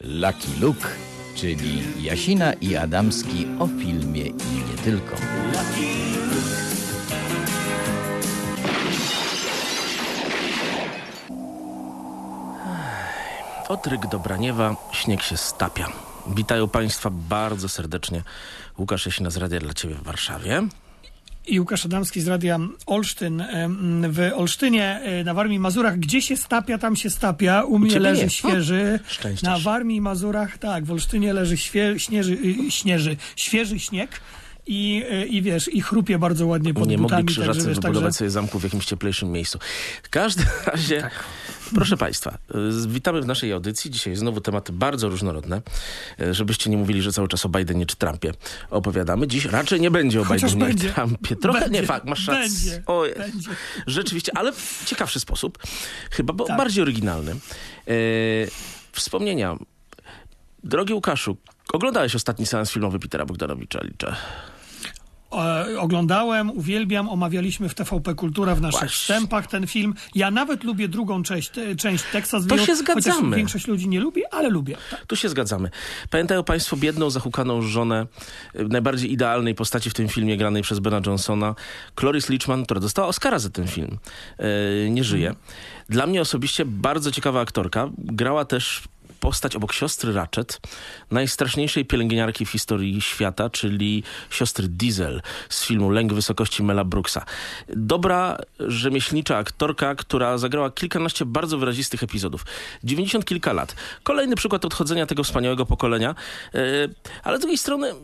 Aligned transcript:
Lucky 0.00 0.60
Luke, 0.60 0.88
czyli 1.34 1.82
Jasina 2.04 2.52
i 2.52 2.76
Adamski 2.76 3.46
o 3.58 3.66
filmie 3.66 4.26
i 4.26 4.54
nie 4.70 4.78
tylko. 4.84 5.16
Otryk 13.68 14.06
Dobraniewa, 14.06 14.76
śnieg 14.92 15.22
się 15.22 15.36
stapia. 15.36 15.86
Witają 16.26 16.68
Państwa 16.68 17.10
bardzo 17.10 17.68
serdecznie. 17.68 18.22
Łukasz 18.78 19.06
Jasina 19.06 19.30
z 19.30 19.36
Radia 19.36 19.60
dla 19.60 19.74
Ciebie 19.74 19.94
w 19.94 20.02
Warszawie. 20.02 20.62
I 21.46 21.60
Łukasz 21.60 21.86
Adamski 21.86 22.20
z 22.20 22.28
Radia 22.28 22.58
Olsztyn. 22.86 23.44
W 24.08 24.30
Olsztynie 24.34 24.84
e, 24.84 25.24
na 25.24 25.34
Warmii 25.34 25.56
i 25.56 25.60
Mazurach, 25.60 25.98
gdzie 25.98 26.22
się 26.22 26.36
stapia, 26.36 26.78
tam 26.78 26.96
się 26.96 27.10
stapia. 27.10 27.62
U 27.64 27.78
mnie 27.78 27.98
leży 27.98 28.22
nie. 28.22 28.30
świeży. 28.30 29.00
Na 29.42 29.58
Warmii 29.58 29.96
i 29.96 30.00
Mazurach, 30.00 30.58
tak, 30.58 30.84
w 30.84 30.92
Olsztynie 30.92 31.32
leży 31.32 31.56
świe, 31.56 31.94
śnieży, 31.98 32.38
śnieży, 32.70 33.16
świeży 33.36 33.78
śnieg. 33.78 34.20
I, 34.72 35.04
I 35.30 35.42
wiesz, 35.42 35.68
i 35.68 35.80
chrupie 35.82 36.18
bardzo 36.18 36.46
ładnie 36.46 36.74
pod 36.74 36.88
nie 36.88 36.98
mogli 36.98 37.02
butami. 37.02 37.24
krzyżacy 37.28 37.52
także, 37.58 37.68
wiesz, 37.68 37.76
wybudować 37.80 38.04
także, 38.04 38.18
sobie 38.18 38.30
zamku 38.30 38.58
w 38.60 38.64
jakimś 38.64 38.84
cieplejszym 38.86 39.30
miejscu. 39.32 39.58
W 40.02 40.08
każdym 40.08 40.46
razie, 40.66 41.00
Tak. 41.00 41.24
proszę 41.74 41.96
Państwa, 41.96 42.38
witamy 42.88 43.20
w 43.22 43.26
naszej 43.26 43.52
audycji. 43.52 43.90
Dzisiaj 43.90 44.16
znowu 44.16 44.40
tematy 44.40 44.72
bardzo 44.72 45.08
różnorodne. 45.08 45.62
Y, 46.20 46.34
Żebyście 46.34 46.70
nie 46.70 46.76
mówili, 46.76 47.02
że 47.02 47.12
cały 47.12 47.28
czas 47.28 47.46
o 47.46 47.48
Bidenie 47.48 47.86
czy 47.86 47.96
Trumpie 47.96 48.32
opowiadamy. 48.70 49.26
Dziś 49.26 49.44
raczej 49.44 49.80
nie 49.80 49.90
będzie 49.90 50.20
o 50.20 50.24
Chociaż 50.24 50.52
Bidenie 50.54 50.66
będzie. 50.72 50.88
i 50.88 50.92
Trumpie. 50.92 51.36
Trochę, 51.36 51.60
Będzie. 51.60 51.80
nie, 51.80 51.86
fakt, 51.86 52.06
masz 52.06 52.26
rację. 52.28 52.82
Rzeczywiście, 53.86 54.32
ale 54.38 54.52
w 54.52 54.82
ciekawszy 54.86 55.20
sposób. 55.20 55.58
Chyba, 56.10 56.32
bo 56.32 56.44
Tak. 56.44 56.56
bardziej 56.58 56.82
oryginalny. 56.82 57.32
Y, 57.88 58.50
Wspomnienia. 58.92 59.56
Drogi 60.64 60.94
Łukaszu, 60.94 61.36
oglądałeś 61.72 62.14
ostatni 62.14 62.46
seans 62.46 62.70
filmowy 62.72 62.98
Petera 62.98 63.26
Bogdanowicza, 63.26 63.80
liczę. 63.82 64.16
E, 65.32 65.80
oglądałem, 65.80 66.50
uwielbiam, 66.50 67.08
omawialiśmy 67.08 67.68
w 67.68 67.74
TVP 67.74 68.14
Kultura 68.14 68.54
w 68.54 68.60
naszych 68.60 68.80
Właśnie. 68.80 68.98
wstępach 68.98 69.46
ten 69.46 69.66
film. 69.66 69.94
Ja 70.14 70.30
nawet 70.30 70.64
lubię 70.64 70.88
drugą 70.88 71.22
część, 71.22 71.48
te- 71.50 71.76
część 71.76 72.04
Texas 72.12 72.46
To 72.46 72.58
się 72.58 72.76
zgadzamy. 72.76 73.36
większość 73.36 73.66
ludzi 73.66 73.88
nie 73.88 74.00
lubi, 74.00 74.22
ale 74.30 74.48
lubię. 74.48 74.76
Tak. 74.90 75.06
Tu 75.06 75.16
się 75.16 75.28
zgadzamy. 75.28 75.70
Pamiętają 76.10 76.44
Państwo 76.44 76.76
biedną, 76.76 77.10
zahukaną 77.10 77.62
żonę 77.62 78.06
y, 78.54 78.64
najbardziej 78.64 79.12
idealnej 79.12 79.54
postaci 79.54 79.90
w 79.90 79.94
tym 79.94 80.08
filmie, 80.08 80.36
granej 80.36 80.62
przez 80.62 80.78
Bena 80.78 81.00
Johnsona, 81.06 81.54
Cloris 81.94 82.28
Leachman, 82.28 82.64
która 82.64 82.80
dostała 82.80 83.08
Oscara 83.08 83.38
za 83.38 83.50
ten 83.50 83.66
film. 83.68 83.98
Yy, 84.38 84.90
nie 84.90 85.04
żyje. 85.04 85.34
Dla 85.88 86.06
mnie 86.06 86.20
osobiście 86.20 86.64
bardzo 86.64 87.10
ciekawa 87.12 87.40
aktorka. 87.40 87.88
Grała 87.98 88.44
też 88.44 88.82
postać 89.20 89.56
obok 89.56 89.72
siostry 89.72 90.12
Ratchet, 90.12 90.60
najstraszniejszej 91.10 91.84
pielęgniarki 91.84 92.46
w 92.46 92.50
historii 92.50 93.00
świata, 93.00 93.50
czyli 93.50 94.02
siostry 94.30 94.68
Diesel 94.68 95.22
z 95.48 95.64
filmu 95.64 95.90
Lęk 95.90 96.12
Wysokości 96.12 96.62
Mela 96.62 96.84
Brooksa. 96.84 97.24
Dobra, 97.68 98.38
rzemieślnicza 98.58 99.36
aktorka, 99.36 99.94
która 99.94 100.38
zagrała 100.38 100.70
kilkanaście 100.70 101.24
bardzo 101.24 101.58
wyrazistych 101.58 102.02
epizodów. 102.02 102.44
90 102.84 103.24
kilka 103.24 103.52
lat. 103.52 103.74
Kolejny 104.02 104.36
przykład 104.36 104.64
odchodzenia 104.64 105.06
tego 105.06 105.24
wspaniałego 105.24 105.66
pokolenia, 105.66 106.14
yy, 106.54 106.60
ale 107.22 107.36
z 107.36 107.40
drugiej 107.40 107.58
strony 107.58 107.94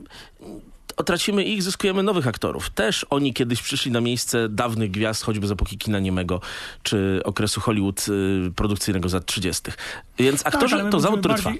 tracimy 1.05 1.45
ich, 1.45 1.63
zyskujemy 1.63 2.03
nowych 2.03 2.27
aktorów. 2.27 2.71
Też 2.71 3.07
oni 3.11 3.35
kiedyś 3.35 3.63
przyszli 3.63 3.91
na 3.91 4.01
miejsce 4.01 4.49
dawnych 4.49 4.91
gwiazd, 4.91 5.25
choćby 5.25 5.47
z 5.47 5.51
epoki 5.51 5.79
kina 5.79 5.99
niemego, 5.99 6.41
czy 6.83 7.21
okresu 7.25 7.61
Hollywood 7.61 8.07
y, 8.09 8.53
produkcyjnego 8.57 9.09
z 9.09 9.15
lat 9.15 9.27
30. 9.27 9.63
Więc 10.19 10.47
aktorzy 10.47 10.77
Tak, 10.77 10.93
to 10.93 11.01
zawód, 11.01 11.21
który 11.21 11.35
trwa. 11.35 11.53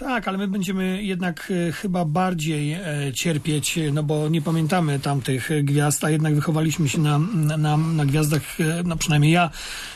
Tak, 0.00 0.28
ale 0.28 0.38
my 0.38 0.48
będziemy 0.48 1.02
jednak 1.02 1.52
e, 1.68 1.72
chyba 1.72 2.04
bardziej 2.04 2.72
e, 2.72 2.82
cierpieć, 3.14 3.78
e, 3.78 3.92
no 3.92 4.02
bo 4.02 4.28
nie 4.28 4.42
pamiętamy 4.42 4.98
tamtych 4.98 5.50
gwiazd, 5.62 6.04
a 6.04 6.10
jednak 6.10 6.34
wychowaliśmy 6.34 6.88
się 6.88 6.98
na, 6.98 7.18
na, 7.58 7.76
na 7.76 8.06
gwiazdach, 8.06 8.42
no 8.84 8.96
przynajmniej 8.96 9.32
ja, 9.32 9.50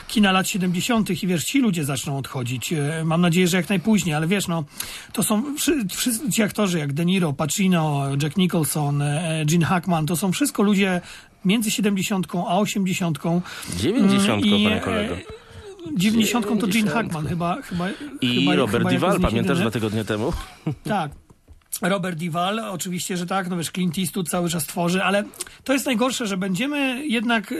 kina 0.08 0.32
lat 0.32 0.48
70. 0.48 1.22
i 1.22 1.26
wiesz, 1.26 1.44
ci 1.44 1.60
ludzie 1.60 1.84
zaczną 1.84 2.18
odchodzić. 2.18 2.74
Mam 3.04 3.20
nadzieję, 3.20 3.48
że 3.48 3.56
jak 3.56 3.68
najpóźniej, 3.68 4.14
ale 4.14 4.26
wiesz, 4.26 4.48
no, 4.48 4.64
to 5.12 5.22
są 5.22 5.56
wszy, 5.56 5.84
wszyscy 5.94 6.30
ci 6.30 6.42
aktorzy 6.42 6.78
jak 6.78 6.92
De 6.92 7.04
Niro, 7.04 7.32
Pacino, 7.32 8.08
Jack 8.22 8.36
Nicholson, 8.36 9.02
Gene 9.46 9.66
Hackman, 9.66 10.06
to 10.06 10.16
są 10.16 10.32
wszystko 10.32 10.62
ludzie 10.62 11.00
między 11.44 11.70
70 11.70 12.26
a 12.48 12.58
80. 12.58 13.18
90, 13.76 14.44
I, 14.44 14.50
panie 14.50 14.80
kolego. 14.80 15.43
90 15.92 16.46
to 16.60 16.66
Gene 16.66 16.90
90. 16.90 16.92
Hackman, 16.94 17.26
chyba, 17.26 17.62
chyba 17.62 17.88
I 18.20 18.38
chyba, 18.38 18.54
Robert 18.56 18.88
chyba 18.88 18.90
Duval, 18.90 19.20
pamiętasz 19.20 19.60
dwa 19.60 19.70
tygodnie 19.70 20.04
temu? 20.04 20.32
Tak. 20.84 21.23
Robert 21.82 22.18
Duval, 22.18 22.58
oczywiście, 22.58 23.16
że 23.16 23.26
tak, 23.26 23.50
no 23.50 23.56
wiesz, 23.56 23.70
Clint 23.70 23.98
Eastwood 23.98 24.28
cały 24.28 24.48
czas 24.48 24.66
tworzy, 24.66 25.02
ale 25.02 25.24
to 25.64 25.72
jest 25.72 25.86
najgorsze, 25.86 26.26
że 26.26 26.36
będziemy 26.36 27.06
jednak, 27.06 27.52
e, 27.52 27.56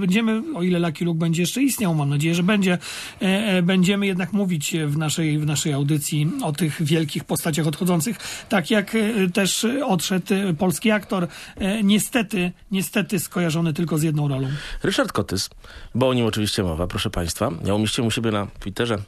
będziemy, 0.00 0.42
o 0.54 0.62
ile 0.62 0.78
Lucky 0.78 1.04
Luke 1.04 1.18
będzie 1.18 1.42
jeszcze 1.42 1.62
istniał, 1.62 1.94
mam 1.94 2.08
nadzieję, 2.08 2.34
że 2.34 2.42
będzie, 2.42 2.78
e, 3.22 3.24
e, 3.24 3.62
będziemy 3.62 4.06
jednak 4.06 4.32
mówić 4.32 4.76
w 4.86 4.98
naszej, 4.98 5.38
w 5.38 5.46
naszej 5.46 5.72
audycji 5.72 6.30
o 6.42 6.52
tych 6.52 6.82
wielkich 6.82 7.24
postaciach 7.24 7.66
odchodzących, 7.66 8.18
tak 8.48 8.70
jak 8.70 8.94
e, 8.94 9.30
też 9.34 9.66
odszedł 9.84 10.34
e, 10.34 10.54
polski 10.54 10.90
aktor, 10.90 11.28
e, 11.56 11.82
niestety, 11.82 12.52
niestety 12.70 13.18
skojarzony 13.20 13.72
tylko 13.72 13.98
z 13.98 14.02
jedną 14.02 14.28
rolą. 14.28 14.48
Ryszard 14.82 15.12
Kotys, 15.12 15.50
bo 15.94 16.08
o 16.08 16.14
nim 16.14 16.26
oczywiście 16.26 16.62
mowa, 16.62 16.86
proszę 16.86 17.10
Państwa. 17.10 17.50
Ja 17.64 17.74
umieściłem 17.74 18.08
u 18.08 18.10
siebie 18.10 18.30
na 18.30 18.46
Twitterze 18.60 18.98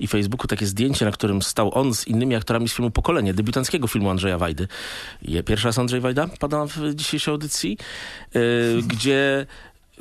i 0.00 0.06
Facebooku 0.06 0.46
takie 0.46 0.66
zdjęcie, 0.66 1.04
na 1.04 1.10
którym 1.10 1.42
stał 1.42 1.78
on 1.78 1.94
z 1.94 2.06
innymi 2.06 2.34
aktorami 2.34 2.68
z 2.68 2.74
filmu 2.74 2.90
Pokolenie, 2.90 3.34
debiutanckiego 3.34 3.86
filmu 3.86 4.05
Andrzeja 4.10 4.38
Wajdy. 4.38 4.68
Pierwszy 5.46 5.66
raz 5.66 5.78
Andrzej 5.78 6.00
Wajda 6.00 6.28
pada 6.40 6.66
w 6.66 6.94
dzisiejszej 6.94 7.32
audycji, 7.32 7.78
yy, 8.34 8.82
gdzie 8.86 9.46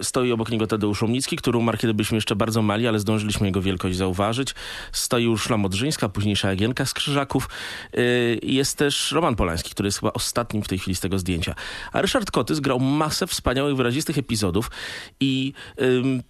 Stoi 0.01 0.31
obok 0.31 0.49
niego 0.49 0.67
Tadeusz 0.67 1.03
Omnicki, 1.03 1.35
który 1.37 1.57
umarł, 1.57 1.77
kiedy 1.77 1.93
byliśmy 1.93 2.17
jeszcze 2.17 2.35
bardzo 2.35 2.61
mali, 2.61 2.87
ale 2.87 2.99
zdążyliśmy 2.99 3.47
jego 3.47 3.61
wielkość 3.61 3.97
zauważyć. 3.97 4.55
Stoi 4.91 5.27
Urszula 5.27 5.57
Modrzyńska, 5.57 6.09
późniejsza 6.09 6.49
Jagienka 6.49 6.85
z 6.85 6.93
Krzyżaków. 6.93 7.49
Yy, 7.93 8.39
Jest 8.43 8.77
też 8.77 9.11
Roman 9.11 9.35
Polański, 9.35 9.69
który 9.69 9.87
jest 9.87 9.99
chyba 9.99 10.13
ostatnim 10.13 10.63
w 10.63 10.67
tej 10.67 10.79
chwili 10.79 10.95
z 10.95 10.99
tego 10.99 11.19
zdjęcia. 11.19 11.55
A 11.91 12.01
Ryszard 12.01 12.31
Kotys 12.31 12.59
grał 12.59 12.79
masę 12.79 13.27
wspaniałych, 13.27 13.75
wyrazistych 13.75 14.17
epizodów 14.17 14.71
i... 15.19 15.53
ym, 15.81 16.23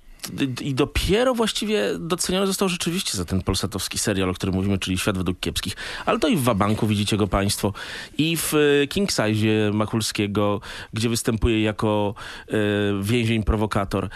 i 0.61 0.73
dopiero 0.73 1.33
właściwie 1.33 1.99
doceniony 1.99 2.47
został 2.47 2.69
rzeczywiście 2.69 3.17
za 3.17 3.25
ten 3.25 3.41
polsatowski 3.41 3.97
serial, 3.97 4.29
o 4.29 4.33
którym 4.33 4.55
mówimy, 4.55 4.77
czyli 4.77 4.97
Świat 4.97 5.17
według 5.17 5.39
kiepskich. 5.39 5.75
Ale 6.05 6.19
to 6.19 6.27
i 6.27 6.35
w 6.35 6.43
Wabanku 6.43 6.87
widzicie 6.87 7.17
go 7.17 7.27
państwo. 7.27 7.73
I 8.17 8.37
w 8.37 8.53
e, 8.53 8.87
King 8.87 9.11
Size 9.11 9.71
Machulskiego, 9.73 10.61
gdzie 10.93 11.09
występuje 11.09 11.61
jako 11.61 12.13
e, 12.47 12.53
więzień 13.01 13.43
prowokator. 13.43 14.09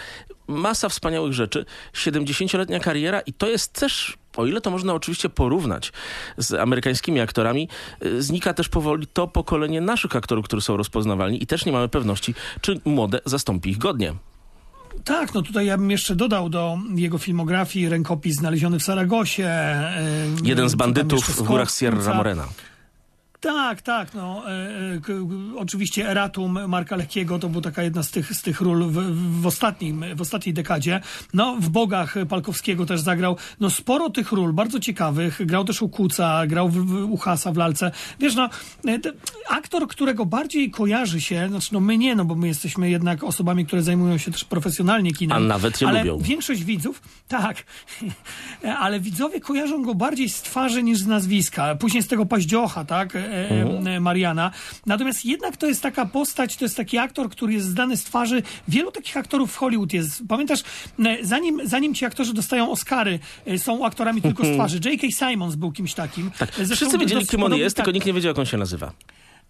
Masa 0.48 0.88
wspaniałych 0.88 1.32
rzeczy. 1.32 1.64
70-letnia 1.94 2.80
kariera 2.80 3.20
i 3.20 3.32
to 3.32 3.48
jest 3.48 3.72
też 3.72 4.18
o 4.36 4.46
ile 4.46 4.60
to 4.60 4.70
można 4.70 4.94
oczywiście 4.94 5.28
porównać 5.28 5.92
z 6.36 6.52
amerykańskimi 6.52 7.20
aktorami, 7.20 7.68
e, 8.00 8.22
znika 8.22 8.54
też 8.54 8.68
powoli 8.68 9.06
to 9.06 9.28
pokolenie 9.28 9.80
naszych 9.80 10.16
aktorów, 10.16 10.44
którzy 10.44 10.62
są 10.62 10.76
rozpoznawalni 10.76 11.42
i 11.42 11.46
też 11.46 11.66
nie 11.66 11.72
mamy 11.72 11.88
pewności, 11.88 12.34
czy 12.60 12.80
młode 12.84 13.20
zastąpi 13.24 13.70
ich 13.70 13.78
godnie. 13.78 14.14
Tak, 15.04 15.34
no 15.34 15.42
tutaj 15.42 15.66
ja 15.66 15.78
bym 15.78 15.90
jeszcze 15.90 16.16
dodał 16.16 16.48
do 16.48 16.78
jego 16.94 17.18
filmografii 17.18 17.88
rękopis 17.88 18.36
znaleziony 18.36 18.78
w 18.78 18.82
Saragosie. 18.82 19.44
e, 19.46 20.26
Jeden 20.44 20.68
z 20.68 20.74
bandytów 20.74 21.24
w 21.24 21.42
górach 21.42 21.70
Sierra 21.70 22.14
Morena. 22.14 22.48
Tak, 23.40 23.82
tak, 23.82 24.14
no. 24.14 24.42
E, 24.46 24.50
e, 24.52 25.00
oczywiście 25.56 26.10
Eratum 26.10 26.58
Marka 26.68 26.96
Lekkiego 26.96 27.38
to 27.38 27.48
była 27.48 27.62
taka 27.62 27.82
jedna 27.82 28.02
z 28.02 28.10
tych, 28.10 28.34
z 28.34 28.42
tych 28.42 28.60
ról 28.60 28.84
w, 28.84 28.92
w, 29.40 29.46
ostatnim, 29.46 30.04
w 30.16 30.20
ostatniej 30.20 30.54
dekadzie. 30.54 31.00
No, 31.34 31.56
w 31.60 31.68
Bogach 31.68 32.14
Palkowskiego 32.28 32.86
też 32.86 33.00
zagrał. 33.00 33.36
No, 33.60 33.70
sporo 33.70 34.10
tych 34.10 34.32
ról, 34.32 34.52
bardzo 34.52 34.80
ciekawych. 34.80 35.46
Grał 35.46 35.64
też 35.64 35.82
u 35.82 35.88
Kuca, 35.88 36.46
grał 36.46 36.68
w, 36.68 36.86
w, 36.86 37.12
u 37.12 37.16
Hasa 37.16 37.52
w 37.52 37.56
Lalce. 37.56 37.90
Wiesz, 38.20 38.34
no, 38.34 38.48
e, 38.86 38.98
te, 38.98 39.12
aktor, 39.48 39.88
którego 39.88 40.26
bardziej 40.26 40.70
kojarzy 40.70 41.20
się, 41.20 41.48
znaczy 41.48 41.68
no 41.72 41.80
my 41.80 41.98
nie, 41.98 42.16
no 42.16 42.24
bo 42.24 42.34
my 42.34 42.48
jesteśmy 42.48 42.90
jednak 42.90 43.24
osobami, 43.24 43.66
które 43.66 43.82
zajmują 43.82 44.18
się 44.18 44.30
też 44.30 44.44
profesjonalnie 44.44 45.12
kinem. 45.12 45.36
A 45.36 45.40
nawet 45.40 45.80
je 45.80 45.88
ale 45.88 45.98
lubią. 46.04 46.18
Większość 46.18 46.64
widzów, 46.64 47.02
tak, 47.28 47.56
ale 48.84 49.00
widzowie 49.00 49.40
kojarzą 49.40 49.82
go 49.82 49.94
bardziej 49.94 50.28
z 50.28 50.42
twarzy 50.42 50.82
niż 50.82 50.98
z 50.98 51.06
nazwiska. 51.06 51.74
Później 51.74 52.02
z 52.02 52.06
tego 52.06 52.26
paździocha, 52.26 52.84
tak, 52.84 53.16
e, 53.30 53.94
e, 53.96 54.00
Mariana. 54.00 54.50
Natomiast 54.86 55.24
jednak 55.24 55.56
to 55.56 55.66
jest 55.66 55.82
taka 55.82 56.06
postać, 56.06 56.56
to 56.56 56.64
jest 56.64 56.76
taki 56.76 56.98
aktor, 56.98 57.30
który 57.30 57.52
jest 57.52 57.66
znany 57.66 57.96
z 57.96 58.04
twarzy. 58.04 58.42
Wielu 58.68 58.92
takich 58.92 59.16
aktorów 59.16 59.52
w 59.52 59.56
Hollywood 59.56 59.92
jest. 59.92 60.22
Pamiętasz, 60.28 60.60
e, 61.04 61.16
zanim, 61.22 61.60
zanim 61.64 61.94
ci 61.94 62.04
aktorzy 62.04 62.34
dostają 62.34 62.70
Oscary, 62.70 63.18
są 63.56 63.86
aktorami 63.86 64.22
tylko 64.22 64.44
z 64.44 64.48
twarzy. 64.54 64.80
J.K. 64.84 65.06
Simons 65.10 65.54
był 65.54 65.72
kimś 65.72 65.94
takim. 65.94 66.30
Tak, 66.38 66.50
Zresztą 66.54 66.74
wszyscy 66.74 66.98
wiedzieli, 66.98 67.26
kim 67.26 67.42
on 67.42 67.54
jest, 67.54 67.76
tak, 67.76 67.84
tylko 67.84 67.94
nikt 67.94 68.06
nie 68.06 68.12
wiedział, 68.12 68.30
jak 68.30 68.38
on 68.38 68.46
się 68.46 68.56
nazywa. 68.56 68.92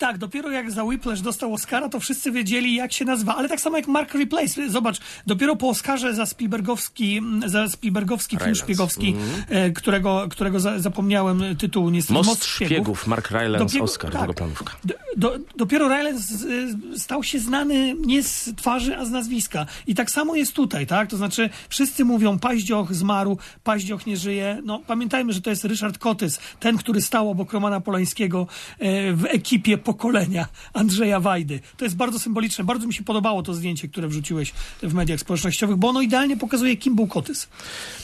Tak, 0.00 0.18
dopiero 0.18 0.50
jak 0.50 0.70
za 0.70 0.84
Whiplash 0.84 1.20
dostał 1.20 1.54
Oscara, 1.54 1.88
to 1.88 2.00
wszyscy 2.00 2.32
wiedzieli, 2.32 2.74
jak 2.74 2.92
się 2.92 3.04
nazywa. 3.04 3.36
Ale 3.36 3.48
tak 3.48 3.60
samo 3.60 3.76
jak 3.76 3.86
Mark 3.88 4.14
Replace. 4.14 4.70
Zobacz, 4.70 4.98
dopiero 5.26 5.56
po 5.56 5.68
Oscarze 5.68 6.14
za 6.14 6.26
Spielbergowski, 6.26 7.20
za 7.46 7.68
Spielbergowski 7.68 8.36
film 8.38 8.54
szpiegowski, 8.54 9.14
e, 9.48 9.70
którego, 9.70 10.26
którego 10.30 10.60
za, 10.60 10.78
zapomniałem 10.78 11.56
tytułu 11.58 11.90
niestety. 11.90 12.14
Most, 12.14 12.44
szpiegów, 12.44 13.06
Mark 13.06 13.30
Rylance, 13.30 13.64
Dopiero- 13.78 13.82
Oscar, 13.84 14.10
tak. 14.12 14.20
drugoplanówka. 14.20 14.72
Do, 14.84 14.94
do, 15.16 15.38
dopiero 15.56 15.88
Rylance 15.88 16.18
z- 16.38 17.02
stał 17.02 17.22
się 17.22 17.38
znany 17.38 17.94
nie 18.06 18.22
z 18.22 18.50
twarzy, 18.56 18.96
a 18.96 19.04
z 19.04 19.10
nazwiska. 19.10 19.66
I 19.86 19.94
tak 19.94 20.10
samo 20.10 20.34
jest 20.36 20.52
tutaj, 20.52 20.86
tak? 20.86 21.10
To 21.10 21.16
znaczy, 21.16 21.50
wszyscy 21.68 22.04
mówią, 22.04 22.38
Paździoch 22.38 22.94
zmarł, 22.94 23.38
Paździoch 23.64 24.06
nie 24.06 24.16
żyje. 24.16 24.60
No, 24.64 24.80
pamiętajmy, 24.86 25.32
że 25.32 25.40
to 25.40 25.50
jest 25.50 25.64
Ryszard 25.64 25.98
Kotys, 25.98 26.40
ten, 26.60 26.76
który 26.78 27.00
stał 27.02 27.30
obok 27.30 27.52
Romana 27.52 27.80
Polańskiego 27.80 28.46
e, 28.78 29.12
w 29.12 29.24
ekipie 29.24 29.78
pokolenia 29.90 30.46
Andrzeja 30.72 31.20
Wajdy. 31.20 31.60
To 31.76 31.84
jest 31.84 31.96
bardzo 31.96 32.18
symboliczne. 32.18 32.64
Bardzo 32.64 32.86
mi 32.86 32.94
się 32.94 33.04
podobało 33.04 33.42
to 33.42 33.54
zdjęcie, 33.54 33.88
które 33.88 34.08
wrzuciłeś 34.08 34.52
w 34.82 34.94
mediach 34.94 35.20
społecznościowych, 35.20 35.76
bo 35.76 35.88
ono 35.88 36.00
idealnie 36.00 36.36
pokazuje, 36.36 36.76
kim 36.76 36.96
był 36.96 37.06
Kotys. 37.06 37.48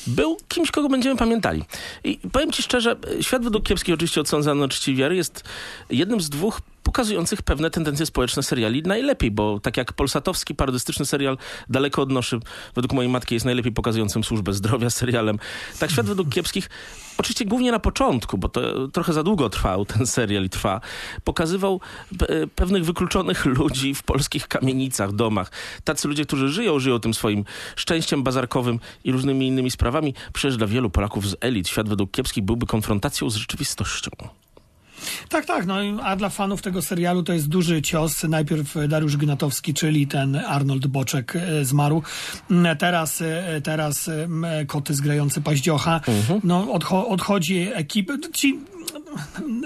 Był 0.07 0.37
kimś, 0.49 0.71
kogo 0.71 0.89
będziemy 0.89 1.17
pamiętali. 1.17 1.63
I 2.05 2.19
powiem 2.33 2.53
ci 2.53 2.63
szczerze, 2.63 2.97
Świat 3.21 3.45
według 3.45 3.65
Kiepski, 3.65 3.93
oczywiście 3.93 4.21
odsądzany 4.21 4.65
od 4.65 4.71
czci 4.71 4.97
wiary, 4.97 5.17
jest 5.17 5.45
jednym 5.91 6.21
z 6.21 6.31
dwóch 6.31 6.61
pokazujących 6.83 7.43
pewne 7.43 7.71
tendencje 7.71 8.07
społeczne 8.07 8.43
seriali 8.43 8.83
najlepiej, 8.83 9.31
bo 9.31 9.61
tak 9.61 9.77
jak 9.77 9.93
polsatowski, 9.93 10.55
parodystyczny 10.55 11.07
serial 11.07 11.39
Daleko 11.69 12.03
od 12.03 12.11
noszy, 12.11 12.41
według 12.75 12.93
mojej 12.93 13.11
matki 13.11 13.35
jest 13.35 13.47
najlepiej 13.47 13.73
pokazującym 13.73 14.25
służbę 14.25 14.53
zdrowia 14.53 14.91
serialem, 14.91 15.39
tak 15.79 15.91
Świat 15.91 16.07
według 16.07 16.29
Kiepskich, 16.29 16.71
oczywiście 17.19 17.45
głównie 17.45 17.73
na 17.73 17.79
początku, 17.79 18.39
bo 18.39 18.49
to 18.49 18.89
trochę 18.89 19.13
za 19.13 19.23
długo 19.23 19.51
trwał 19.51 19.85
ten 19.85 20.07
serial 20.07 20.45
i 20.45 20.49
trwa, 20.51 20.81
pokazywał 21.25 21.81
pe- 22.15 22.47
pewnych 22.47 22.85
wykluczonych 22.85 23.45
ludzi 23.45 23.95
w 23.95 24.03
polskich 24.03 24.49
kamienicach, 24.49 25.13
domach. 25.13 25.53
Tacy 25.85 26.09
ludzie, 26.09 26.25
którzy 26.25 26.49
żyją, 26.49 26.79
żyją 26.79 26.99
tym 26.99 27.15
swoim 27.15 27.45
szczęściem 27.77 28.23
bazarkowym 28.23 28.81
i 29.05 29.13
różnymi 29.13 29.47
innymi 29.47 29.71
sprawami. 29.71 30.15
Przecież 30.33 30.57
dla 30.57 30.67
wielu 30.67 30.91
Polaków 30.91 31.29
z 31.29 31.37
elit 31.41 31.69
Świat 31.69 31.89
według 31.89 32.11
Kiepskich 32.11 32.45
byłby 32.45 32.67
konfrontacją 32.67 33.31
z 33.31 33.37
rzeczywistością. 33.37 34.11
Tak, 35.29 35.47
tak, 35.47 35.67
no 35.67 35.77
a 36.03 36.17
dla 36.17 36.29
fanów 36.29 36.63
tego 36.63 36.83
serialu 36.83 37.23
to 37.23 37.33
jest 37.33 37.49
duży 37.49 37.83
cios. 37.83 38.23
Najpierw 38.25 38.75
Dariusz 38.89 39.17
Gnatowski, 39.17 39.75
czyli 39.75 40.07
ten 40.07 40.37
Arnold 40.37 40.87
Boczek 40.87 41.37
e, 41.37 41.65
zmarł. 41.65 42.03
Mm, 42.51 42.77
Teraz, 42.77 43.21
e, 43.23 43.61
teraz 43.65 44.09
e, 44.09 44.25
m, 44.25 44.47
Kotys 44.67 45.01
grający 45.01 45.41
Paździocha. 45.41 46.01
No, 46.45 46.67
odcho- 46.67 47.05
odchodzi 47.09 47.69
ekipa. 47.75 48.13
Ci, 48.35 48.59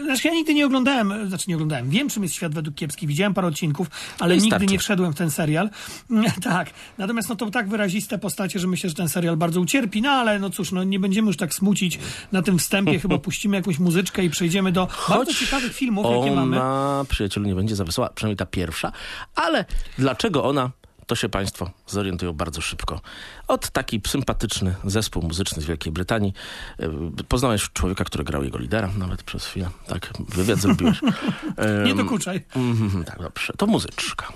znaczy 0.05 0.29
ja 0.29 0.35
nigdy 0.35 0.55
nie 0.55 0.67
oglądałem, 0.67 1.29
znaczy 1.29 1.45
nie 1.49 1.55
oglądałem, 1.55 1.91
wiem 1.91 2.09
czym 2.09 2.23
jest 2.23 2.35
Świat 2.35 2.55
według 2.55 2.77
Kiepski, 2.77 3.07
widziałem 3.07 3.35
parę 3.35 3.49
odcinków, 3.49 3.87
ale 4.19 4.37
I 4.37 4.43
nigdy 4.43 4.67
nie 4.67 4.79
wszedłem 4.79 5.13
w 5.13 5.17
ten 5.17 5.31
serial. 5.31 5.71
Tak, 6.43 6.71
natomiast 6.99 7.29
no 7.29 7.37
to 7.37 7.51
tak 7.51 7.69
wyraziste 7.69 8.19
postacie, 8.19 8.59
że 8.59 8.67
myślę, 8.67 8.89
że 8.89 8.95
ten 8.95 9.09
serial 9.09 9.37
bardzo 9.37 9.61
ucierpi, 9.61 10.03
no 10.03 10.11
ale 10.11 10.39
no 10.39 10.51
cóż, 10.51 10.73
no 10.73 10.85
nie 10.85 10.99
będziemy 10.99 11.27
już 11.27 11.37
tak 11.37 11.55
smucić 11.55 11.99
na 12.33 12.43
tym 12.43 12.59
wstępie, 12.59 12.99
chyba 12.99 13.19
puścimy 13.29 13.57
jakąś 13.57 13.79
muzyczkę 13.79 14.25
i 14.25 14.31
przejdziemy 14.31 14.73
do 14.73 14.89
bardzo 15.09 15.35
ciekawych 15.35 15.75
filmów, 15.75 16.07
jakie 16.17 16.37
mamy. 16.37 16.61
Ona, 16.61 17.05
przyjacielu, 17.09 17.47
nie 17.47 17.55
będzie 17.55 17.77
za 17.77 17.85
wesoła, 17.85 18.09
przynajmniej 18.15 18.37
ta 18.37 18.47
pierwsza, 18.47 18.93
ale 19.35 19.65
dlaczego 19.99 20.45
ona, 20.45 20.71
to 21.11 21.17
się 21.17 21.29
Państwo 21.29 21.71
zorientują 21.87 22.33
bardzo 22.33 22.61
szybko. 22.61 23.01
Od 23.49 23.71
taki 23.71 24.01
sympatyczny 24.07 24.75
zespół 24.85 25.23
muzyczny 25.23 25.63
z 25.63 25.65
Wielkiej 25.65 25.93
Brytanii. 25.93 26.33
E, 26.79 26.91
Poznałeś 27.29 27.71
człowieka, 27.73 28.05
który 28.05 28.25
grał 28.25 28.45
jego 28.45 28.59
lidera 28.59 28.91
nawet 28.99 29.23
przez 29.23 29.47
chwilę. 29.47 29.71
Tak, 29.87 30.13
wywiad 30.29 30.59
zrobiłeś. 30.59 31.01
Nie 31.87 31.95
dokuczaj. 31.95 32.45
Mhm, 32.57 33.05
tak, 33.05 33.19
dobrze. 33.19 33.53
To 33.57 33.67
muzyczka. 33.67 34.33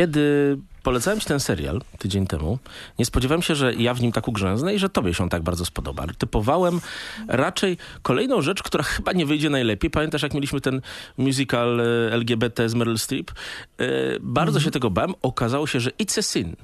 Kiedy 0.00 0.58
polecałem 0.82 1.20
ci 1.20 1.26
ten 1.26 1.40
serial 1.40 1.80
tydzień 1.98 2.26
temu, 2.26 2.58
nie 2.98 3.04
spodziewałem 3.04 3.42
się, 3.42 3.54
że 3.54 3.74
ja 3.74 3.94
w 3.94 4.00
nim 4.00 4.12
tak 4.12 4.28
ugrzęznę 4.28 4.74
i 4.74 4.78
że 4.78 4.88
tobie 4.88 5.14
się 5.14 5.24
on 5.24 5.28
tak 5.28 5.42
bardzo 5.42 5.64
spodoba. 5.64 6.06
Typowałem 6.18 6.80
raczej 7.28 7.76
kolejną 8.02 8.42
rzecz, 8.42 8.62
która 8.62 8.84
chyba 8.84 9.12
nie 9.12 9.26
wyjdzie 9.26 9.50
najlepiej. 9.50 9.90
Pamiętasz, 9.90 10.22
jak 10.22 10.34
mieliśmy 10.34 10.60
ten 10.60 10.80
musical 11.16 11.80
e, 11.80 12.12
LGBT 12.12 12.68
z 12.68 12.74
Meryl 12.74 12.98
Streep? 12.98 13.30
E, 13.30 13.84
Bardzo 14.20 14.60
się 14.60 14.70
tego 14.70 14.90
bałem. 14.90 15.14
Okazało 15.22 15.66
się, 15.66 15.80
że 15.80 15.90
It's 15.90 16.18
a 16.18 16.22
Sin, 16.22 16.56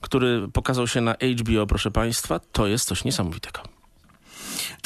który 0.00 0.48
pokazał 0.52 0.86
się 0.86 1.00
na 1.00 1.14
HBO, 1.40 1.66
proszę 1.66 1.90
państwa, 1.90 2.40
to 2.52 2.66
jest 2.66 2.88
coś 2.88 3.04
niesamowitego. 3.04 3.75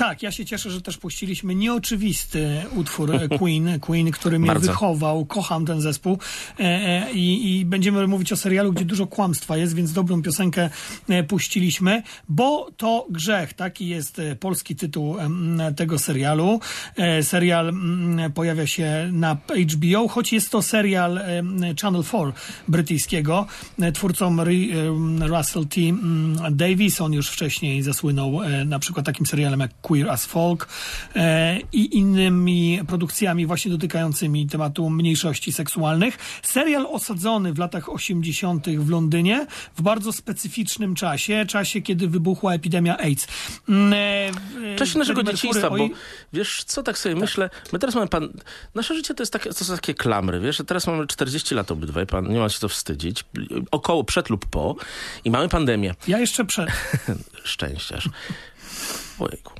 Tak, 0.00 0.22
ja 0.22 0.32
się 0.32 0.44
cieszę, 0.44 0.70
że 0.70 0.82
też 0.82 0.98
puściliśmy 0.98 1.54
nieoczywisty 1.54 2.62
utwór 2.74 3.14
e, 3.14 3.28
Queen, 3.38 3.80
Queen, 3.80 4.10
który 4.10 4.38
mnie 4.38 4.46
Bardzo. 4.46 4.66
wychował. 4.66 5.26
Kocham 5.26 5.66
ten 5.66 5.80
zespół 5.80 6.18
e, 6.60 6.62
e, 6.62 7.12
i, 7.12 7.58
i 7.58 7.64
będziemy 7.64 8.06
mówić 8.06 8.32
o 8.32 8.36
serialu, 8.36 8.72
gdzie 8.72 8.84
dużo 8.84 9.06
kłamstwa 9.06 9.56
jest, 9.56 9.74
więc 9.74 9.92
dobrą 9.92 10.22
piosenkę 10.22 10.70
e, 11.08 11.22
puściliśmy, 11.22 12.02
bo 12.28 12.70
to 12.76 13.06
grzech. 13.10 13.54
Taki 13.54 13.88
jest 13.88 14.20
polski 14.40 14.76
tytuł 14.76 15.16
tego 15.76 15.98
serialu. 15.98 16.60
Serial 17.22 17.68
mm, 17.68 18.32
pojawia 18.32 18.66
się 18.66 19.08
na 19.12 19.36
HBO, 19.74 20.08
choć 20.08 20.32
jest 20.32 20.50
to 20.50 20.62
serial 20.62 21.20
Channel 21.82 22.04
4 22.04 22.32
brytyjskiego. 22.68 23.46
Twórcą 23.94 24.36
Russell 25.20 25.66
T. 25.66 25.80
mm, 25.80 26.56
Davis, 26.56 27.00
on 27.00 27.12
już 27.12 27.28
wcześniej 27.28 27.82
zasłynął 27.82 28.40
na 28.66 28.78
przykład 28.78 29.06
takim 29.06 29.26
serialem 29.26 29.60
jak 29.60 29.70
Queer 29.90 30.10
as 30.10 30.26
Folk 30.26 30.68
e, 31.16 31.58
i 31.72 31.96
innymi 31.98 32.80
produkcjami 32.88 33.46
właśnie 33.46 33.70
dotykającymi 33.70 34.46
tematu 34.46 34.90
mniejszości 34.90 35.52
seksualnych. 35.52 36.18
Serial 36.42 36.86
osadzony 36.86 37.52
w 37.52 37.58
latach 37.58 37.88
80. 37.88 38.66
w 38.78 38.90
Londynie 38.90 39.46
w 39.76 39.82
bardzo 39.82 40.12
specyficznym 40.12 40.94
czasie, 40.94 41.46
czasie 41.48 41.82
kiedy 41.82 42.08
wybuchła 42.08 42.54
epidemia 42.54 42.98
AIDS. 42.98 43.26
Mm, 43.68 43.92
e, 43.92 44.76
Freddie 44.76 44.98
naszego 44.98 45.22
dzieciństwa, 45.22 45.70
bo 45.70 45.88
wiesz 46.32 46.64
co, 46.64 46.82
tak 46.82 46.98
sobie 46.98 47.14
myślę, 47.14 47.50
my 47.72 47.78
teraz 47.78 47.94
mamy 47.94 48.08
pan, 48.08 48.28
nasze 48.74 48.94
życie 48.94 49.14
to 49.14 49.22
jest 49.22 49.32
takie, 49.32 49.50
to 49.50 49.64
są 49.64 49.74
takie 49.74 49.94
klamry, 49.94 50.40
wiesz, 50.40 50.62
teraz 50.66 50.86
mamy 50.86 51.06
40 51.06 51.54
lat 51.54 51.70
obydwaj, 51.70 52.06
pan 52.06 52.28
nie 52.32 52.38
ma 52.38 52.48
się 52.48 52.60
to 52.60 52.68
wstydzić, 52.68 53.24
około, 53.70 54.04
przed 54.04 54.30
lub 54.30 54.46
po 54.46 54.76
i 55.24 55.30
mamy 55.30 55.48
pandemię. 55.48 55.94
Ja 56.08 56.18
jeszcze 56.18 56.44
przed. 56.44 56.70
Szczęściarz. 57.44 58.08
Ojejku. 59.18 59.59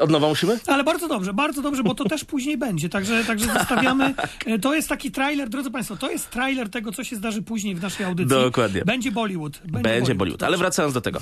Od 0.00 0.10
nowa 0.10 0.28
musimy? 0.28 0.58
Ale 0.66 0.84
bardzo 0.84 1.08
dobrze, 1.08 1.34
bardzo 1.34 1.62
dobrze, 1.62 1.82
bo 1.82 1.94
to 1.94 2.04
też 2.04 2.24
później 2.34 2.58
będzie. 2.58 2.88
Także, 2.88 3.24
także 3.24 3.46
zostawiamy. 3.54 4.14
e, 4.46 4.58
To 4.58 4.74
jest 4.74 4.88
taki 4.88 5.10
trailer, 5.10 5.48
drodzy 5.48 5.70
Państwo, 5.70 5.96
to 5.96 6.10
jest 6.10 6.30
trailer 6.30 6.70
tego, 6.70 6.92
co 6.92 7.04
się 7.04 7.16
zdarzy 7.16 7.42
później 7.42 7.74
w 7.74 7.82
naszej 7.82 8.06
audycji. 8.06 8.28
Dokładnie. 8.30 8.82
Będzie 8.84 9.12
Bollywood. 9.12 9.58
Będzie, 9.64 9.80
Będzie 9.90 10.14
Bollywood. 10.14 10.42
Ale 10.42 10.56
wracając 10.56 10.94
do 10.94 11.00
tego. 11.00 11.20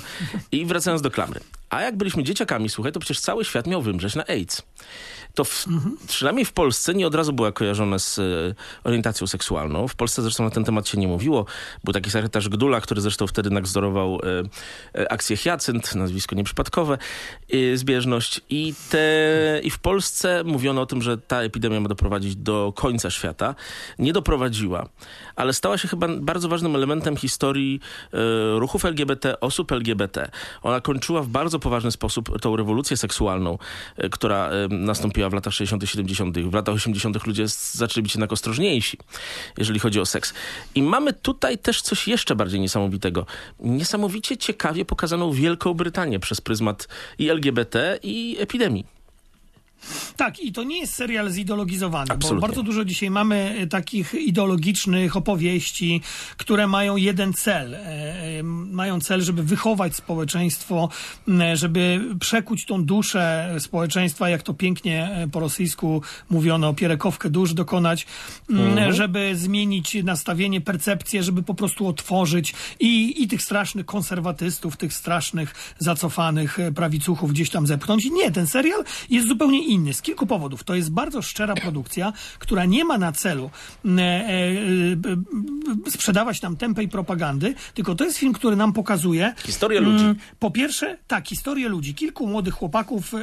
I 0.51 0.65
wracając 0.65 1.01
do 1.01 1.11
klamry. 1.11 1.39
A 1.69 1.81
jak 1.81 1.97
byliśmy 1.97 2.23
dzieciakami, 2.23 2.69
słuchaj, 2.69 2.91
to 2.91 2.99
przecież 2.99 3.19
cały 3.19 3.45
świat 3.45 3.67
miał 3.67 3.81
wymrzeć 3.81 4.15
na 4.15 4.25
AIDS. 4.27 4.61
To 5.33 5.43
w, 5.43 5.65
przynajmniej 6.07 6.45
w 6.45 6.53
Polsce 6.53 6.93
nie 6.93 7.07
od 7.07 7.15
razu 7.15 7.33
była 7.33 7.51
kojarzona 7.51 7.99
z 7.99 8.19
e, 8.19 8.21
orientacją 8.83 9.27
seksualną. 9.27 9.87
W 9.87 9.95
Polsce 9.95 10.21
zresztą 10.21 10.43
na 10.43 10.49
ten 10.49 10.63
temat 10.63 10.87
się 10.87 10.97
nie 10.97 11.07
mówiło. 11.07 11.45
Był 11.83 11.93
taki 11.93 12.11
sekretarz 12.11 12.49
Gdula, 12.49 12.81
który 12.81 13.01
zresztą 13.01 13.27
wtedy 13.27 13.49
nadzorował 13.49 14.19
e, 14.95 14.99
e, 15.01 15.11
akcję 15.11 15.37
Hyacynt, 15.37 15.95
nazwisko 15.95 16.35
nieprzypadkowe, 16.35 16.97
zbieżność. 17.75 18.41
I, 18.49 18.73
te, 18.89 19.61
I 19.63 19.69
w 19.69 19.79
Polsce 19.79 20.43
mówiono 20.43 20.81
o 20.81 20.85
tym, 20.85 21.01
że 21.01 21.17
ta 21.17 21.41
epidemia 21.41 21.79
ma 21.79 21.89
doprowadzić 21.89 22.35
do 22.35 22.73
końca 22.75 23.09
świata. 23.09 23.55
Nie 23.99 24.13
doprowadziła, 24.13 24.89
ale 25.35 25.53
stała 25.53 25.77
się 25.77 25.87
chyba 25.87 26.07
bardzo 26.07 26.49
ważnym 26.49 26.75
elementem 26.75 27.17
historii 27.17 27.79
ruchów 28.55 28.85
LGBT, 28.85 29.39
osób 29.39 29.71
LGBT. 29.71 30.31
Ona 30.61 30.81
kończyła 30.81 31.21
w 31.21 31.27
bardzo 31.27 31.59
poważny 31.59 31.91
sposób 31.91 32.41
tą 32.41 32.55
rewolucję 32.55 32.97
seksualną, 32.97 33.57
która 34.11 34.49
e, 34.49 34.67
nastąpiła 35.23 35.29
w 35.29 35.33
latach 35.33 35.53
60., 35.53 35.89
70., 35.89 36.37
w 36.37 36.53
latach 36.53 36.75
80. 36.75 37.27
ludzie 37.27 37.45
zaczęli 37.47 38.03
być 38.03 38.15
jednak 38.15 38.33
ostrożniejsi, 38.33 38.97
jeżeli 39.57 39.79
chodzi 39.79 39.99
o 39.99 40.05
seks. 40.05 40.33
I 40.75 40.83
mamy 40.83 41.13
tutaj 41.13 41.57
też 41.57 41.81
coś 41.81 42.07
jeszcze 42.07 42.35
bardziej 42.35 42.59
niesamowitego. 42.59 43.25
Niesamowicie 43.59 44.37
ciekawie 44.37 44.85
pokazaną 44.85 45.31
Wielką 45.31 45.73
Brytanię 45.73 46.19
przez 46.19 46.41
pryzmat 46.41 46.87
i 47.17 47.29
LGBT, 47.29 47.99
i 48.03 48.37
epidemii. 48.39 48.85
Tak, 50.17 50.39
i 50.39 50.51
to 50.51 50.63
nie 50.63 50.79
jest 50.79 50.93
serial 50.93 51.31
zideologizowany, 51.31 52.07
bo 52.07 52.13
Absolutnie. 52.13 52.41
bardzo 52.41 52.63
dużo 52.63 52.85
dzisiaj 52.85 53.09
mamy 53.09 53.55
e, 53.59 53.67
takich 53.67 54.13
ideologicznych 54.13 55.17
opowieści, 55.17 56.01
które 56.37 56.67
mają 56.67 56.95
jeden 56.95 57.33
cel. 57.33 57.75
E, 57.75 57.79
e, 57.79 58.43
Mają 58.43 58.99
cel, 58.99 59.21
żeby 59.21 59.43
wychować 59.43 59.95
społeczeństwo, 59.95 60.89
m, 61.27 61.41
żeby 61.53 62.01
przekuć 62.19 62.65
tą 62.65 62.85
duszę 62.85 63.55
społeczeństwa, 63.59 64.29
jak 64.29 64.43
to 64.43 64.53
pięknie 64.53 65.09
e, 65.11 65.27
po 65.27 65.39
rosyjsku 65.39 66.01
mówiono, 66.29 66.73
pierekowkę 66.73 67.29
dusz 67.29 67.53
dokonać, 67.53 68.05
m, 68.49 68.93
żeby 68.93 69.35
zmienić 69.35 69.97
nastawienie, 70.03 70.61
percepcję, 70.61 71.23
żeby 71.23 71.43
po 71.43 71.53
prostu 71.53 71.87
otworzyć 71.87 72.53
i, 72.79 73.23
i 73.23 73.27
tych 73.27 73.41
strasznych 73.41 73.85
konserwatystów, 73.85 74.77
tych 74.77 74.93
strasznych, 74.93 75.75
zacofanych 75.79 76.59
e, 76.59 76.71
prawicuchów 76.71 77.31
gdzieś 77.33 77.49
tam 77.49 77.67
zepchnąć. 77.67 78.05
I 78.05 78.11
nie, 78.11 78.31
ten 78.31 78.47
serial 78.47 78.83
jest 79.09 79.27
zupełnie 79.27 79.63
inny 79.65 79.72
z 79.93 80.01
kilku 80.01 80.27
powodów. 80.27 80.63
To 80.63 80.75
jest 80.75 80.91
bardzo 80.91 81.21
szczera 81.21 81.55
produkcja, 81.55 82.13
która 82.39 82.65
nie 82.65 82.85
ma 82.85 82.97
na 82.97 83.11
celu 83.11 83.49
e, 83.85 83.89
e, 83.89 84.29
e, 85.87 85.91
sprzedawać 85.91 86.41
nam 86.41 86.57
tempej 86.57 86.87
propagandy, 86.87 87.55
tylko 87.73 87.95
to 87.95 88.03
jest 88.03 88.17
film, 88.17 88.33
który 88.33 88.55
nam 88.55 88.73
pokazuje 88.73 89.33
Historię 89.45 89.79
ludzi. 89.79 90.03
Mm, 90.03 90.15
Po 90.39 90.51
pierwsze, 90.51 90.97
tak, 91.07 91.27
historię 91.27 91.69
ludzi. 91.69 91.93
Kilku 91.93 92.27
młodych 92.27 92.53
chłopaków, 92.53 93.13
e, 93.13 93.19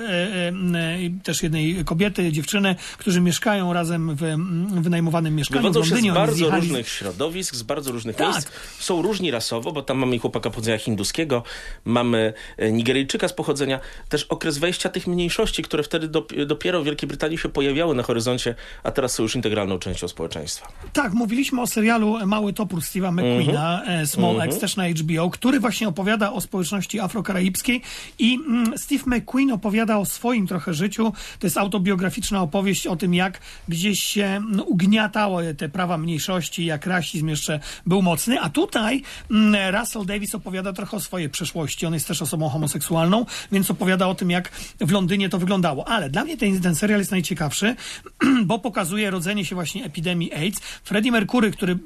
też 1.23 1.43
jednej 1.43 1.85
kobiety, 1.85 2.33
dziewczyny, 2.33 2.77
którzy 2.99 3.21
mieszkają 3.21 3.73
razem 3.73 4.17
w 4.17 4.23
mm, 4.23 4.83
wynajmowanym 4.83 5.35
mieszkaniu 5.35 5.63
Wywodzą 5.63 5.81
w 5.83 5.87
z 5.87 5.91
Londynie. 5.91 6.11
Oni 6.11 6.19
bardzo 6.21 6.37
zjechali- 6.37 6.61
różnych 6.61 6.89
środowisk, 6.89 7.55
z 7.55 7.63
bardzo 7.63 7.93
różnych 7.93 8.17
Tak. 8.17 8.33
miejsc. 8.33 8.49
Są 8.79 9.03
różni 9.03 9.31
rasowo, 9.31 9.73
bo 9.73 9.83
tam 9.83 9.99
mamy 9.99 10.19
chłopaka 10.19 10.51
pochodzenia 10.51 10.79
hinduskiego, 10.79 11.43
mamy 11.85 12.33
Nigeryjczyka 12.73 13.29
z 13.29 13.33
pochodzenia. 13.33 13.81
Też 14.09 14.25
okres 14.25 14.59
wejścia 14.59 14.89
tych 14.89 15.07
mniejszości, 15.07 15.63
które 15.63 15.83
wtedy 15.83 16.09
dop- 16.09 16.40
dopiero 16.47 16.83
w 16.83 16.85
Wielkiej 16.85 17.09
Brytanii 17.09 17.39
się 17.39 17.49
pojawiały 17.49 17.95
na 17.95 18.03
horyzoncie, 18.03 18.55
a 18.83 18.91
teraz 18.91 19.13
są 19.13 19.23
już 19.23 19.35
integralną 19.37 19.79
częścią 19.79 20.09
społeczeństwa. 20.09 20.69
Tak, 20.93 21.13
mówiliśmy 21.13 21.61
o 21.61 21.67
serialu 21.67 22.27
Mały 22.27 22.53
Topór 22.53 22.81
Steve'a 22.81 23.13
McQueena, 23.13 23.81
Mhm. 23.81 24.01
e, 24.01 24.07
Small 24.07 24.41
Axe, 24.41 24.61
też 24.61 24.77
na 24.77 24.89
HBO, 24.89 25.31
który 25.31 25.61
właśnie 25.61 25.89
opowiada 25.89 26.33
o 26.33 26.41
społeczności 26.41 27.01
afrokaraibskiej 27.01 27.83
i 28.19 28.35
mm, 28.35 28.79
Steve 28.79 29.05
McQueen 29.07 29.53
opowiada 29.53 29.99
o 29.99 30.05
swoim 30.05 30.47
trochę 30.47 30.75
życiu. 30.75 31.13
To 31.39 31.47
jest 31.47 31.59
autobiograficzna 31.59 32.43
opowieść 32.43 32.87
o 32.87 32.97
tym, 32.97 33.15
jak 33.15 33.41
gdzieś 33.69 34.03
się 34.03 34.25
mm, 34.25 34.61
ugniatało 34.67 35.41
te 35.59 35.69
prawa 35.69 35.99
mniejszości, 35.99 36.65
jak 36.65 36.87
rasizm 36.87 37.29
jeszcze 37.29 37.61
był 37.87 38.03
mocny, 38.03 38.41
a 38.41 38.49
tutaj 38.51 39.03
mm, 39.31 39.75
Russell 39.75 40.05
Davis 40.07 40.35
opowiada 40.35 40.73
trochę 40.73 40.97
o 40.97 41.01
swojej 41.01 41.29
przeszłości. 41.31 41.87
On 41.87 41.95
jest 41.95 42.09
też 42.09 42.23
osobą 42.23 42.49
homoseksualną, 42.49 43.27
więc 43.53 43.71
opowiada 43.71 44.07
o 44.09 44.15
tym, 44.15 44.31
jak 44.31 44.51
w 44.81 44.91
Londynie 44.93 45.29
to 45.29 45.39
wyglądało. 45.39 45.89
Ale 45.89 46.11
dla 46.11 46.25
mnie 46.25 46.30
ten, 46.37 46.61
ten 46.61 46.75
serial 46.75 46.99
jest 47.01 47.11
najciekawszy, 47.11 47.77
bo 48.47 48.59
pokazuje 48.59 49.11
rodzenie 49.11 49.45
się 49.45 49.55
właśnie 49.55 49.85
epidemii 49.85 50.35
AIDS. 50.35 50.61
Freddie 50.61 51.13
Mercury, 51.13 51.51
który 51.51 51.79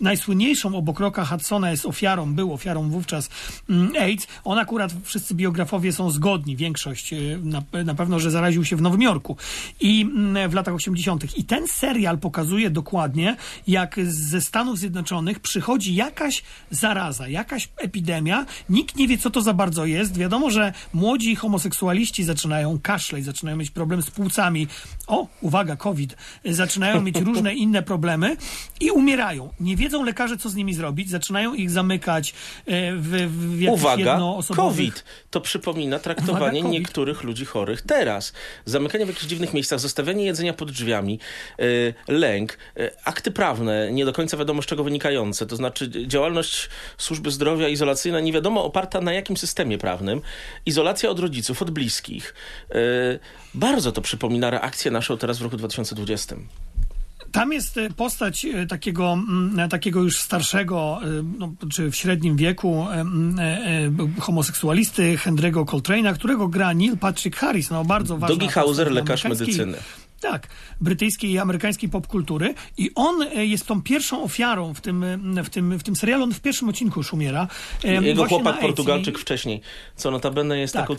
najsłynniejszą 0.00 0.76
obok 0.76 1.00
Rocka 1.00 1.24
Hudsona 1.24 1.70
jest 1.70 1.86
ofiarą, 1.86 2.34
był 2.34 2.52
ofiarą 2.52 2.90
wówczas 2.90 3.30
mm, 3.70 3.92
AIDS, 4.00 4.26
on 4.44 4.58
akurat, 4.58 4.92
wszyscy 5.04 5.34
biografowie 5.34 5.92
są 5.92 6.10
zgodni, 6.10 6.56
większość 6.56 7.12
y, 7.12 7.38
na, 7.42 7.62
na 7.84 7.94
pewno, 7.94 8.18
że 8.18 8.30
zaraził 8.30 8.64
się 8.64 8.76
w 8.76 8.82
Nowym 8.82 9.02
Jorku 9.02 9.36
i 9.80 10.02
mm, 10.02 10.50
w 10.50 10.54
latach 10.54 10.74
80. 10.74 11.38
I 11.38 11.44
ten 11.44 11.68
serial 11.68 12.18
pokazuje 12.18 12.70
dokładnie, 12.70 13.36
jak 13.66 13.96
ze 14.04 14.40
Stanów 14.40 14.78
Zjednoczonych 14.78 15.40
przychodzi 15.40 15.94
jakaś 15.94 16.42
zaraza, 16.70 17.28
jakaś 17.28 17.68
epidemia, 17.76 18.46
nikt 18.68 18.96
nie 18.96 19.08
wie, 19.08 19.18
co 19.18 19.30
to 19.30 19.42
za 19.42 19.54
bardzo 19.54 19.86
jest. 19.86 20.16
Wiadomo, 20.16 20.50
że 20.50 20.72
młodzi 20.92 21.36
homoseksualiści 21.36 22.24
zaczynają 22.24 22.78
kaszleć, 22.82 23.24
zaczynają 23.24 23.56
mieć 23.56 23.70
problem 23.82 24.02
z 24.02 24.10
płucami. 24.10 24.66
O, 25.06 25.26
uwaga, 25.40 25.76
COVID. 25.76 26.16
Zaczynają 26.44 27.00
mieć 27.00 27.16
różne 27.20 27.54
inne 27.64 27.82
problemy 27.82 28.36
i 28.80 28.90
umierają. 28.90 29.50
Nie 29.60 29.76
wiedzą 29.76 30.04
lekarze, 30.04 30.36
co 30.36 30.48
z 30.48 30.54
nimi 30.54 30.74
zrobić. 30.74 31.10
Zaczynają 31.10 31.54
ich 31.54 31.70
zamykać 31.70 32.30
e, 32.66 32.96
w, 32.96 33.08
w 33.56 33.60
jakichś 33.60 33.82
Uwaga. 33.82 34.20
COVID. 34.56 35.04
To 35.30 35.40
przypomina 35.40 35.98
traktowanie 35.98 36.60
Uwaga, 36.60 36.72
niektórych 36.72 37.22
ludzi 37.22 37.44
chorych 37.44 37.82
teraz. 37.82 38.32
Zamykanie 38.64 39.04
w 39.04 39.08
jakichś 39.08 39.26
dziwnych 39.26 39.54
miejscach, 39.54 39.80
zostawianie 39.80 40.24
jedzenia 40.24 40.52
pod 40.52 40.70
drzwiami, 40.70 41.18
y, 41.60 41.94
lęk, 42.08 42.58
y, 42.78 42.90
akty 43.04 43.30
prawne, 43.30 43.92
nie 43.92 44.04
do 44.04 44.12
końca 44.12 44.36
wiadomo 44.36 44.62
z 44.62 44.66
czego 44.66 44.84
wynikające, 44.84 45.46
to 45.46 45.56
znaczy 45.56 45.90
działalność 46.06 46.68
służby 46.98 47.30
zdrowia 47.30 47.68
izolacyjna, 47.68 48.20
nie 48.20 48.32
wiadomo 48.32 48.64
oparta 48.64 49.00
na 49.00 49.12
jakim 49.12 49.36
systemie 49.36 49.78
prawnym, 49.78 50.20
izolacja 50.66 51.10
od 51.10 51.18
rodziców, 51.18 51.62
od 51.62 51.70
bliskich. 51.70 52.34
Bardzo 53.54 53.92
to 53.92 54.00
przypomina 54.00 54.50
reakcję 54.50 54.90
naszą 54.90 55.18
teraz 55.18 55.38
w 55.38 55.42
roku 55.42 55.56
2020. 55.56 56.36
Tam 57.32 57.52
jest 57.52 57.78
e, 57.78 57.90
postać 57.90 58.44
e, 58.44 58.66
takiego, 58.66 59.12
mm, 59.12 59.68
takiego 59.68 60.02
już 60.02 60.18
starszego, 60.18 61.00
e, 61.02 61.06
no, 61.38 61.52
czy 61.70 61.90
w 61.90 61.96
średnim 61.96 62.36
wieku 62.36 62.86
e, 62.90 62.94
mm, 62.94 63.38
e, 63.38 63.42
e, 63.42 64.20
homoseksualisty 64.20 65.16
Henry'ego 65.16 65.64
Coltrane'a, 65.64 66.14
którego 66.14 66.48
gra 66.48 66.74
Neil 66.74 66.98
Patrick 66.98 67.36
Harris, 67.36 67.70
no 67.70 67.84
bardzo 67.84 68.18
ważna 68.18 68.36
Dogi 68.36 68.48
Hauser, 68.48 68.92
lekarz 68.92 69.24
medycyny. 69.24 69.78
Tak, 70.22 70.48
brytyjskiej 70.80 71.30
i 71.30 71.38
amerykańskiej 71.38 71.88
popkultury. 71.88 72.54
I 72.78 72.90
on 72.94 73.22
e, 73.22 73.46
jest 73.46 73.66
tą 73.66 73.82
pierwszą 73.82 74.22
ofiarą 74.22 74.74
w 74.74 74.80
tym, 74.80 75.04
e, 75.04 75.44
w 75.44 75.50
tym, 75.50 75.78
w 75.78 75.82
tym 75.82 75.96
serialu. 75.96 76.24
On 76.24 76.34
w 76.34 76.40
pierwszym 76.40 76.68
odcinku 76.68 77.00
już 77.00 77.12
umiera. 77.12 77.48
E, 77.84 77.92
Jego 78.02 78.24
chłopak. 78.24 78.60
Portugalczyk 78.60 79.18
wcześniej, 79.18 79.60
co 79.96 80.10
notabene 80.10 80.58
jest 80.58 80.74
Tak. 80.74 80.82
taką 80.82 80.96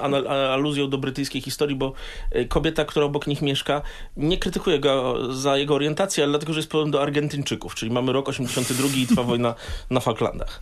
a- 0.00 0.52
aluzją 0.52 0.90
do 0.90 0.98
brytyjskiej 0.98 1.40
historii, 1.40 1.76
bo 1.76 1.92
y, 2.36 2.44
kobieta, 2.44 2.84
która 2.84 3.06
obok 3.06 3.26
nich 3.26 3.42
mieszka, 3.42 3.82
nie 4.16 4.38
krytykuje 4.38 4.78
go 4.78 5.18
za 5.34 5.56
jego 5.56 5.74
orientację, 5.74 6.24
ale 6.24 6.30
dlatego, 6.30 6.52
że 6.52 6.58
jest 6.58 6.70
podobny 6.70 6.92
do 6.92 7.02
Argentyńczyków, 7.02 7.74
czyli 7.74 7.92
mamy 7.92 8.12
rok 8.12 8.28
82 8.28 8.88
i 8.96 9.06
trwa 9.06 9.22
wojna 9.22 9.54
na 9.90 10.00
Falklandach. 10.00 10.60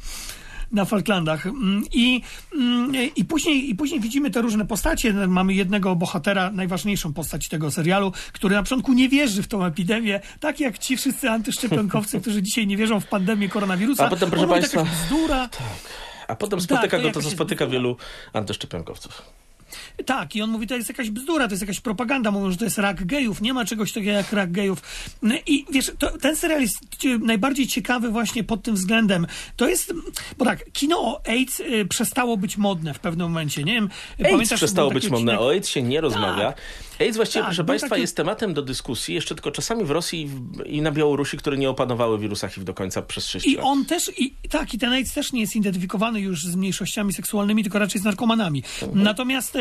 Na 0.72 0.84
Falklandach. 0.84 1.46
Mm, 1.46 1.84
I, 1.92 2.22
mm, 2.54 2.92
i, 3.16 3.24
później, 3.24 3.70
I 3.70 3.74
później 3.74 4.00
widzimy 4.00 4.30
te 4.30 4.42
różne 4.42 4.66
postacie. 4.66 5.12
Mamy 5.12 5.54
jednego 5.54 5.96
bohatera, 5.96 6.50
najważniejszą 6.50 7.12
postać 7.12 7.48
tego 7.48 7.70
serialu, 7.70 8.12
który 8.32 8.54
na 8.54 8.62
początku 8.62 8.92
nie 8.92 9.08
wierzy 9.08 9.42
w 9.42 9.48
tą 9.48 9.64
epidemię, 9.64 10.20
tak 10.40 10.60
jak 10.60 10.78
ci 10.78 10.96
wszyscy 10.96 11.30
antyszczepionkowcy, 11.30 12.20
którzy 12.20 12.42
dzisiaj 12.42 12.66
nie 12.66 12.76
wierzą 12.76 13.00
w 13.00 13.06
pandemię 13.06 13.48
koronawirusa. 13.48 14.06
A 14.06 14.10
potem, 14.10 14.30
proszę 14.30 14.46
państwa- 14.48 14.84
bzdura. 14.84 15.48
A 16.28 16.36
potem 16.36 16.58
Tak, 16.58 16.64
spotyka 16.64 16.96
to 16.96 17.02
go 17.02 17.10
to, 17.10 17.22
co 17.22 17.30
spotyka 17.30 17.66
wielu 17.66 17.96
antyszczepionkowców. 18.32 19.22
Tak, 20.06 20.36
i 20.36 20.42
on 20.42 20.50
mówi, 20.50 20.66
to 20.66 20.76
jest 20.76 20.88
jakaś 20.88 21.10
bzdura, 21.10 21.48
to 21.48 21.52
jest 21.52 21.62
jakaś 21.62 21.80
propaganda, 21.80 22.30
mówią, 22.30 22.50
że 22.50 22.56
to 22.56 22.64
jest 22.64 22.78
rak 22.78 23.06
gejów, 23.06 23.40
nie 23.40 23.54
ma 23.54 23.64
czegoś 23.64 23.92
takiego 23.92 24.12
jak 24.12 24.32
rak 24.32 24.52
gejów. 24.52 24.82
No 25.22 25.34
I 25.46 25.66
wiesz, 25.70 25.92
to, 25.98 26.18
ten 26.18 26.36
serial 26.36 26.60
jest 26.60 26.78
najbardziej 27.20 27.66
ciekawy 27.66 28.10
właśnie 28.10 28.44
pod 28.44 28.62
tym 28.62 28.74
względem. 28.74 29.26
To 29.56 29.68
jest, 29.68 29.94
bo 30.38 30.44
tak, 30.44 30.72
kino 30.72 31.00
o 31.00 31.20
AIDS 31.26 31.60
y, 31.60 31.86
przestało 31.88 32.36
być 32.36 32.56
modne 32.56 32.94
w 32.94 32.98
pewnym 32.98 33.26
momencie, 33.26 33.64
nie 33.64 33.74
wiem. 33.74 33.88
AIDS 34.24 34.50
że 34.50 34.56
przestało 34.56 34.90
być 34.90 35.08
modne, 35.08 35.40
o 35.40 35.50
AIDS 35.50 35.68
się 35.68 35.82
nie 35.82 36.00
rozmawia. 36.00 36.54
AIDS 37.02 37.16
właściwie, 37.16 37.40
Tak, 37.42 37.48
proszę 37.48 37.64
Państwa, 37.64 37.88
taki- 37.88 38.00
jest 38.00 38.16
tematem 38.16 38.54
do 38.54 38.62
dyskusji, 38.62 39.14
jeszcze 39.14 39.34
tylko 39.34 39.50
czasami 39.50 39.84
w 39.84 39.90
Rosji 39.90 40.30
i 40.66 40.82
na 40.82 40.90
Białorusi, 40.90 41.36
które 41.36 41.56
nie 41.56 41.70
opanowały 41.70 42.18
wirusa 42.18 42.48
HIV 42.48 42.64
do 42.64 42.74
końca 42.74 43.02
przez 43.02 43.26
6 43.26 43.46
I 43.46 43.54
lat. 43.56 43.64
on 43.66 43.84
też, 43.84 44.10
i 44.18 44.34
tak, 44.50 44.74
i 44.74 44.78
ten 44.78 44.92
AIDS 44.92 45.12
też 45.14 45.32
nie 45.32 45.40
jest 45.40 45.56
identyfikowany 45.56 46.20
już 46.20 46.44
z 46.44 46.56
mniejszościami 46.56 47.12
seksualnymi, 47.12 47.62
tylko 47.62 47.78
raczej 47.78 48.00
z 48.00 48.04
narkomanami. 48.04 48.62
Mhm. 48.82 49.02
Natomiast 49.02 49.52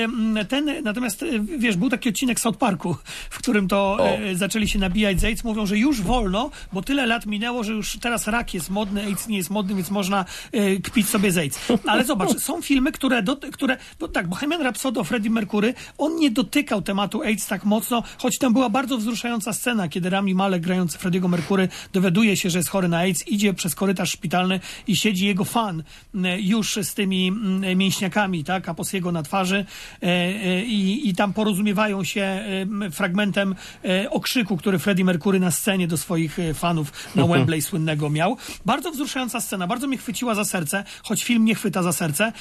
ten, 0.49 0.83
natomiast 0.83 1.23
e, 1.23 1.27
wiesz, 1.57 1.77
był 1.77 1.89
taki 1.89 2.09
odcinek 2.09 2.39
South 2.39 2.57
Parku, 2.57 2.95
w 3.29 3.37
którym 3.37 3.67
to 3.67 3.77
O. 3.99 4.07
e, 4.09 4.35
zaczęli 4.35 4.67
się 4.67 4.79
nabijać 4.79 5.19
z 5.19 5.23
AIDS, 5.23 5.43
mówią, 5.43 5.65
że 5.65 5.77
już 5.77 6.01
wolno, 6.01 6.49
bo 6.73 6.81
tyle 6.81 7.05
lat 7.05 7.25
minęło, 7.25 7.63
że 7.63 7.73
już 7.73 7.97
teraz 8.01 8.27
rak 8.27 8.53
jest 8.53 8.69
modny, 8.69 9.03
AIDS 9.05 9.27
nie 9.27 9.37
jest 9.37 9.49
modny, 9.49 9.75
więc 9.75 9.91
można 9.91 10.25
e, 10.51 10.75
kpić 10.77 11.09
sobie 11.09 11.31
z 11.31 11.37
AIDS. 11.37 11.59
Ale 11.87 12.05
zobacz, 12.05 12.39
są 12.39 12.61
filmy, 12.61 12.91
które, 12.91 13.23
do, 13.23 13.37
które 13.37 13.77
bo 13.99 14.07
tak, 14.07 14.27
Bohemian 14.27 14.61
Rhapsody 14.61 14.99
o 14.99 15.03
Freddie 15.03 15.31
Mercury, 15.31 15.73
on 15.97 16.15
nie 16.15 16.31
dotykał 16.31 16.81
tematu 16.81 17.21
AIDS 17.21 17.30
tak 17.39 17.65
mocno, 17.65 18.03
choć 18.17 18.37
tam 18.37 18.53
była 18.53 18.69
bardzo 18.69 18.97
wzruszająca 18.97 19.53
scena, 19.53 19.87
kiedy 19.87 20.09
Rami 20.09 20.35
Malek 20.35 20.61
grający 20.61 20.97
Freddiego 20.97 21.27
Mercury 21.27 21.67
dowiaduje 21.93 22.37
się, 22.37 22.49
że 22.49 22.59
jest 22.59 22.69
chory 22.69 22.87
na 22.87 22.97
AIDS, 22.97 23.27
idzie 23.27 23.53
przez 23.53 23.75
korytarz 23.75 24.11
szpitalny 24.11 24.59
i 24.87 24.95
siedzi 24.95 25.25
jego 25.25 25.45
fan 25.45 25.83
m, 26.15 26.25
już 26.39 26.79
z 26.83 26.93
tymi 26.93 27.27
m, 27.27 27.61
mięśniakami, 27.75 28.43
tak, 28.43 28.69
Aposiego 28.69 29.11
na 29.11 29.23
twarzy 29.23 29.65
e, 30.03 30.05
e, 30.05 30.65
i, 30.65 31.09
i 31.09 31.15
tam 31.15 31.33
porozumiewają 31.33 32.03
się 32.03 32.21
e, 32.21 32.91
fragmentem 32.91 33.55
e, 33.85 34.09
okrzyku, 34.09 34.57
który 34.57 34.79
Freddie 34.79 35.05
Mercury 35.05 35.39
na 35.39 35.51
scenie 35.51 35.87
do 35.87 35.97
swoich 35.97 36.39
e, 36.39 36.53
fanów 36.53 36.91
na 37.15 37.27
Wembley 37.31 37.61
słynnego 37.61 38.09
miał. 38.09 38.37
Bardzo 38.65 38.91
wzruszająca 38.91 39.41
scena, 39.41 39.67
bardzo 39.67 39.87
mnie 39.87 39.97
chwyciła 39.97 40.35
za 40.35 40.45
serce, 40.45 40.83
choć 41.03 41.23
film 41.23 41.45
nie 41.45 41.55
chwyta 41.55 41.83
za 41.83 41.93
serce. 41.93 42.33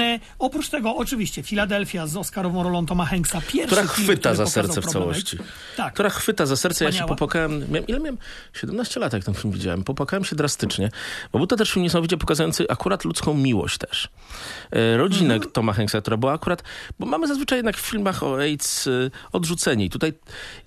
E, 0.00 0.20
Oprócz 0.38 0.68
tego 0.68 0.96
oczywiście 0.96 1.42
Filadelfia 1.42 2.06
z 2.06 2.16
Oscarową 2.16 2.62
rolą 2.62 2.86
Toma 2.86 3.06
Hanksa, 3.06 3.40
pierwszy 3.40 3.66
która 3.66 3.82
film, 3.82 4.06
chwyta 4.28 4.44
za 4.44 4.50
serce 4.50 4.80
w 4.80 4.86
całości. 4.86 5.38
Tak. 5.76 5.94
Która 5.94 6.10
chwyta 6.10 6.46
za 6.46 6.56
serce. 6.56 6.84
Ja 6.84 6.90
się 6.90 6.92
Wspaniała. 6.94 7.08
popłakałem. 7.08 7.60
Miałem, 7.70 7.86
ile 7.86 7.98
miałem? 8.00 8.18
17 8.52 9.00
lat, 9.00 9.12
jak 9.12 9.24
ten 9.24 9.34
film 9.34 9.52
widziałem. 9.54 9.84
Popłakałem 9.84 10.24
się 10.24 10.36
drastycznie, 10.36 10.90
bo 11.32 11.38
był 11.38 11.46
to 11.46 11.56
też 11.56 11.70
film 11.72 11.82
niesamowicie 11.82 12.16
pokazujący 12.16 12.66
akurat 12.68 13.04
ludzką 13.04 13.34
miłość 13.34 13.78
też. 13.78 14.08
E, 14.70 14.96
Rodzinę 14.96 15.34
Mhm. 15.34 15.52
Toma 15.52 15.72
Hanksa, 15.72 16.00
która 16.00 16.16
była 16.16 16.32
akurat, 16.32 16.62
bo 16.98 17.06
mamy 17.06 17.26
zazwyczaj 17.26 17.58
jednak 17.58 17.76
w 17.76 17.80
filmach 17.80 18.22
o 18.22 18.38
AIDS 18.38 18.86
e, 18.86 18.90
odrzucenie. 19.32 19.84
I 19.84 19.90
tutaj, 19.90 20.12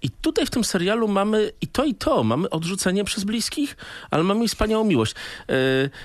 I 0.01 0.09
tutaj 0.09 0.45
w 0.45 0.49
tym 0.49 0.63
serialu 0.63 1.07
mamy 1.07 1.51
i 1.61 1.67
to, 1.67 1.85
i 1.85 1.95
to. 1.95 2.23
Mamy 2.23 2.49
odrzucenie 2.49 3.03
przez 3.03 3.23
bliskich, 3.23 3.77
ale 4.11 4.23
mamy 4.23 4.45
i 4.45 4.47
wspaniałą 4.47 4.83
miłość. 4.83 5.13
E, 5.49 5.53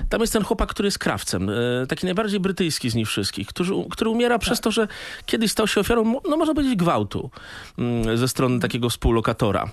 Tam 0.08 0.20
jest 0.20 0.32
ten 0.32 0.44
chłopak, 0.44 0.68
który 0.68 0.86
jest 0.86 0.98
krawcem. 0.98 1.50
Taki 1.88 2.06
najbardziej 2.06 2.40
brytyjski 2.40 2.90
z 2.90 2.94
nich 2.94 3.08
wszystkich, 3.08 3.48
który, 3.48 3.70
który 3.90 4.10
umiera 4.10 4.38
przez 4.38 4.60
to, 4.60 4.70
że 4.70 4.88
kiedyś 5.26 5.50
stał 5.50 5.66
się 5.66 5.80
ofiarą, 5.80 6.20
no 6.28 6.36
można 6.36 6.54
powiedzieć, 6.54 6.76
gwałtu 6.76 7.30
ze 8.14 8.28
strony 8.28 8.60
takiego 8.60 8.90
współlokatora. 8.90 9.70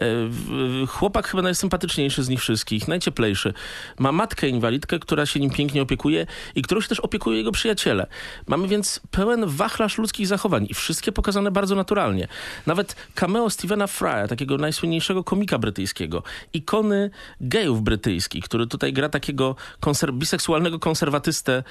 E, 0.00 0.86
Chłopak 0.86 1.28
chyba 1.28 1.42
najsympatyczniejszy 1.42 2.22
z 2.22 2.28
nich 2.28 2.40
wszystkich, 2.40 2.88
najcieplejszy. 2.88 3.54
Ma 3.98 4.12
matkę 4.12 4.48
inwalidkę, 4.48 4.98
która 4.98 5.26
się 5.26 5.40
nim 5.40 5.50
pięknie 5.50 5.82
opiekuje 5.82 6.26
i 6.54 6.62
którą 6.62 6.80
się 6.80 6.88
też 6.88 7.00
opiekuje 7.00 7.38
jego 7.38 7.52
przyjaciele. 7.52 8.06
Mamy 8.46 8.68
więc 8.68 9.00
pełen 9.10 9.46
wachlarz 9.46 9.98
ludzkich 9.98 10.26
zachowań 10.26 10.66
i 10.70 10.74
wszystkie 10.74 11.12
pokazane 11.12 11.50
bardzo 11.50 11.74
naturalnie. 11.74 12.28
Nawet 12.66 12.96
cameo 13.14 13.50
Stevena 13.50 13.86
Frya, 13.86 14.28
takiego 14.28 14.56
najsłynniejszego 14.56 15.24
komika 15.24 15.58
brytyjskiego, 15.58 16.22
ikony 16.52 17.10
gejów 17.40 17.82
brytyjskich, 17.82 18.44
który 18.44 18.66
tutaj 18.66 18.92
gra 18.92 19.08
takiego 19.08 19.56
konser- 19.80 20.12
biseksualnego 20.12 20.78
konserwatystę 20.78 21.62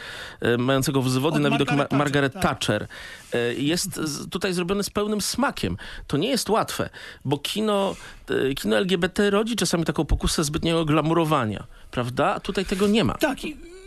e, 0.41 0.57
mającego 0.57 1.01
wzwody 1.01 1.35
Od 1.37 1.41
na 1.43 1.49
widok 1.49 1.67
Margaret 1.67 1.91
Ma- 1.91 1.97
Margaret 1.97 2.33
Thatcher, 2.33 2.51
Thatcher, 2.53 2.83
e, 2.83 2.87
jest 3.57 3.95
z- 3.95 4.29
tutaj 4.29 4.53
zrobiony 4.53 4.83
z 4.83 4.89
pełnym 4.89 5.21
smakiem. 5.21 5.77
To 6.07 6.17
nie 6.17 6.29
jest 6.29 6.49
łatwe, 6.49 6.89
bo 7.25 7.37
kino, 7.37 7.95
e, 8.49 8.53
kino 8.53 8.77
LGBT 8.77 9.29
rodzi 9.29 9.55
czasami 9.55 9.85
taką 9.85 10.05
pokusę 10.05 10.43
zbytniego 10.43 10.85
glamurowania, 10.85 11.63
prawda? 11.91 12.33
A 12.35 12.39
tutaj 12.39 12.65
tego 12.65 12.87
nie 12.87 13.03
ma. 13.03 13.13
Tak, 13.13 13.37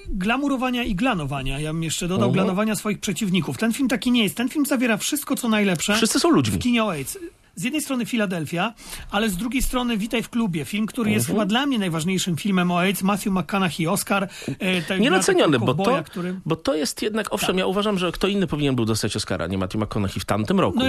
glamurowania 0.08 0.82
i 0.84 0.94
glanowania. 0.94 1.60
Ja 1.60 1.72
bym 1.72 1.82
jeszcze 1.82 2.08
dodał 2.08 2.28
Mhm. 2.28 2.32
glanowania 2.32 2.76
swoich 2.76 3.00
przeciwników. 3.00 3.58
Ten 3.58 3.72
film 3.72 3.88
taki 3.88 4.10
nie 4.10 4.22
jest. 4.22 4.36
Ten 4.36 4.48
film 4.48 4.66
zawiera 4.66 4.96
wszystko, 4.96 5.36
co 5.36 5.48
najlepsze. 5.48 5.94
Wszyscy 5.96 6.20
są 6.20 6.30
ludźmi. 6.30 6.56
W 6.58 6.62
kinie 6.62 6.84
o 6.84 6.90
AIDS. 6.90 7.18
Z 7.56 7.62
jednej 7.64 7.82
strony 7.82 8.06
Filadelfia, 8.06 8.74
ale 9.10 9.30
z 9.30 9.36
drugiej 9.36 9.62
strony 9.62 9.96
Witaj 9.96 10.22
w 10.22 10.28
klubie. 10.30 10.64
Film, 10.64 10.86
który 10.86 11.10
jest 11.10 11.26
Mhm. 11.26 11.36
chyba 11.38 11.46
dla 11.46 11.66
mnie 11.66 11.78
najważniejszym 11.78 12.36
filmem 12.36 12.70
o 12.70 12.78
AIDS. 12.80 13.02
Matthew 13.02 13.32
McConaughey, 13.32 13.86
Oscar. 13.86 14.28
E, 14.58 14.82
tak, 14.82 15.00
Nienaceniony, 15.00 15.58
bo 15.58 15.74
to, 15.74 16.02
który... 16.04 16.40
bo 16.46 16.56
to 16.56 16.74
jest 16.74 17.02
jednak, 17.02 17.32
owszem, 17.32 17.58
ja 17.58 17.66
uważam, 17.66 17.98
że 17.98 18.12
kto 18.12 18.28
inny 18.28 18.46
powinien 18.46 18.74
był 18.76 18.84
dostać 18.84 19.16
Oscara, 19.16 19.46
nie 19.46 19.58
Matthew 19.58 19.80
McConaughey 19.82 20.20
w 20.20 20.24
tamtym 20.24 20.60
roku. 20.60 20.78
No, 20.78 20.84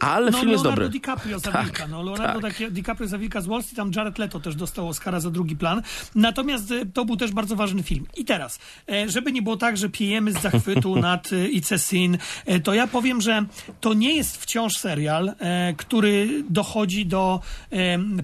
Ale 0.00 0.30
no, 0.30 0.38
film 0.38 0.50
jest 0.50 0.64
Leonardo 0.64 0.84
dobry. 0.84 0.98
DiCaprio 0.98 1.38
za 1.38 1.52
Tak, 1.52 1.64
Wilka. 1.64 1.86
No, 1.86 2.02
Leonardo 2.02 2.40
tak. 2.40 2.58
Di- 2.58 2.72
DiCaprio 2.72 3.08
za 3.08 3.18
Wilka 3.18 3.40
z 3.40 3.46
Wall 3.46 3.62
Street, 3.62 3.76
tam 3.76 3.90
Jared 3.96 4.18
Leto 4.18 4.40
też 4.40 4.54
dostał 4.54 4.88
Oscara 4.88 5.20
za 5.20 5.30
drugi 5.30 5.56
plan. 5.56 5.82
Natomiast 6.14 6.70
e, 6.70 6.86
to 6.86 7.04
był 7.04 7.16
też 7.16 7.32
bardzo 7.32 7.56
ważny 7.56 7.82
film. 7.82 8.06
I 8.16 8.24
teraz, 8.24 8.58
e, 8.90 9.08
żeby 9.08 9.32
nie 9.32 9.42
było 9.42 9.56
tak, 9.56 9.76
że 9.76 9.88
pijemy 9.88 10.32
z 10.32 10.40
zachwytu 10.42 10.96
nad 11.10 11.28
It's 11.30 11.74
a 11.74 11.78
Sin, 11.78 12.18
to 12.64 12.74
ja 12.74 12.86
powiem, 12.86 13.20
że 13.20 13.44
to 13.80 13.94
nie 13.94 14.16
jest 14.16 14.36
wciąż 14.42 14.76
serial, 14.76 15.28
e, 15.40 15.74
który 15.90 16.44
dochodzi 16.50 17.06
do 17.06 17.40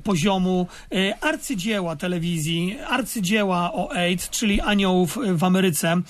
poziomu 0.04 0.66
e, 0.92 1.18
arcydzieła 1.20 1.96
telewizji, 1.96 2.76
arcydzieła 2.88 3.72
o 3.72 3.92
AIDS, 3.92 4.30
czyli 4.30 4.60
Aniołów 4.60 5.18
w 5.34 5.44
Ameryce 5.44 6.00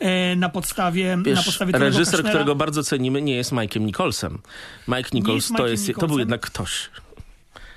e, 0.00 0.36
na 0.36 0.48
podstawie, 0.48 1.16
na 1.16 1.22
Wiesz, 1.22 1.44
podstawie 1.44 1.72
Tonego 1.72 1.90
reżyser, 1.90 2.14
Kushnera. 2.14 2.28
którego 2.28 2.54
bardzo 2.54 2.82
cenimy, 2.82 3.22
nie 3.22 3.34
jest 3.34 3.52
Mike'em 3.52 3.80
Nicholsem. 3.80 4.38
Mike 4.88 5.10
Nichols 5.12 5.44
jest 5.44 5.56
to, 5.56 5.66
jest, 5.66 5.86
to 5.86 5.92
był 5.92 5.94
Nicholsem. 5.94 6.18
jednak 6.18 6.40
ktoś. 6.40 6.90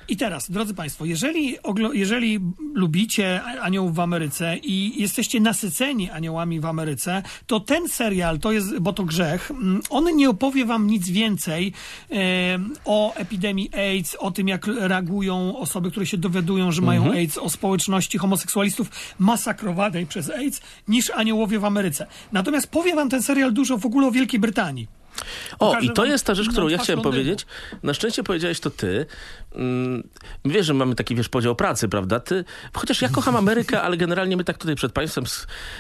I 0.10 0.18
teraz, 0.18 0.52
drodzy 0.52 0.74
Państwo, 0.74 1.06
jeżeli, 1.06 1.58
jeżeli 1.94 2.40
lubicie 2.74 3.44
Aniołów 3.44 3.96
w 3.96 4.00
Ameryce 4.00 4.58
i 4.58 5.02
jesteście 5.02 5.40
nasyceni 5.40 6.10
aniołami 6.10 6.60
w 6.60 6.66
Ameryce, 6.66 7.24
to 7.48 7.60
ten 7.60 7.90
serial, 7.90 8.40
to 8.40 8.52
jest, 8.52 8.80
bo 8.80 8.94
to 8.94 9.04
grzech, 9.04 9.52
mm, 9.52 9.82
on 9.90 10.16
nie 10.16 10.30
opowie 10.30 10.66
Wam 10.66 10.88
nic 10.88 11.10
więcej 11.10 11.74
e, 12.12 12.16
o 12.86 13.14
epidemii 13.16 13.70
AIDS, 13.74 14.16
o 14.16 14.32
tym, 14.32 14.48
jak 14.48 14.68
reagują 14.68 15.58
osoby, 15.58 15.92
które 15.92 16.06
się 16.06 16.18
dowiadują, 16.18 16.72
że 16.72 16.82
mają 16.82 17.12
AIDS, 17.12 17.38
o 17.38 17.50
społeczności 17.50 18.18
homoseksualistów 18.18 18.92
masakrowanej 19.20 20.06
przez 20.06 20.30
AIDS, 20.30 20.62
niż 20.88 21.10
Aniołowie 21.10 21.60
w 21.60 21.66
Ameryce. 21.66 22.08
Natomiast 22.32 22.68
powie 22.68 22.96
Wam 22.96 23.10
ten 23.10 23.24
serial 23.24 23.54
dużo 23.54 23.78
w 23.78 23.86
ogóle 23.86 24.08
o 24.08 24.12
Wielkiej 24.12 24.40
Brytanii. 24.40 24.99
O, 25.60 25.80
i 25.80 25.90
to 25.90 26.06
jest 26.06 26.26
ta 26.26 26.36
rzecz, 26.36 26.50
którą 26.50 26.68
ja 26.68 26.78
chciałem 26.78 27.02
powiedzieć. 27.02 27.46
Na 27.84 27.94
szczęście 27.94 28.24
powiedziałeś 28.24 28.60
to 28.60 28.70
ty. 28.70 29.06
Mm, 29.56 30.04
Wiesz, 30.46 30.66
że 30.66 30.74
mamy 30.74 30.96
taki, 30.96 31.16
wiesz, 31.16 31.30
podział 31.30 31.56
pracy, 31.56 31.90
prawda? 31.90 32.20
Ty, 32.20 32.46
chociaż 32.74 33.02
ja 33.02 33.10
kocham 33.10 33.36
Amerykę, 33.36 33.82
ale 33.82 33.98
generalnie 33.98 34.38
my 34.38 34.44
tak 34.44 34.58
tutaj 34.58 34.76
przed 34.76 34.92
państwem 34.92 35.24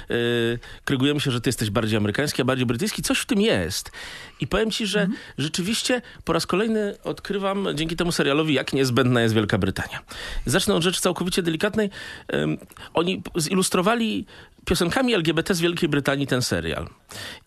yy, 0.10 0.60
krygujemy 0.86 1.20
się, 1.20 1.32
że 1.32 1.42
ty 1.42 1.50
jesteś 1.50 1.70
bardziej 1.70 1.98
amerykański, 1.98 2.42
a 2.42 2.46
bardziej 2.46 2.66
brytyjski. 2.66 3.02
Coś 3.02 3.20
w 3.20 3.26
tym 3.26 3.42
jest. 3.42 3.92
I 4.40 4.48
powiem 4.48 4.72
ci, 4.72 4.88
że 4.88 5.08
rzeczywiście 5.38 6.02
po 6.24 6.34
raz 6.34 6.46
kolejny 6.46 6.98
odkrywam 7.04 7.68
dzięki 7.76 7.96
temu 7.96 8.12
serialowi, 8.12 8.54
jak 8.54 8.74
niezbędna 8.74 9.22
jest 9.22 9.36
Wielka 9.36 9.58
Brytania. 9.58 10.00
Zacznę 10.46 10.76
od 10.76 10.84
rzeczy 10.84 11.02
całkowicie 11.02 11.44
delikatnej. 11.44 11.90
Ym, 12.34 12.58
oni 12.94 13.24
zilustrowali 13.38 14.26
piosenkami 14.70 15.14
LGBT 15.14 15.56
z 15.56 15.62
Wielkiej 15.62 15.90
Brytanii 15.90 16.28
ten 16.28 16.42
serial. 16.42 16.88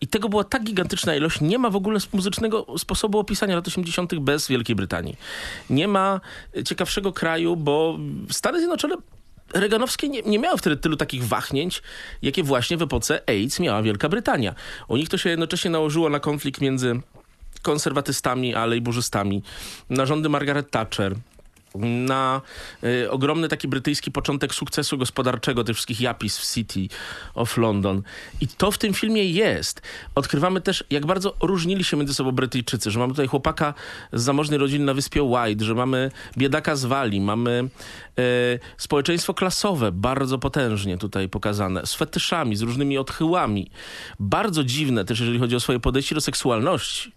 I 0.01 0.07
tego 0.07 0.29
była 0.29 0.43
tak 0.43 0.63
gigantyczna 0.63 1.15
ilość, 1.15 1.41
nie 1.41 1.57
ma 1.57 1.69
w 1.69 1.75
ogóle 1.75 1.99
muzycznego 2.13 2.65
sposobu 2.77 3.19
opisania 3.19 3.55
lat 3.55 3.67
80. 3.67 4.15
bez 4.15 4.47
Wielkiej 4.47 4.75
Brytanii. 4.75 5.17
Nie 5.69 5.87
ma 5.87 6.21
ciekawszego 6.65 7.13
kraju, 7.13 7.55
bo 7.55 7.99
Stany 8.31 8.59
Zjednoczone 8.59 8.95
Reganowskie 9.53 10.09
nie, 10.09 10.21
nie 10.21 10.39
miały 10.39 10.57
wtedy 10.57 10.77
tylu 10.77 10.95
takich 10.95 11.27
wahnięć, 11.27 11.81
jakie 12.21 12.43
właśnie 12.43 12.77
w 12.77 12.81
epoce 12.81 13.21
AIDS 13.27 13.59
miała 13.59 13.81
Wielka 13.81 14.09
Brytania. 14.09 14.55
U 14.87 14.97
nich 14.97 15.09
to 15.09 15.17
się 15.17 15.29
jednocześnie 15.29 15.71
nałożyło 15.71 16.09
na 16.09 16.19
konflikt 16.19 16.61
między 16.61 16.99
konserwatystami 17.61 18.55
a 18.55 18.65
lejburzystami, 18.65 19.43
na 19.89 20.05
rządy 20.05 20.29
Margaret 20.29 20.71
Thatcher, 20.71 21.15
na 21.79 22.41
y, 22.83 23.11
ogromny 23.11 23.47
taki 23.47 23.67
brytyjski 23.67 24.11
początek 24.11 24.53
sukcesu 24.53 24.97
gospodarczego 24.97 25.63
tych 25.63 25.75
wszystkich 25.75 26.01
Yapis 26.01 26.37
w 26.37 26.53
City 26.53 26.95
of 27.33 27.57
London. 27.57 28.01
I 28.41 28.47
to 28.47 28.71
w 28.71 28.77
tym 28.77 28.93
filmie 28.93 29.23
jest. 29.23 29.81
Odkrywamy 30.15 30.61
też, 30.61 30.83
jak 30.89 31.05
bardzo 31.05 31.35
różnili 31.41 31.83
się 31.83 31.97
między 31.97 32.13
sobą 32.13 32.31
Brytyjczycy, 32.31 32.91
że 32.91 32.99
mamy 32.99 33.13
tutaj 33.13 33.27
chłopaka 33.27 33.73
z 34.13 34.23
zamożnej 34.23 34.59
rodziny 34.59 34.85
na 34.85 34.93
wyspie 34.93 35.23
White, 35.23 35.65
że 35.65 35.75
mamy 35.75 36.11
biedaka 36.37 36.75
z 36.75 36.85
Walii, 36.85 37.21
mamy 37.21 37.69
społeczeństwo 38.77 39.33
klasowe, 39.33 39.91
bardzo 39.91 40.39
potężnie 40.39 40.97
tutaj 40.97 41.29
pokazane, 41.29 41.85
z 41.85 41.93
fetyszami, 41.93 42.55
z 42.55 42.61
różnymi 42.61 42.97
odchyłami. 42.97 43.71
Bardzo 44.19 44.63
dziwne 44.63 45.05
też, 45.05 45.19
jeżeli 45.19 45.39
chodzi 45.39 45.55
o 45.55 45.59
swoje 45.59 45.79
podejście 45.79 46.15
do 46.15 46.21
seksualności. 46.21 47.13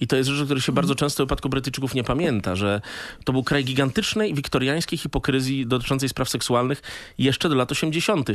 I 0.00 0.06
to 0.06 0.16
jest 0.16 0.30
rzecz, 0.30 0.40
o 0.40 0.44
której 0.44 0.62
się 0.62 0.72
bardzo 0.72 0.94
często 0.94 1.24
w 1.24 1.26
wypadku 1.26 1.48
Brytyjczyków 1.48 1.94
nie 1.94 2.04
pamięta, 2.04 2.56
że 2.56 2.80
to 3.24 3.32
był 3.32 3.44
kraj 3.44 3.64
gigantycznej 3.64 4.34
wiktoriańskiej 4.34 4.98
hipokryzji 4.98 5.66
dotyczącej 5.66 6.08
spraw 6.08 6.28
seksualnych 6.28 6.82
jeszcze 7.18 7.48
do 7.48 7.54
lat 7.54 7.72
80. 7.72 8.30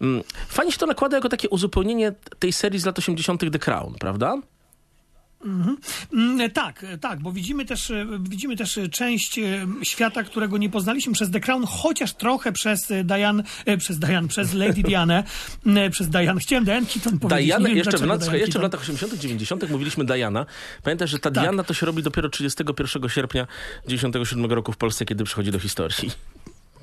Mm, 0.00 0.22
Fajnie 0.48 0.72
się 0.72 0.78
to 0.78 0.86
nakłada 0.86 1.16
jako 1.16 1.28
takie 1.28 1.48
uzupełnienie 1.48 2.12
tej 2.38 2.52
serii 2.52 2.78
z 2.78 2.86
lat 2.86 2.98
80. 2.98 3.52
The 3.52 3.58
Crown, 3.58 3.94
prawda? 3.94 4.36
Mm, 5.44 6.50
Tak, 6.54 6.86
tak, 7.00 7.20
bo 7.20 7.32
widzimy 7.32 7.64
też, 7.64 7.90
e, 7.90 8.06
widzimy 8.20 8.56
też 8.56 8.78
e, 8.78 8.88
część 8.88 9.38
e, 9.38 9.66
świata, 9.82 10.22
którego 10.22 10.58
nie 10.58 10.70
poznaliśmy 10.70 11.12
przez 11.12 11.30
The 11.30 11.40
Crown, 11.40 11.66
chociaż 11.66 12.14
trochę 12.14 12.52
przez 12.52 12.92
Diane, 13.04 13.42
przez 13.78 13.98
Diane, 13.98 14.28
przez 14.28 14.54
Lady 14.54 14.82
Dianę, 14.82 15.24
m, 15.66 15.90
przez 15.90 16.08
Diane. 16.08 16.40
Chciałem 16.40 16.64
Diane 16.64 16.86
Keaton 16.86 17.18
powiedzieć. 17.18 17.46
Diana, 17.46 17.68
wiem 17.68 17.76
jeszcze, 17.76 17.98
w, 17.98 18.02
lat, 18.02 18.20
Diane 18.20 18.38
jeszcze 18.38 18.58
w 18.58 18.62
latach 18.62 18.80
80., 18.80 19.14
90. 19.14 19.70
mówiliśmy 19.70 20.04
Diana. 20.04 20.46
Pamiętasz, 20.82 21.10
że 21.10 21.18
ta 21.18 21.30
Tak. 21.30 21.44
Diana 21.44 21.64
to 21.64 21.74
się 21.74 21.86
robi 21.86 22.02
dopiero 22.02 22.28
31 22.28 23.08
sierpnia 23.08 23.46
97 23.86 24.52
roku 24.52 24.72
w 24.72 24.76
Polsce, 24.76 25.04
kiedy 25.04 25.24
przychodzi 25.24 25.50
do 25.50 25.58
historii. 25.58 26.10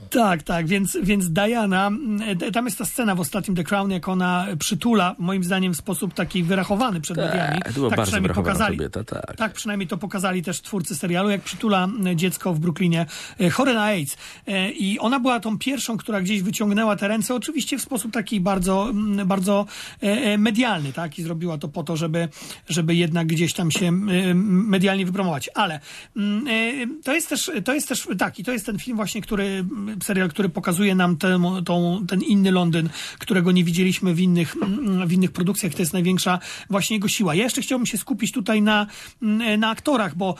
Tak, 0.09 0.43
tak, 0.43 0.67
więc, 0.67 0.97
więc 1.03 1.29
Diana, 1.29 1.87
mm, 1.87 2.37
tam 2.53 2.65
jest 2.65 2.77
ta 2.77 2.85
scena 2.85 3.15
w 3.15 3.19
ostatnim 3.19 3.57
The 3.57 3.63
Crown, 3.63 3.91
jak 3.91 4.07
ona 4.07 4.47
przytula, 4.59 5.15
moim 5.19 5.43
zdaniem 5.43 5.73
w 5.73 5.77
sposób 5.77 6.13
taki 6.13 6.43
wyrachowany 6.43 7.01
przed 7.01 7.17
mediami. 7.17 7.61
to 7.61 7.71
była 7.73 7.89
tak 7.89 7.97
bardzo 7.97 8.11
przynajmniej 8.11 8.35
pokazali. 8.35 8.77
kobieta, 8.77 9.03
tak. 9.03 9.35
Tak, 9.35 9.53
przynajmniej 9.53 9.87
to 9.87 9.97
pokazali 9.97 10.43
też 10.43 10.61
twórcy 10.61 10.95
serialu, 10.95 11.29
jak 11.29 11.41
przytula 11.41 11.83
m, 11.83 12.17
dziecko 12.17 12.53
w 12.53 12.59
Brooklynie 12.59 13.05
e, 13.39 13.49
chore 13.49 13.73
na 13.73 13.83
AIDS. 13.83 14.17
E, 14.47 14.71
I 14.71 14.99
ona 14.99 15.19
była 15.19 15.39
tą 15.39 15.57
pierwszą, 15.57 15.97
która 15.97 16.21
gdzieś 16.21 16.41
wyciągnęła 16.41 16.95
te 16.95 17.07
ręce, 17.07 17.35
oczywiście 17.35 17.77
w 17.77 17.81
sposób 17.81 18.13
taki 18.13 18.39
bardzo, 18.39 18.89
mm, 18.89 19.27
bardzo 19.27 19.65
e, 20.03 20.05
e, 20.05 20.37
medialny, 20.37 20.93
tak? 20.93 21.19
I 21.19 21.23
zrobiła 21.23 21.57
to 21.57 21.67
po 21.67 21.83
to, 21.83 21.97
żeby, 21.97 22.29
żeby 22.69 22.95
jednak 22.95 23.27
gdzieś 23.27 23.53
tam 23.53 23.71
się 23.71 23.91
medialnie 23.91 25.05
wypromować. 25.05 25.49
Ale 25.53 25.79
mm, 26.15 26.47
e, 26.47 27.03
to 27.03 27.13
jest 27.13 27.29
też, 27.29 27.51
to 27.65 27.73
jest 27.73 27.87
też, 27.87 28.07
tak, 28.17 28.39
i 28.39 28.43
to 28.43 28.51
jest 28.51 28.65
ten 28.65 28.79
film 28.79 28.97
właśnie, 28.97 29.21
który, 29.21 29.65
serial, 30.03 30.29
który 30.29 30.49
pokazuje 30.49 30.95
nam 30.95 31.17
tę, 31.17 31.39
tą, 31.65 32.05
ten 32.07 32.21
inny 32.21 32.51
Londyn, 32.51 32.89
którego 33.19 33.51
nie 33.51 33.63
widzieliśmy 33.63 34.13
w 34.13 34.19
innych, 34.19 34.55
w 35.05 35.11
innych 35.11 35.31
produkcjach. 35.31 35.73
To 35.73 35.81
jest 35.81 35.93
największa 35.93 36.39
właśnie 36.69 36.95
jego 36.95 37.07
siła. 37.07 37.35
Ja 37.35 37.43
jeszcze 37.43 37.61
chciałbym 37.61 37.85
się 37.85 37.97
skupić 37.97 38.31
tutaj 38.31 38.61
na, 38.61 38.87
mm, 39.21 39.59
na 39.59 39.69
aktorach, 39.69 40.15
bo 40.15 40.35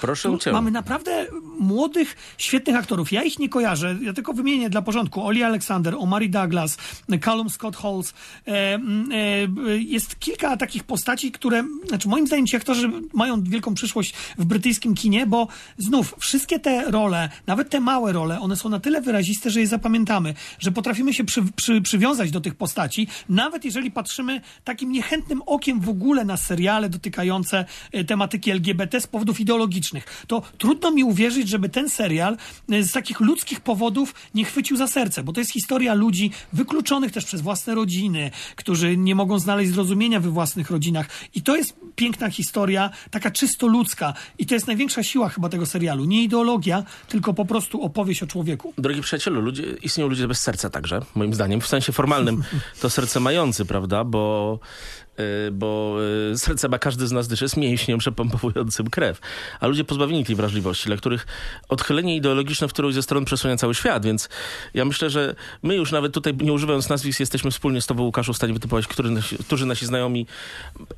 mamy 0.51 0.71
naprawdę 0.71 1.25
młodych, 1.59 2.15
świetnych 2.37 2.75
aktorów. 2.75 3.11
Ja 3.11 3.23
ich 3.23 3.39
nie 3.39 3.49
kojarzę, 3.49 3.97
ja 4.01 4.13
tylko 4.13 4.33
wymienię 4.33 4.69
dla 4.69 4.81
porządku. 4.81 5.23
Oli 5.23 5.43
Alexander, 5.43 5.95
Omari 5.95 6.29
Douglas, 6.29 6.77
Callum 7.23 7.49
Scott 7.49 7.75
Halls. 7.75 8.13
E, 8.47 8.73
mm, 8.73 9.11
e, 9.11 9.77
jest 9.77 10.19
kilka 10.19 10.57
takich 10.57 10.83
postaci, 10.83 11.31
które, 11.31 11.63
znaczy 11.87 12.07
moim 12.07 12.27
zdaniem 12.27 12.47
ci 12.47 12.55
aktorzy 12.55 12.91
mają 13.13 13.43
wielką 13.43 13.73
przyszłość 13.73 14.13
w 14.37 14.45
brytyjskim 14.45 14.95
kinie, 14.95 15.27
bo 15.27 15.47
znów 15.77 16.15
wszystkie 16.19 16.59
te 16.59 16.91
role, 16.91 17.29
nawet 17.47 17.69
te 17.69 17.79
małe 17.79 18.13
role, 18.13 18.39
one 18.39 18.55
są 18.55 18.69
na 18.69 18.79
tyle 18.79 19.01
wyraziste, 19.01 19.36
oczywiste, 19.37 19.51
że 19.51 19.59
je 19.59 19.67
zapamiętamy, 19.67 20.33
że 20.59 20.71
potrafimy 20.71 21.13
się 21.13 21.23
przy, 21.23 21.41
przy, 21.55 21.81
przywiązać 21.81 22.31
do 22.31 22.41
tych 22.41 22.55
postaci, 22.55 23.07
nawet 23.29 23.65
jeżeli 23.65 23.91
patrzymy 23.91 24.41
takim 24.63 24.91
niechętnym 24.91 25.41
okiem 25.45 25.79
w 25.79 25.89
ogóle 25.89 26.25
na 26.25 26.37
seriale 26.37 26.89
dotykające 26.89 27.65
e, 27.91 28.03
tematyki 28.03 28.51
LGBT 28.51 29.01
z 29.01 29.07
powodów 29.07 29.39
ideologicznych. 29.39 30.25
To 30.27 30.41
trudno 30.57 30.91
mi 30.91 31.03
uwierzyć, 31.03 31.49
żeby 31.49 31.69
ten 31.69 31.89
serial 31.89 32.37
e, 32.71 32.83
z 32.83 32.91
takich 32.91 33.19
ludzkich 33.19 33.59
powodów 33.61 34.13
nie 34.33 34.45
chwycił 34.45 34.77
za 34.77 34.87
serce, 34.87 35.23
bo 35.23 35.33
to 35.33 35.39
jest 35.39 35.51
historia 35.51 35.93
ludzi 35.93 36.31
wykluczonych 36.53 37.11
też 37.11 37.25
przez 37.25 37.41
własne 37.41 37.75
rodziny, 37.75 38.31
którzy 38.55 38.97
nie 38.97 39.15
mogą 39.15 39.39
znaleźć 39.39 39.71
zrozumienia 39.71 40.19
we 40.19 40.29
własnych 40.29 40.71
rodzinach. 40.71 41.09
I 41.35 41.41
to 41.41 41.55
jest 41.55 41.75
piękna 41.95 42.29
historia, 42.29 42.89
taka 43.11 43.31
czysto 43.31 43.67
ludzka. 43.67 44.13
I 44.37 44.45
to 44.45 44.53
jest 44.53 44.67
największa 44.67 45.03
siła 45.03 45.29
chyba 45.29 45.49
tego 45.49 45.65
serialu. 45.65 46.05
Nie 46.05 46.23
ideologia, 46.23 46.83
tylko 47.07 47.33
po 47.33 47.45
prostu 47.45 47.81
opowieść 47.81 48.23
o 48.23 48.27
człowieku. 48.27 48.73
Drogi 48.77 49.01
przyjacielu, 49.01 49.26
ludzie, 49.29 49.63
istnieją 49.63 50.09
ludzie 50.09 50.27
bez 50.27 50.39
serca 50.39 50.69
także, 50.69 51.01
moim 51.15 51.33
zdaniem. 51.33 51.61
W 51.61 51.67
sensie 51.67 51.91
formalnym 51.91 52.43
to 52.81 52.89
serce 52.89 53.19
mający, 53.19 53.65
prawda? 53.65 54.03
Bo, 54.03 54.59
bo 55.51 55.97
y, 56.33 56.37
serce 56.37 56.69
ma 56.69 56.79
każdy 56.79 57.07
z 57.07 57.11
nas, 57.11 57.27
gdyż 57.27 57.41
jest 57.41 57.57
mięśniem 57.57 57.99
przepompowującym 57.99 58.89
krew. 58.89 59.19
A 59.59 59.67
ludzie 59.67 59.83
pozbawieni 59.83 60.25
tej 60.25 60.35
wrażliwości, 60.35 60.85
dla 60.85 60.97
których 60.97 61.27
odchylenie 61.69 62.15
ideologiczne 62.15 62.67
w 62.67 62.73
którąś 62.73 62.93
ze 62.93 63.03
stron 63.03 63.25
przesłania 63.25 63.57
cały 63.57 63.75
świat. 63.75 64.05
Więc 64.05 64.29
ja 64.73 64.85
myślę, 64.85 65.09
że 65.09 65.35
my 65.63 65.75
już 65.75 65.91
nawet 65.91 66.13
tutaj, 66.13 66.33
nie 66.37 66.53
używając 66.53 66.89
nazwisk, 66.89 67.19
jesteśmy 67.19 67.51
wspólnie 67.51 67.81
z 67.81 67.87
tobą, 67.87 68.03
Łukaszu, 68.03 68.33
w 68.33 68.37
stanie 68.37 68.53
wytypować, 68.53 68.87
który 68.87 69.09
nasi, 69.09 69.37
którzy 69.37 69.65
nasi 69.65 69.85
znajomi 69.85 70.27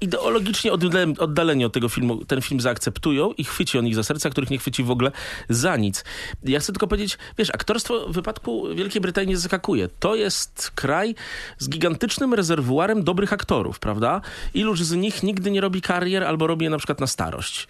ideologicznie 0.02 0.72
oddaleni, 1.20 1.66
od 1.66 1.74
tego 1.74 1.90
filmu 1.90 2.26
ten 2.26 2.42
film 2.42 2.62
zaakceptują 2.62 3.32
i 3.32 3.44
chwyci 3.44 3.80
on 3.80 3.88
ich 3.88 3.96
za 3.96 4.04
serce, 4.04 4.28
a 4.28 4.32
których 4.32 4.50
nie 4.50 4.58
chwyci 4.58 4.84
w 4.84 4.92
ogóle 4.92 5.12
za 5.50 5.78
nic. 5.78 6.04
Ja 6.44 6.60
chcę 6.60 6.74
tylko 6.74 6.88
powiedzieć, 6.88 7.18
wiesz, 7.38 7.50
aktorstwo 7.50 8.08
w 8.10 8.14
wypadku 8.14 8.76
Wielkiej 8.76 9.02
Brytanii 9.02 9.36
zaskakuje. 9.36 9.90
To 10.00 10.16
jest 10.16 10.72
kraj 10.76 11.16
z 11.58 11.70
gigantycznym 11.70 12.34
rezerwuarem 12.34 13.04
dobrych 13.04 13.34
aktorów, 13.34 13.80
prawda? 13.80 14.09
Iluż 14.54 14.84
z 14.84 14.92
nich 14.96 15.24
nigdy 15.24 15.52
nie 15.52 15.62
robi 15.62 15.82
karier 15.82 16.24
albo 16.24 16.48
robi 16.48 16.64
je 16.64 16.70
na 16.70 16.78
przykład 16.78 17.00
na 17.00 17.08
starość. 17.08 17.68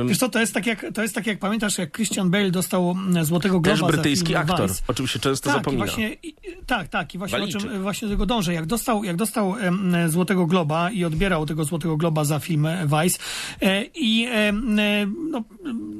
Ym, 0.00 0.08
Wiesz 0.08 0.18
co, 0.18 0.28
to 0.28 0.40
jest 0.40 0.54
tak 0.54 0.66
jak, 0.66 0.86
to 0.94 1.02
jest 1.02 1.14
tak 1.14 1.26
jak 1.26 1.38
pamiętasz, 1.38 1.78
jak 1.78 1.92
Christian 1.96 2.30
Bale 2.30 2.50
dostał 2.50 2.90
mm, 2.90 3.24
Złotego 3.24 3.60
Globa 3.60 3.78
też 3.78 3.86
brytyjski 3.94 4.36
aktor, 4.36 4.68
Vice. 4.68 4.82
o 4.88 4.94
czym 4.94 5.06
się 5.06 5.18
często 5.18 5.50
tak, 5.50 5.58
zapomina. 5.58 5.84
I 5.84 5.88
właśnie, 5.88 6.16
i, 6.22 6.34
tak, 6.66 6.88
tak. 6.88 7.14
I 7.14 7.18
właśnie, 7.18 7.38
o 7.38 7.46
czym, 7.48 7.82
właśnie 7.82 8.08
do 8.08 8.14
tego 8.14 8.26
dążę. 8.26 8.54
Jak 8.54 8.66
dostał, 8.66 9.04
jak 9.04 9.16
dostał 9.16 9.56
em, 9.58 9.94
Złotego 10.08 10.46
Globa 10.46 10.90
i 10.90 11.04
odbierał 11.04 11.46
tego 11.46 11.64
Złotego 11.64 11.96
Globa 11.96 12.24
za 12.24 12.38
film 12.38 12.68
Vice 12.84 13.18
e, 13.62 13.84
i 13.94 14.26
e, 14.32 14.52
no, 14.52 15.44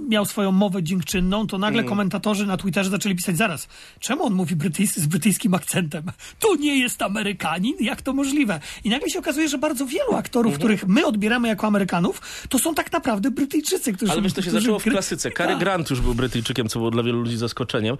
miał 0.08 0.24
swoją 0.24 0.52
mowę 0.52 0.82
dziękczynną, 0.82 1.46
to 1.46 1.56
Mm. 1.56 1.60
nagle 1.60 1.84
komentatorzy 1.88 2.46
na 2.46 2.56
Twitterze 2.56 2.90
zaczęli 2.90 3.14
pisać 3.14 3.36
zaraz, 3.36 3.68
czemu 4.00 4.24
on 4.24 4.32
mówi 4.34 4.56
brytyjski, 4.56 5.00
z 5.00 5.06
brytyjskim 5.06 5.54
akcentem? 5.54 6.04
To 6.38 6.56
nie 6.56 6.78
jest 6.78 7.02
Amerykanin? 7.02 7.74
Jak 7.80 8.02
to 8.02 8.12
możliwe? 8.12 8.60
I 8.84 8.90
nagle 8.90 9.10
się 9.10 9.18
okazuje, 9.18 9.48
że 9.50 9.58
bardzo 9.58 9.86
wielu 9.86 10.14
aktorów, 10.14 10.52
Mhm. 10.52 10.58
których 10.58 10.86
my 10.88 11.06
odbieramy 11.06 11.48
jako 11.48 11.66
Amerykanów, 11.66 12.46
to 12.48 12.58
są 12.58 12.74
tak 12.74 12.92
naprawdę 12.92 13.30
Brytyjczycy, 13.30 13.92
którzy... 13.92 14.12
Ale 14.12 14.22
wiesz, 14.22 14.32
to 14.32 14.42
się 14.42 14.50
zaczęło 14.50 14.78
w 14.78 14.82
klasyce. 14.84 15.30
Cary 15.30 15.50
Tak. 15.50 15.58
Grant 15.58 15.90
już 15.90 16.00
był 16.00 16.14
Brytyjczykiem, 16.14 16.68
co 16.68 16.78
było 16.78 16.90
dla 16.90 17.02
wielu 17.02 17.20
ludzi 17.20 17.36
zaskoczeniem. 17.36 17.96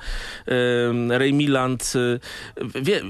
Ray 1.11 1.33
Milland. 1.33 1.93
y, 1.97 2.21
Wie, 2.83 3.03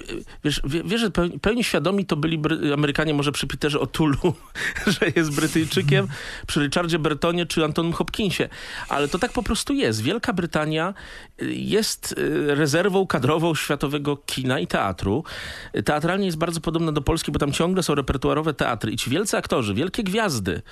wiesz, 0.44 0.60
wie, 0.64 0.82
wiesz, 0.84 1.00
że 1.00 1.10
pełni, 1.10 1.38
pełni 1.38 1.64
świadomi 1.64 2.06
to 2.06 2.16
byli 2.16 2.38
Bry 2.38 2.72
Amerykanie 2.74 3.14
może 3.14 3.32
przy 3.32 3.46
Peterze 3.46 3.78
O'Toolu, 3.78 4.32
że 5.00 5.06
jest 5.16 5.34
Brytyjczykiem, 5.36 6.06
przy 6.46 6.60
Richardzie 6.60 6.98
Bertonie 6.98 7.46
czy 7.46 7.64
Antonym 7.64 7.92
Hopkinsie. 7.92 8.48
Ale 8.88 9.08
to 9.08 9.18
tak 9.18 9.32
po 9.32 9.42
prostu 9.42 9.72
jest. 9.72 10.02
Wielka 10.02 10.32
Brytania 10.32 10.94
y, 11.42 11.54
jest 11.54 12.12
y, 12.18 12.54
rezerwą 12.54 13.06
kadrową 13.06 13.54
światowego 13.54 14.16
kina 14.16 14.60
i 14.60 14.66
teatru. 14.66 15.24
Teatralnie 15.84 16.26
jest 16.26 16.38
bardzo 16.38 16.60
podobna 16.60 16.92
do 16.92 17.02
Polski, 17.02 17.32
bo 17.32 17.38
tam 17.38 17.52
ciągle 17.52 17.82
są 17.82 17.94
repertuarowe 18.34 18.54
teatry 18.54 18.92
i 18.92 18.96
ci 18.96 19.10
wielcy 19.10 19.36
aktorzy, 19.36 19.74
wielkie 19.74 20.02
gwiazdy 20.02 20.62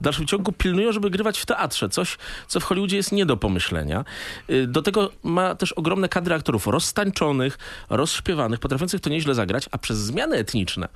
w 0.00 0.02
dalszym 0.02 0.26
ciągu 0.26 0.52
pilnują, 0.52 0.92
żeby 0.92 1.10
grywać 1.10 1.38
w 1.38 1.46
teatrze. 1.46 1.88
Coś, 1.88 2.18
co 2.48 2.60
w 2.60 2.64
Hollywoodzie 2.64 2.96
jest 2.96 3.12
nie 3.12 3.26
do 3.26 3.36
pomyślenia. 3.36 4.04
Y, 4.50 4.66
Do 4.66 4.82
tego 4.82 5.10
ma 5.22 5.54
też 5.54 5.72
ogromne 5.72 6.08
kadry 6.08 6.34
aktorów 6.34 6.66
roztańczonych, 6.66 7.58
rozśpiewanych, 7.90 8.60
potrafiących 8.60 9.00
to 9.00 9.10
nieźle 9.10 9.34
zagrać, 9.34 9.68
a 9.70 9.78
przez 9.78 9.98
zmiany 9.98 10.36
etniczne 10.36 10.88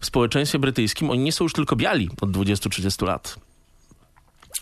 w 0.00 0.06
społeczeństwie 0.06 0.58
brytyjskim 0.58 1.10
oni 1.10 1.22
nie 1.22 1.32
są 1.32 1.44
już 1.44 1.52
tylko 1.52 1.76
biali 1.76 2.10
od 2.20 2.30
20-30 2.30 3.06
lat. 3.06 3.45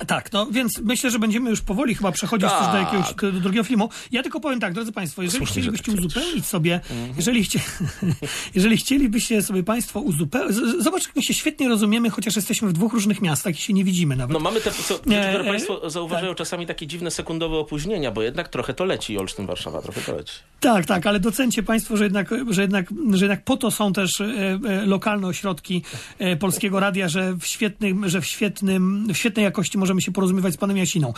Tak, 0.07 0.33
no 0.33 0.46
więc 0.46 0.78
myślę, 0.78 1.11
że 1.11 1.18
będziemy 1.18 1.50
już 1.50 1.61
powoli 1.61 1.94
chyba 1.94 2.12
przechodzić 2.12 2.48
Tak. 2.48 2.59
też 2.61 2.72
do 2.72 2.78
jakiegoś 2.78 3.33
do 3.35 3.40
drugiego 3.40 3.64
filmu. 3.64 3.88
Ja 4.12 4.22
tylko 4.22 4.40
powiem 4.40 4.61
tak, 4.61 4.72
drodzy 4.74 4.92
Państwo, 4.92 5.22
jeżeli 5.22 5.46
chcielibyście 5.46 5.92
tak 5.92 6.00
uzupełnić 6.00 6.46
sobie, 6.46 6.74
Mhm. 6.90 7.12
jeżeli, 7.16 7.44
chcie, 7.44 7.61
jeżeli 8.54 8.76
chcielibyście 8.76 9.42
sobie 9.42 9.62
Państwo 9.62 10.00
uzupełnić, 10.00 10.57
zobacz, 10.78 11.07
jak 11.07 11.16
my 11.16 11.22
się 11.22 11.35
świetnie 11.35 11.68
rozumiemy, 11.68 12.11
chociaż 12.11 12.37
jesteśmy 12.37 12.68
w 12.68 12.72
dwóch 12.72 12.92
różnych 12.92 13.22
miastach 13.22 13.54
i 13.59 13.62
się 13.62 13.72
nie 13.72 13.85
widzimy 13.85 14.16
nawet. 14.16 14.33
No 14.33 14.40
mamy 14.40 14.61
te, 14.61 14.70
co, 14.70 15.00
e, 15.11 15.44
Państwo 15.44 15.90
zauważają 15.90 16.35
czasami 16.35 16.66
takie 16.66 16.87
dziwne 16.87 17.11
sekundowe 17.11 17.57
opóźnienia, 17.57 18.11
bo 18.11 18.22
jednak 18.22 18.48
trochę 18.48 18.74
to 18.74 18.85
leci 18.85 19.18
Olsztyn, 19.18 19.46
Warszawa, 19.46 19.83
trochę 19.83 20.00
to 20.00 20.16
leci. 20.16 20.35
Tak, 20.61 20.87
tak, 20.87 21.07
ale 21.07 21.20
docencie 21.20 21.62
Państwo, 21.62 21.96
że 21.96 22.04
jednak, 22.04 22.30
że 22.50 22.62
jednak, 22.62 22.87
że 23.12 23.24
jednak 23.24 23.44
po 23.44 23.57
to 23.57 23.70
są 23.70 23.92
też 23.92 24.20
e, 24.20 24.24
e, 24.24 24.87
lokalne 24.87 25.26
ośrodki 25.26 25.83
e, 26.18 26.37
Polskiego 26.37 26.80
Radia, 26.80 27.09
że 27.09 27.35
w, 27.35 27.46
świetnym, 27.46 28.09
że 28.09 28.20
w, 28.20 28.26
świetnym, 28.26 29.07
w 29.14 29.16
świetnej 29.16 29.44
jakości 29.44 29.78
możemy 29.85 30.03
się 30.03 30.12
porozumiewać 30.12 30.55
z 30.55 30.57
Panem 30.57 30.77
Jasiną. 30.77 31.12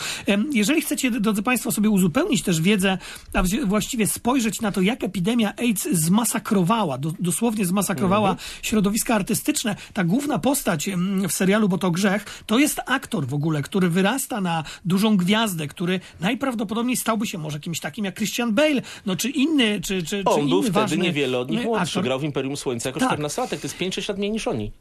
Jeżeli 0.53 0.81
chcecie, 0.81 1.11
drodzy 1.11 1.43
Państwo, 1.43 1.71
sobie 1.71 1.89
uzupełnić 1.89 2.43
też 2.43 2.61
wiedzę, 2.61 2.97
a 3.33 3.43
właściwie 3.65 4.07
spojrzeć 4.07 4.61
na 4.61 4.71
to, 4.71 4.81
jak 4.81 5.03
epidemia 5.03 5.53
AIDS 5.57 5.87
zmasakrowała, 5.91 6.97
do, 6.97 7.13
dosłownie 7.19 7.65
zmasakrowała 7.65 8.35
środowiska 8.61 9.15
artystyczne, 9.15 9.75
ta 9.93 10.03
główna 10.03 10.39
postać 10.39 10.89
w 11.29 11.31
serialu 11.31 11.69
Bo 11.69 11.77
to 11.77 11.91
grzech, 11.91 12.43
to 12.45 12.59
jest 12.59 12.79
aktor 12.85 13.27
w 13.27 13.33
ogóle, 13.33 13.61
który 13.61 13.89
wyrasta 13.89 14.41
na 14.41 14.63
dużą 14.85 15.17
gwiazdę, 15.17 15.67
który 15.67 15.99
najprawdopodobniej 16.19 16.97
stałby 16.97 17.27
się 17.27 17.37
może 17.37 17.59
kimś 17.59 17.79
takim 17.79 18.05
jak 18.05 18.15
Christian 18.15 18.53
Bale, 18.53 18.81
no 19.05 19.15
czy 19.15 19.29
inny, 19.29 19.81
czy, 19.81 20.03
czy, 20.03 20.23
czy 20.23 20.29
On 20.29 20.39
inny 20.39 20.49
był 20.49 20.63
wtedy 20.63 20.97
niewiele 20.97 21.39
od 21.39 21.51
nich 21.51 21.63
młodszy, 21.63 21.83
aktor. 21.83 22.03
grał 22.03 22.19
w 22.19 22.23
Imperium 22.23 22.57
Słońca 22.57 22.89
jako 22.89 22.99
Tak. 22.99 23.19
14-latek, 23.19 23.59
to 23.59 23.67
jest 23.67 23.77
5-6 23.77 24.09
lat 24.09 24.17
mniej 24.17 24.31
niż 24.31 24.47
oni. 24.47 24.71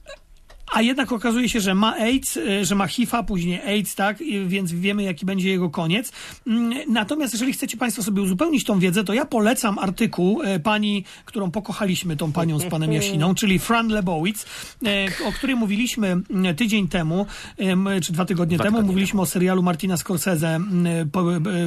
A 0.76 0.82
jednak 0.82 1.12
okazuje 1.12 1.48
się, 1.48 1.60
że 1.60 1.74
ma 1.74 1.94
AIDS, 1.96 2.36
e, 2.36 2.64
że 2.64 2.74
ma 2.74 2.86
HIV-a, 2.86 3.22
później 3.22 3.60
AIDS, 3.60 3.94
tak, 3.94 4.18
więc 4.46 4.72
wiemy, 4.72 5.02
jaki 5.02 5.26
będzie 5.26 5.50
jego 5.50 5.70
koniec. 5.70 6.12
Mm, 6.46 6.78
Natomiast 6.88 7.34
jeżeli 7.34 7.52
chcecie 7.52 7.76
Państwo 7.76 8.02
sobie 8.02 8.22
uzupełnić 8.22 8.64
tą 8.64 8.78
wiedzę, 8.78 9.04
to 9.04 9.14
ja 9.14 9.24
polecam 9.24 9.78
artykuł 9.78 10.42
e, 10.42 10.60
pani, 10.60 11.04
którą 11.24 11.50
pokochaliśmy, 11.50 12.16
tą 12.16 12.32
panią 12.32 12.58
z 12.58 12.64
panem 12.64 12.92
Jasiną, 12.92 13.34
czyli 13.40 13.58
Fran 13.58 13.88
Lebowitz, 13.88 14.46
e, 14.86 15.28
o 15.28 15.32
której 15.32 15.56
mówiliśmy 15.56 16.06
mm, 16.30 16.56
tydzień 16.56 16.88
temu, 16.88 17.26
em, 17.58 17.88
czy 18.02 18.12
dwa 18.12 18.24
tygodnie 18.24 18.56
Dwa 18.56 18.64
temu, 18.64 18.76
tygodnie 18.76 18.92
mówiliśmy 18.92 19.20
o 19.20 19.26
serialu 19.26 19.62
Martina 19.62 19.96
Scorsese, 19.96 20.54
mm, 20.54 21.10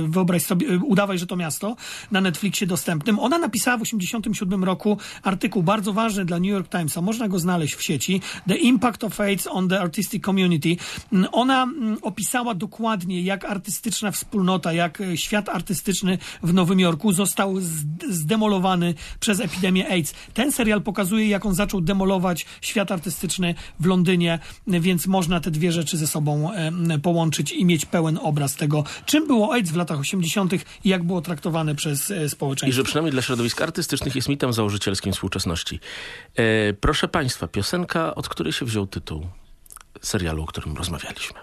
wyobraź 0.08 0.44
sobie, 0.44 0.78
udawaj, 0.78 1.20
że 1.20 1.28
to 1.28 1.36
miasto, 1.36 1.76
na 2.12 2.22
Netflixie 2.22 2.68
dostępnym. 2.68 3.20
Ona 3.20 3.38
napisała 3.38 3.78
w 3.78 3.82
87 3.82 4.64
roku 4.64 4.98
artykuł 5.24 5.64
bardzo 5.64 5.94
ważny 5.94 6.26
dla 6.26 6.40
New 6.40 6.50
York 6.50 6.70
Timesa, 6.70 7.02
można 7.02 7.28
go 7.28 7.40
znaleźć 7.40 7.76
w 7.76 7.84
sieci, 7.84 8.22
The 8.48 8.56
Impact 8.56 8.99
of 9.04 9.20
AIDS 9.20 9.48
on 9.48 9.70
the 9.70 9.80
Artistic 9.80 10.26
Community. 10.26 10.78
Mm, 11.14 11.28
Ona 11.32 11.64
mm, 11.64 11.98
opisała 12.02 12.54
dokładnie, 12.54 13.22
jak 13.22 13.46
artystyczna 13.46 14.12
wspólnota, 14.12 14.74
jak 14.74 15.02
e, 15.02 15.18
świat 15.18 15.50
artystyczny 15.50 16.18
w 16.44 16.54
Nowym 16.54 16.80
Jorku 16.80 17.12
został 17.14 17.56
zd- 17.60 18.12
zdemolowany 18.14 18.94
przez 19.20 19.40
epidemię 19.40 19.90
AIDS. 19.90 20.14
Ten 20.34 20.52
serial 20.52 20.82
pokazuje, 20.82 21.28
jak 21.28 21.46
on 21.46 21.56
zaczął 21.56 21.82
demolować 21.82 22.46
świat 22.62 22.92
artystyczny 22.92 23.56
w 23.80 23.86
Londynie, 23.86 24.40
więc 24.68 25.08
można 25.08 25.40
te 25.40 25.52
dwie 25.52 25.72
rzeczy 25.72 25.98
ze 25.98 26.08
sobą 26.08 26.52
połączyć 27.04 27.52
i 27.52 27.66
mieć 27.66 27.86
pełen 27.86 28.20
obraz 28.22 28.56
tego, 28.56 28.84
czym 29.06 29.28
było 29.28 29.54
AIDS 29.54 29.72
w 29.72 29.76
latach 29.76 30.00
80. 30.00 30.54
i 30.84 30.90
jak 30.90 31.04
było 31.04 31.22
traktowane 31.22 31.76
przez 31.76 32.12
e, 32.12 32.26
I 32.26 32.30
społeczeństwo. 32.30 32.76
że 32.76 32.84
przynajmniej 32.84 33.12
dla 33.12 33.22
środowisk 33.22 33.62
artystycznych 33.62 34.16
jest 34.16 34.30
mitem 34.30 34.54
założycielskim 34.54 35.14
współczesności. 35.14 35.80
E, 36.36 36.74
proszę 36.74 37.08
Państwa, 37.08 37.48
piosenka, 37.48 38.16
od 38.16 38.30
której 38.30 38.54
się 38.54 38.66
wziął 38.66 38.88
tytuł 38.90 39.28
serialu, 40.02 40.44
o 40.44 40.46
którym 40.46 40.78
rozmawialiśmy. 40.78 41.40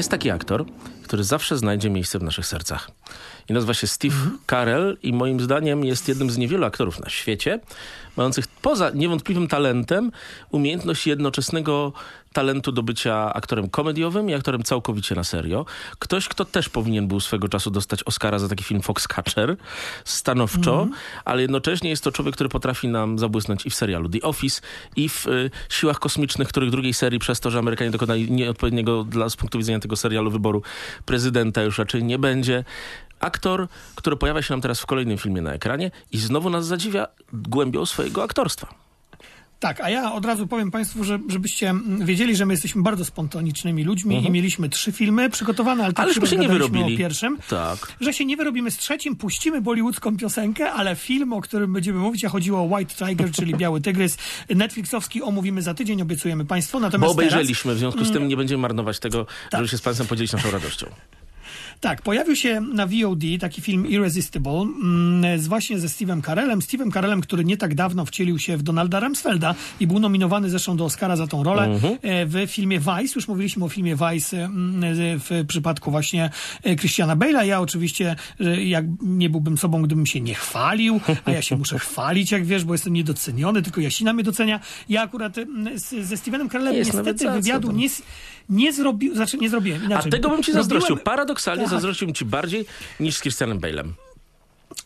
Jest 0.00 0.10
taki 0.10 0.30
aktor, 0.30 0.64
który 1.04 1.24
zawsze 1.24 1.58
znajdzie 1.58 1.90
miejsce 1.90 2.18
w 2.18 2.22
naszych 2.22 2.46
sercach. 2.46 2.90
I 3.48 3.52
nazywa 3.52 3.74
się 3.74 3.86
Steve 3.86 4.16
Carell 4.50 4.98
i 5.02 5.12
moim 5.12 5.40
zdaniem 5.40 5.84
jest 5.84 6.08
jednym 6.08 6.30
z 6.30 6.38
niewielu 6.38 6.64
aktorów 6.64 7.00
na 7.00 7.08
świecie, 7.08 7.60
mających 8.20 8.46
poza 8.48 8.90
niewątpliwym 8.90 9.48
talentem 9.48 10.12
umiejętność 10.50 11.06
jednoczesnego 11.06 11.92
talentu 12.32 12.72
do 12.72 12.82
bycia 12.82 13.34
aktorem 13.34 13.70
komediowym 13.70 14.30
i 14.30 14.34
aktorem 14.34 14.62
całkowicie 14.62 15.14
na 15.14 15.24
serio. 15.24 15.66
Ktoś, 15.98 16.28
kto 16.28 16.44
też 16.44 16.68
powinien 16.68 17.08
był 17.08 17.20
swego 17.20 17.48
czasu 17.48 17.70
dostać 17.70 18.02
Oscara 18.02 18.38
za 18.38 18.48
taki 18.48 18.64
film 18.64 18.82
Foxcatcher, 18.82 19.56
stanowczo, 20.04 20.88
ale 21.24 21.42
jednocześnie 21.42 21.90
jest 21.90 22.04
to 22.04 22.12
człowiek, 22.12 22.34
który 22.34 22.48
potrafi 22.48 22.88
nam 22.88 23.18
zabłysnąć 23.18 23.66
i 23.66 23.70
w 23.70 23.74
serialu 23.74 24.08
The 24.08 24.20
Office, 24.20 24.60
i 24.96 25.08
w 25.08 25.26
y, 25.26 25.50
Siłach 25.68 25.98
Kosmicznych, 25.98 26.48
których 26.48 26.70
drugiej 26.70 26.94
serii 26.94 27.18
przez 27.18 27.40
to, 27.40 27.50
że 27.50 27.58
Amerykanie 27.58 27.90
dokonali 27.90 28.30
nieodpowiedniego 28.30 29.04
dla, 29.04 29.28
z 29.28 29.36
punktu 29.36 29.58
widzenia 29.58 29.80
tego 29.80 29.96
serialu 29.96 30.30
wyboru 30.30 30.62
prezydenta 31.04 31.62
już 31.62 31.78
raczej 31.78 32.04
nie 32.04 32.18
będzie. 32.18 32.64
Aktor, 33.20 33.68
który 33.94 34.16
pojawia 34.16 34.42
się 34.42 34.54
nam 34.54 34.60
teraz 34.60 34.80
w 34.80 34.86
kolejnym 34.86 35.18
filmie 35.18 35.42
na 35.42 35.52
ekranie 35.52 35.90
i 36.12 36.18
znowu 36.18 36.50
nas 36.50 36.66
zadziwia 36.66 37.06
głębią 37.32 37.86
swojego 37.86 38.22
aktorstwa. 38.22 38.74
Tak, 39.60 39.80
a 39.80 39.90
ja 39.90 40.12
od 40.12 40.24
razu 40.24 40.46
powiem 40.46 40.70
Państwu, 40.70 41.04
że, 41.04 41.18
żebyście 41.28 41.70
mm, 41.70 42.06
wiedzieli, 42.06 42.36
że 42.36 42.46
my 42.46 42.54
jesteśmy 42.54 42.82
bardzo 42.82 43.04
spontanicznymi 43.04 43.84
ludźmi 43.84 44.26
i 44.26 44.30
mieliśmy 44.30 44.68
trzy 44.68 44.92
filmy 44.92 45.30
przygotowane, 45.30 45.84
ale 45.84 45.92
tak 45.92 46.04
Aleśmy 46.04 46.26
się 46.26 46.36
nie 46.36 46.48
wyrobili. 46.48 46.94
o 46.94 46.98
pierwszym. 46.98 47.38
Tak. 47.48 47.92
Że 48.00 48.12
się 48.12 48.24
nie 48.24 48.36
wyrobimy 48.36 48.70
z 48.70 48.76
trzecim, 48.76 49.16
puścimy 49.16 49.60
bollywoodzką 49.60 50.16
piosenkę, 50.16 50.72
ale 50.72 50.96
film, 50.96 51.32
o 51.32 51.40
którym 51.40 51.72
będziemy 51.72 51.98
mówić, 51.98 52.24
a 52.24 52.28
chodziło 52.28 52.60
o 52.60 52.62
White 52.62 52.94
Tiger, 52.94 53.30
czyli 53.32 53.54
Biały 53.54 53.80
Tygrys, 53.80 54.18
Netflixowski, 54.48 55.22
omówimy 55.22 55.62
za 55.62 55.74
tydzień, 55.74 56.02
obiecujemy 56.02 56.44
Państwu. 56.44 56.80
Natomiast 56.80 57.14
Bo 57.14 57.20
teraz- 57.22 57.32
obejrzeliśmy, 57.32 57.74
w 57.74 57.78
związku 57.78 58.04
z 58.04 58.12
tym 58.12 58.28
nie 58.28 58.36
będziemy 58.36 58.62
marnować 58.62 58.98
tego, 58.98 59.26
żeby 59.52 59.68
się 59.68 59.78
z 59.78 59.82
Państwem 59.82 60.06
podzielić 60.06 60.32
naszą 60.32 60.50
radością. 60.50 60.86
Tak, 61.80 62.02
pojawił 62.02 62.36
się 62.36 62.60
na 62.60 62.86
VOD 62.86 63.22
taki 63.40 63.62
film 63.62 63.86
Irresistible 63.86 64.60
mm, 64.82 65.40
z 65.40 65.46
właśnie 65.46 65.78
ze 65.78 65.86
Steve'em 65.86 66.22
Carellem. 66.22 66.58
Steve'em 66.58 66.92
Carellem, 66.92 67.20
który 67.20 67.44
nie 67.44 67.56
tak 67.56 67.74
dawno 67.74 68.04
wcielił 68.04 68.38
się 68.38 68.56
w 68.56 68.62
Donalda 68.62 69.00
Rumsfelda 69.00 69.54
i 69.80 69.86
był 69.86 69.98
nominowany 69.98 70.50
zresztą 70.50 70.76
do 70.76 70.84
Oscara 70.84 71.16
za 71.16 71.26
tą 71.26 71.42
rolę 71.42 71.78
e, 72.02 72.26
w 72.26 72.46
filmie 72.46 72.80
Vice. 72.80 73.12
Już 73.16 73.28
mówiliśmy 73.28 73.64
o 73.64 73.68
filmie 73.68 73.96
Vice 73.96 74.44
mm, 74.44 74.82
w 75.20 75.44
przypadku 75.48 75.90
właśnie 75.90 76.30
e, 76.62 76.76
Christiana 76.76 77.16
Bale'a. 77.16 77.44
Ja 77.44 77.60
oczywiście, 77.60 78.16
jak 78.64 78.84
nie 79.02 79.30
byłbym 79.30 79.58
sobą, 79.58 79.82
gdybym 79.82 80.06
się 80.06 80.20
nie 80.20 80.34
chwalił, 80.34 81.00
a 81.24 81.30
ja 81.30 81.42
się 81.42 81.56
muszę 81.56 81.78
chwalić, 81.88 82.32
jak 82.32 82.44
wiesz, 82.44 82.64
bo 82.64 82.74
jestem 82.74 82.92
niedoceniony, 82.92 83.62
tylko 83.62 83.80
Jasina 83.80 84.12
mnie 84.12 84.24
docenia. 84.24 84.60
Ja 84.88 85.02
akurat 85.02 85.38
mm, 85.38 85.78
z, 85.78 85.88
ze 85.88 86.14
Steve'em 86.14 86.50
Carellem 86.50 86.74
niestety 86.74 87.30
wywiadu 87.30 87.72
nie, 87.72 87.88
nie 88.50 88.72
zrobił, 88.72 89.14
znaczy 89.14 89.36
nie 89.38 89.50
zrobiłem 89.50 89.82
A 89.82 89.84
inaczej. 89.84 90.12
tego 90.12 90.28
bym 90.30 90.42
ci 90.42 90.52
zazdrościł. 90.52 90.96
Paradoksalnie 90.96 91.62
Tak. 91.64 91.70
zazdrościłbym 91.70 92.14
ci 92.14 92.24
bardziej 92.24 92.66
niż 93.00 93.16
z 93.16 93.20
Christianem 93.20 93.60
Bale'em. 93.60 93.88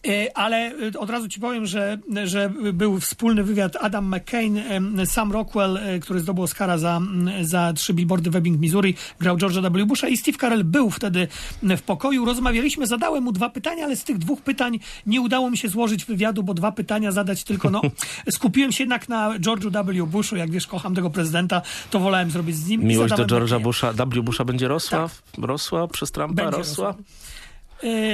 E, 0.09 0.37
Ale 0.37 0.57
e, 0.95 0.99
od 0.99 1.11
razu 1.11 1.29
ci 1.29 1.41
powiem, 1.41 1.67
że, 1.67 1.99
że 2.25 2.53
był 2.73 3.01
wspólny 3.01 3.45
wywiad 3.45 3.77
Adam 3.81 4.15
McCain, 4.17 4.61
Sam 5.07 5.33
Rockwell, 5.33 5.77
e, 5.77 5.99
który 5.99 6.21
zdobył 6.21 6.45
Oscara 6.45 6.79
za, 6.79 7.01
za 7.43 7.73
trzy 7.73 7.95
billboardy 7.95 8.31
w 8.31 8.37
Ebbing, 8.37 8.61
Missouri, 8.61 8.95
grał 9.21 9.37
George'a 9.37 9.83
W. 9.83 9.87
Busha 9.87 10.09
i 10.09 10.17
Steve 10.17 10.39
Carell 10.39 10.65
był 10.65 10.91
wtedy 10.91 11.29
w 11.63 11.83
pokoju. 11.83 12.25
Rozmawialiśmy, 12.25 12.87
zadałem 12.87 13.25
mu 13.25 13.33
dwa 13.33 13.51
pytania, 13.51 13.85
ale 13.85 13.97
z 13.97 14.05
tych 14.05 14.19
dwóch 14.19 14.43
pytań 14.43 14.81
nie 15.07 15.21
udało 15.21 15.51
mi 15.51 15.59
się 15.59 15.69
złożyć 15.69 16.05
wywiadu, 16.05 16.43
bo 16.43 16.55
dwa 16.55 16.73
pytania 16.73 17.13
zadać 17.13 17.45
tylko, 17.45 17.71
no, 17.71 17.83
skupiłem 18.31 18.73
się 18.73 18.85
jednak 18.85 19.09
na 19.09 19.39
George'u 19.39 20.03
W. 20.05 20.07
Bushu, 20.07 20.37
jak 20.37 20.51
wiesz, 20.51 20.67
kocham 20.67 20.95
tego 20.95 21.11
prezydenta, 21.11 21.63
to 21.91 22.01
wolałem 22.01 22.31
zrobić 22.31 22.57
z 22.57 22.69
nim. 22.69 22.85
Miłość 22.85 23.15
do 23.15 23.25
George'a 23.25 23.61
Busha, 23.63 23.93
W. 23.93 24.23
Busha 24.23 24.45
będzie 24.45 24.69
rosła, 24.69 25.09
rosła 25.39 25.89
przez 25.89 26.11
Trumpa, 26.13 26.35
Będzie 26.35 26.59
rosła. 26.59 26.87
rosła. 26.87 27.05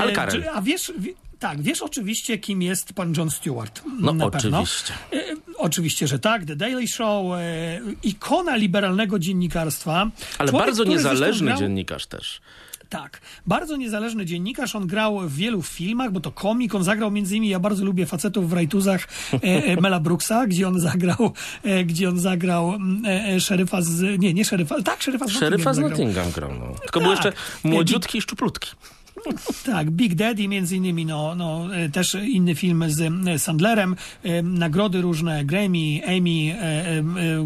Ale 0.03 0.13
Karel. 0.13 0.45
A 0.55 0.63
wiesz, 0.63 0.93
wi- 0.99 1.15
tak, 1.41 1.63
wiesz 1.63 1.83
oczywiście, 1.83 2.39
kim 2.39 2.63
jest 2.63 2.93
pan 2.93 3.15
John 3.17 3.31
Stewart. 3.31 3.83
No 4.01 4.13
na 4.13 4.31
pewno. 4.31 4.59
oczywiście. 4.61 4.95
E, 5.13 5.41
Oczywiście, 5.61 6.07
że 6.07 6.19
tak. 6.19 6.45
The 6.45 6.57
Daily 6.57 6.89
Show, 6.89 7.27
e, 7.35 7.81
ikona 8.03 8.57
liberalnego 8.57 9.19
dziennikarstwa. 9.19 10.11
Ale 10.39 10.49
Człowiek, 10.51 10.67
bardzo 10.67 10.85
niezależny 10.85 11.47
grał, 11.47 11.59
dziennikarz 11.59 12.07
też. 12.07 12.41
Tak, 12.89 13.21
bardzo 13.47 13.77
niezależny 13.77 14.27
dziennikarz. 14.27 14.77
On 14.77 14.87
grał 14.87 15.19
w 15.21 15.35
wielu 15.35 15.63
filmach, 15.63 16.13
bo 16.13 16.21
to 16.21 16.33
komik. 16.33 16.75
On 16.75 16.85
zagrał 16.85 17.11
między 17.11 17.37
innymi, 17.37 17.49
ja 17.49 17.61
bardzo 17.61 17.85
lubię 17.85 18.07
facetów 18.07 18.51
w 18.51 18.53
rajtuzach 18.53 19.09
e, 19.33 19.39
e, 19.43 19.77
Mela 19.81 20.01
Brooksa, 20.01 20.47
gdzie 20.47 20.69
on 20.69 20.81
zagrał, 20.81 21.33
e, 21.63 21.85
gdzie 21.85 22.09
on 22.09 22.19
zagrał 22.21 22.79
e, 23.05 23.09
e, 23.09 23.41
szeryfa 23.41 23.83
z, 23.83 24.21
nie, 24.21 24.35
nie 24.35 24.45
szeryfa, 24.45 24.83
tak, 24.83 25.03
szeryfa 25.03 25.27
z 25.27 25.31
Szeryfa 25.31 25.75
z 25.75 25.79
Nottingham. 25.79 26.27
Nottingham 26.27 26.33
grał. 26.33 26.69
No. 26.69 26.75
Tylko 26.81 27.01
był 27.01 27.15
Tak. 27.17 27.25
jeszcze 27.25 27.41
młodziutki 27.65 28.19
i 28.19 28.23
szczuplutki. 28.23 28.71
Tak, 29.65 29.91
Big 29.91 30.15
Daddy 30.15 30.49
między 30.49 30.77
innymi, 30.77 31.07
no, 31.07 31.35
no 31.35 31.77
e, 31.77 31.89
też 31.89 32.15
inny 32.15 32.55
film 32.55 32.85
z 32.89 33.01
e, 33.01 33.39
Sandlerem, 33.39 33.97
e, 34.23 34.43
nagrody 34.43 35.01
różne, 35.01 35.45
Grammy, 35.45 36.01
Emmy, 36.05 36.57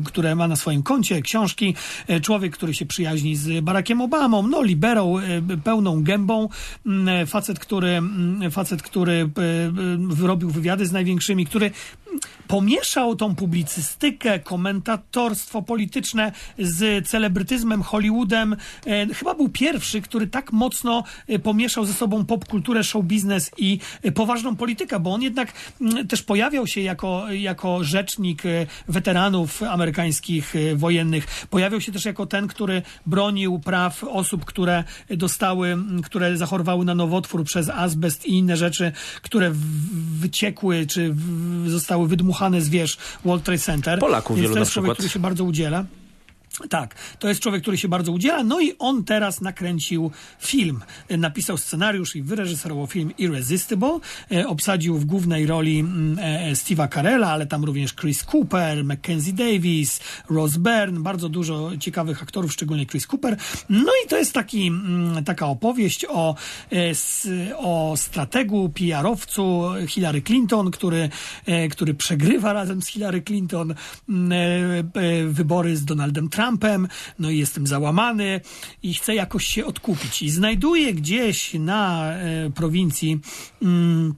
które 0.04 0.34
ma 0.34 0.48
na 0.48 0.56
swoim 0.56 0.82
koncie, 0.82 1.22
książki, 1.22 1.74
człowiek, 2.22 2.52
który 2.52 2.74
się 2.74 2.86
przyjaźni 2.86 3.36
z 3.36 3.64
Barackiem 3.64 4.00
Obamą, 4.00 4.48
no 4.48 4.62
liberał, 4.62 5.18
e, 5.18 5.22
pełną 5.64 6.02
gębą, 6.02 6.48
m, 6.86 7.08
e, 7.08 7.26
facet, 7.26 7.58
który, 7.58 7.88
m, 7.88 8.40
facet, 8.50 8.82
który 8.82 9.12
e, 9.12 10.22
e, 10.22 10.26
robił 10.26 10.50
wywiady 10.50 10.86
z 10.86 10.92
największymi, 10.92 11.46
który 11.46 11.70
pomieszał 12.46 13.16
tą 13.16 13.34
publicystykę, 13.34 14.38
komentatorstwo 14.38 15.62
polityczne 15.62 16.32
z 16.58 17.08
celebrytyzmem, 17.08 17.82
Hollywoodem. 17.82 18.56
E, 18.86 19.06
chyba 19.14 19.34
był 19.34 19.48
pierwszy, 19.48 20.00
który 20.00 20.26
tak 20.26 20.52
mocno 20.52 21.04
e, 21.28 21.38
pomieszał 21.38 21.84
ze 21.84 21.92
sobą 21.92 22.24
popkulturę, 22.24 22.84
show 22.84 23.04
biznes 23.04 23.50
i 23.58 23.78
e, 24.02 24.12
poważną 24.12 24.56
politykę, 24.56 25.00
bo 25.00 25.14
on 25.14 25.22
jednak 25.22 25.52
mm, 25.80 26.08
też 26.08 26.22
pojawiał 26.22 26.66
się 26.66 26.80
jako, 26.80 27.32
jako 27.32 27.84
rzecznik 27.84 28.42
weteranów 28.88 29.62
amerykańskich 29.62 30.54
wojennych. 30.74 31.46
Pojawiał 31.50 31.80
się 31.80 31.92
też 31.92 32.04
jako 32.04 32.26
ten, 32.26 32.46
który 32.46 32.82
bronił 33.06 33.58
praw 33.58 34.04
osób, 34.04 34.44
które 34.44 34.84
dostały, 35.10 35.76
które 36.04 36.36
zachorowały 36.36 36.84
na 36.84 36.94
nowotwór 36.94 37.44
przez 37.44 37.68
azbest 37.68 38.26
i 38.26 38.32
inne 38.32 38.56
rzeczy, 38.56 38.92
które 39.22 39.52
wyciekły, 40.18 40.86
czy 40.86 41.12
w- 41.12 41.70
zostały 42.04 42.08
wydmuchane 42.08 42.60
z 42.60 42.68
wież 42.68 42.96
World 43.24 43.44
Trade 43.44 43.58
Center. 43.58 43.98
Polaków 43.98 44.36
Więc 44.36 44.42
wielu 44.42 44.54
to 44.54 44.60
na 44.60 44.66
człowiek, 44.66 44.70
przykład. 44.70 44.96
który 44.96 45.08
się 45.08 45.18
bardzo 45.18 45.44
udziela. 45.44 45.84
Tak, 46.68 46.94
to 47.18 47.28
jest 47.28 47.40
człowiek, 47.40 47.62
który 47.62 47.78
się 47.78 47.88
bardzo 47.88 48.12
udziela. 48.12 48.44
No 48.44 48.60
i 48.60 48.78
on 48.78 49.04
teraz 49.04 49.40
nakręcił 49.40 50.10
film. 50.40 50.80
E, 51.08 51.16
Napisał 51.16 51.56
scenariusz 51.56 52.16
i 52.16 52.22
wyreżyserował 52.22 52.86
film 52.86 53.12
Irresistible. 53.18 53.98
E, 54.32 54.48
Obsadził 54.48 54.98
w 54.98 55.04
głównej 55.04 55.46
roli 55.46 55.78
mm, 55.78 56.18
e, 56.18 56.52
Steve'a 56.52 56.94
Carella, 56.94 57.30
ale 57.30 57.46
tam 57.46 57.64
również 57.64 57.94
Chris 57.94 58.24
Cooper, 58.32 58.84
Mackenzie 58.84 59.32
Davis, 59.32 60.00
Rose 60.30 60.58
Byrne, 60.58 61.00
bardzo 61.00 61.28
dużo 61.28 61.70
ciekawych 61.80 62.22
aktorów, 62.22 62.52
szczególnie 62.52 62.86
Chris 62.86 63.06
Cooper. 63.06 63.36
No 63.70 63.92
i 64.04 64.08
to 64.08 64.16
jest 64.16 64.32
taki, 64.32 64.66
mm, 64.66 65.24
taka 65.24 65.46
opowieść 65.46 66.04
o, 66.08 66.34
e, 66.72 67.56
o 67.56 67.94
strategu, 67.96 68.68
PR-owcu 68.68 69.62
Hillary 69.88 70.22
Clinton, 70.22 70.70
który, 70.70 71.08
e, 71.46 71.68
który 71.68 71.94
przegrywa 71.94 72.52
razem 72.52 72.82
z 72.82 72.88
Hillary 72.88 73.22
Clinton 73.22 73.74
mm, 74.08 74.32
e, 74.32 75.00
e, 75.00 75.26
wybory 75.26 75.76
z 75.76 75.84
Donaldem 75.84 76.28
Trumpem, 76.28 76.43
no 77.18 77.30
i 77.30 77.38
jestem 77.38 77.66
załamany 77.66 78.40
i 78.82 78.94
chcę 78.94 79.14
jakoś 79.14 79.46
się 79.46 79.66
odkupić. 79.66 80.22
I 80.22 80.30
znajduję 80.30 80.94
gdzieś 80.94 81.54
na 81.54 82.12
e, 82.12 82.50
prowincji 82.50 83.20
mm, 83.62 84.14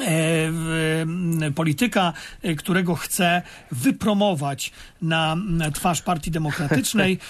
e, 0.00 1.50
polityka, 1.54 2.12
e, 2.42 2.54
którego 2.54 2.94
chce 2.94 3.42
wypromować 3.70 4.72
na, 5.02 5.36
twarz 5.74 6.02
Partii 6.02 6.30
Demokratycznej. 6.30 7.18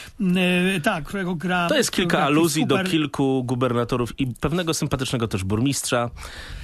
E, 0.77 0.81
tak, 0.81 1.05
którego 1.05 1.35
gra... 1.35 1.69
To 1.69 1.77
jest 1.77 1.93
kilka 1.93 2.23
aluzji 2.23 2.67
do 2.67 2.75
Cooper. 2.75 2.91
kilku 2.91 3.45
gubernatorów 3.45 4.21
i 4.21 4.27
pewnego 4.27 4.75
sympatycznego 4.75 5.29
też 5.29 5.45
burmistrza 5.45 6.11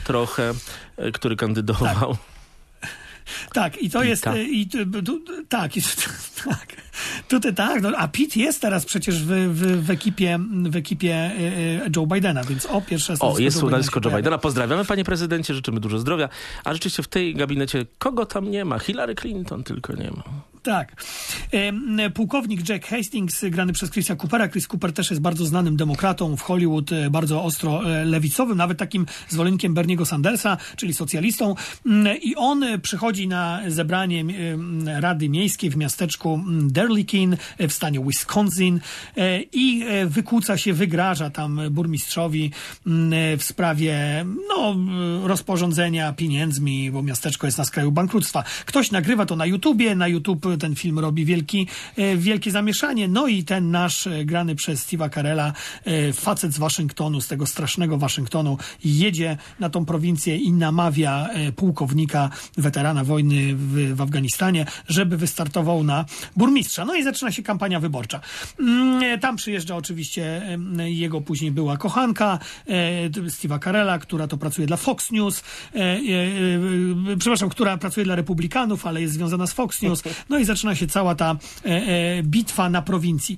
trochę, 0.04 0.52
który 1.12 1.36
kandydował. 1.36 2.10
Tak, 2.16 2.35
i 3.80 3.90
to 3.90 4.02
jest. 4.02 4.22
Pita. 4.22 4.36
e, 4.36 4.42
I, 4.42 4.68
tu- 4.68 4.78
tak, 5.48 5.76
i, 5.76 5.82
tak. 6.44 6.66
Tutaj 7.28 7.54
tak, 7.54 7.82
no, 7.82 7.88
a 7.96 8.08
Pitt 8.08 8.36
jest 8.36 8.60
teraz 8.60 8.84
przecież 8.84 9.22
w, 9.22 9.28
w, 9.28 9.86
w 9.86 9.90
ekipie, 9.90 10.38
w 10.70 10.76
ekipie 10.76 11.14
e, 11.14 11.30
e, 11.84 11.90
Joe 11.96 12.06
Bidena, 12.06 12.44
więc 12.44 12.66
o 12.66 12.80
pierwsze 12.80 13.14
O, 13.20 13.38
jest 13.38 13.60
tu 13.60 13.70
nazwisko 13.70 14.00
Joe. 14.04 14.16
Bidena. 14.16 14.38
Pozdrawiamy, 14.38 14.84
panie 14.84 15.04
prezydencie, 15.04 15.54
życzymy 15.54 15.80
dużo 15.80 15.98
zdrowia. 15.98 16.28
A 16.64 16.72
rzeczywiście 16.72 17.02
w 17.02 17.08
tej 17.08 17.34
gabinecie 17.34 17.86
kogo 17.98 18.26
tam 18.26 18.50
nie 18.50 18.64
ma? 18.64 18.78
Hillary 18.78 19.14
Clinton 19.14 19.64
tylko 19.64 19.92
nie 19.92 20.10
ma. 20.10 20.22
Tak. 20.66 21.02
Pułkownik 22.14 22.68
Jack 22.68 22.86
Hastings, 22.86 23.44
grany 23.50 23.72
przez 23.72 23.90
Chrisa 23.90 24.16
Coopera. 24.16 24.48
Chris 24.48 24.68
Cooper 24.68 24.92
też 24.92 25.10
jest 25.10 25.22
bardzo 25.22 25.46
znanym 25.46 25.76
demokratą 25.76 26.36
w 26.36 26.42
Hollywood, 26.42 26.92
e, 26.92 27.10
bardzo 27.10 27.44
ostro 27.44 27.92
e, 28.00 28.04
lewicowym, 28.04 28.58
nawet 28.58 28.78
takim 28.78 29.06
zwolennikiem 29.28 29.74
Berniego 29.74 30.06
Sandersa, 30.06 30.56
czyli 30.76 30.94
socjalistą. 30.94 31.54
Mm, 31.86 32.16
I 32.22 32.36
on 32.36 32.64
przychodzi 32.82 33.28
na 33.28 33.60
zebranie 33.68 34.24
Rady 34.86 35.28
Miejskiej 35.28 35.70
w 35.70 35.76
miasteczku 35.76 36.34
mm, 36.34 36.72
Derlikin 36.72 37.36
w 37.58 37.72
stanie 37.72 38.00
Wisconsin 38.00 38.80
e, 39.16 39.40
i 39.42 39.84
wykłóca 40.06 40.58
się, 40.58 40.72
wygraża 40.72 41.30
tam 41.30 41.60
burmistrzowi 41.70 42.50
mm, 42.86 43.38
w 43.38 43.44
sprawie 43.44 44.24
no, 44.48 44.76
rozporządzenia 45.28 46.12
pieniędzmi, 46.12 46.90
bo 46.90 47.02
miasteczko 47.02 47.46
jest 47.46 47.58
na 47.58 47.64
skraju 47.64 47.92
bankructwa. 47.92 48.44
Ktoś 48.66 48.90
nagrywa 48.90 49.26
to 49.26 49.36
na 49.36 49.46
YouTubie, 49.46 49.94
na 49.94 50.08
YouTube 50.08 50.55
ten 50.58 50.74
film 50.74 50.98
robi 50.98 51.24
wielki, 51.24 51.66
e, 51.96 52.16
wielkie 52.16 52.50
zamieszanie. 52.50 53.08
No 53.08 53.26
i 53.26 53.44
ten 53.44 53.70
nasz 53.70 54.06
e, 54.06 54.24
grany 54.24 54.54
przez 54.54 54.86
Steve'a 54.86 55.14
Carella 55.14 55.52
e, 55.84 56.12
facet 56.12 56.52
z 56.52 56.58
Waszyngtonu, 56.58 57.20
z 57.20 57.28
tego 57.28 57.46
strasznego 57.46 57.98
Waszyngtonu, 57.98 58.58
jedzie 58.84 59.36
na 59.60 59.70
tą 59.70 59.84
prowincję 59.84 60.36
i 60.36 60.52
namawia 60.52 61.28
pułkownika, 61.56 62.30
weterana 62.56 63.04
wojny 63.04 63.54
w, 63.54 63.94
w 63.96 64.00
Afganistanie, 64.00 64.66
żeby 64.88 65.16
wystartował 65.16 65.84
na 65.84 66.04
burmistrza. 66.36 66.84
No 66.84 66.94
i 66.94 67.02
zaczyna 67.02 67.32
się 67.32 67.42
kampania 67.42 67.80
wyborcza. 67.80 68.20
Mm, 68.60 69.20
Tam 69.20 69.36
przyjeżdża 69.36 69.76
oczywiście 69.76 70.42
jego 70.84 71.20
później 71.20 71.50
była 71.50 71.76
kochanka 71.76 72.38
Steve'a 73.26 73.64
Carella, 73.64 73.98
która 73.98 74.26
to 74.26 74.36
pracuje 74.36 74.66
dla 74.66 74.76
Fox 74.76 75.10
News, 75.10 75.42
przepraszam, 77.18 77.48
która 77.48 77.78
pracuje 77.78 78.04
dla 78.04 78.14
Republikanów, 78.14 78.86
ale 78.86 79.00
jest 79.00 79.14
związana 79.14 79.46
z 79.46 79.52
Fox 79.52 79.82
News. 79.82 80.02
No 80.28 80.38
i 80.38 80.44
zaczyna 80.46 80.74
się 80.74 80.86
cała 80.86 81.14
ta 81.14 81.36
e, 81.64 81.68
e, 81.68 82.22
bitwa 82.22 82.70
na 82.70 82.82
prowincji. 82.82 83.36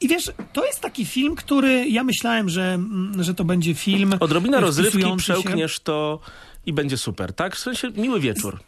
I 0.00 0.08
wiesz, 0.08 0.30
to 0.52 0.66
jest 0.66 0.80
taki 0.80 1.04
film, 1.04 1.34
który 1.36 1.88
ja 1.88 2.04
myślałem, 2.04 2.48
że, 2.48 2.62
mm, 2.74 3.22
że 3.24 3.34
to 3.34 3.44
będzie 3.44 3.74
film. 3.74 4.14
Odrobina 4.20 4.58
e, 4.58 4.60
rozrywki, 4.60 4.92
wpisujący 4.92 5.24
się- 5.26 5.32
przełkniesz 5.32 5.80
to 5.80 6.20
i 6.66 6.72
będzie 6.72 6.98
super, 6.98 7.32
tak? 7.32 7.56
W 7.56 7.58
sensie 7.58 7.90
miły 7.90 8.20
wieczór. 8.20 8.60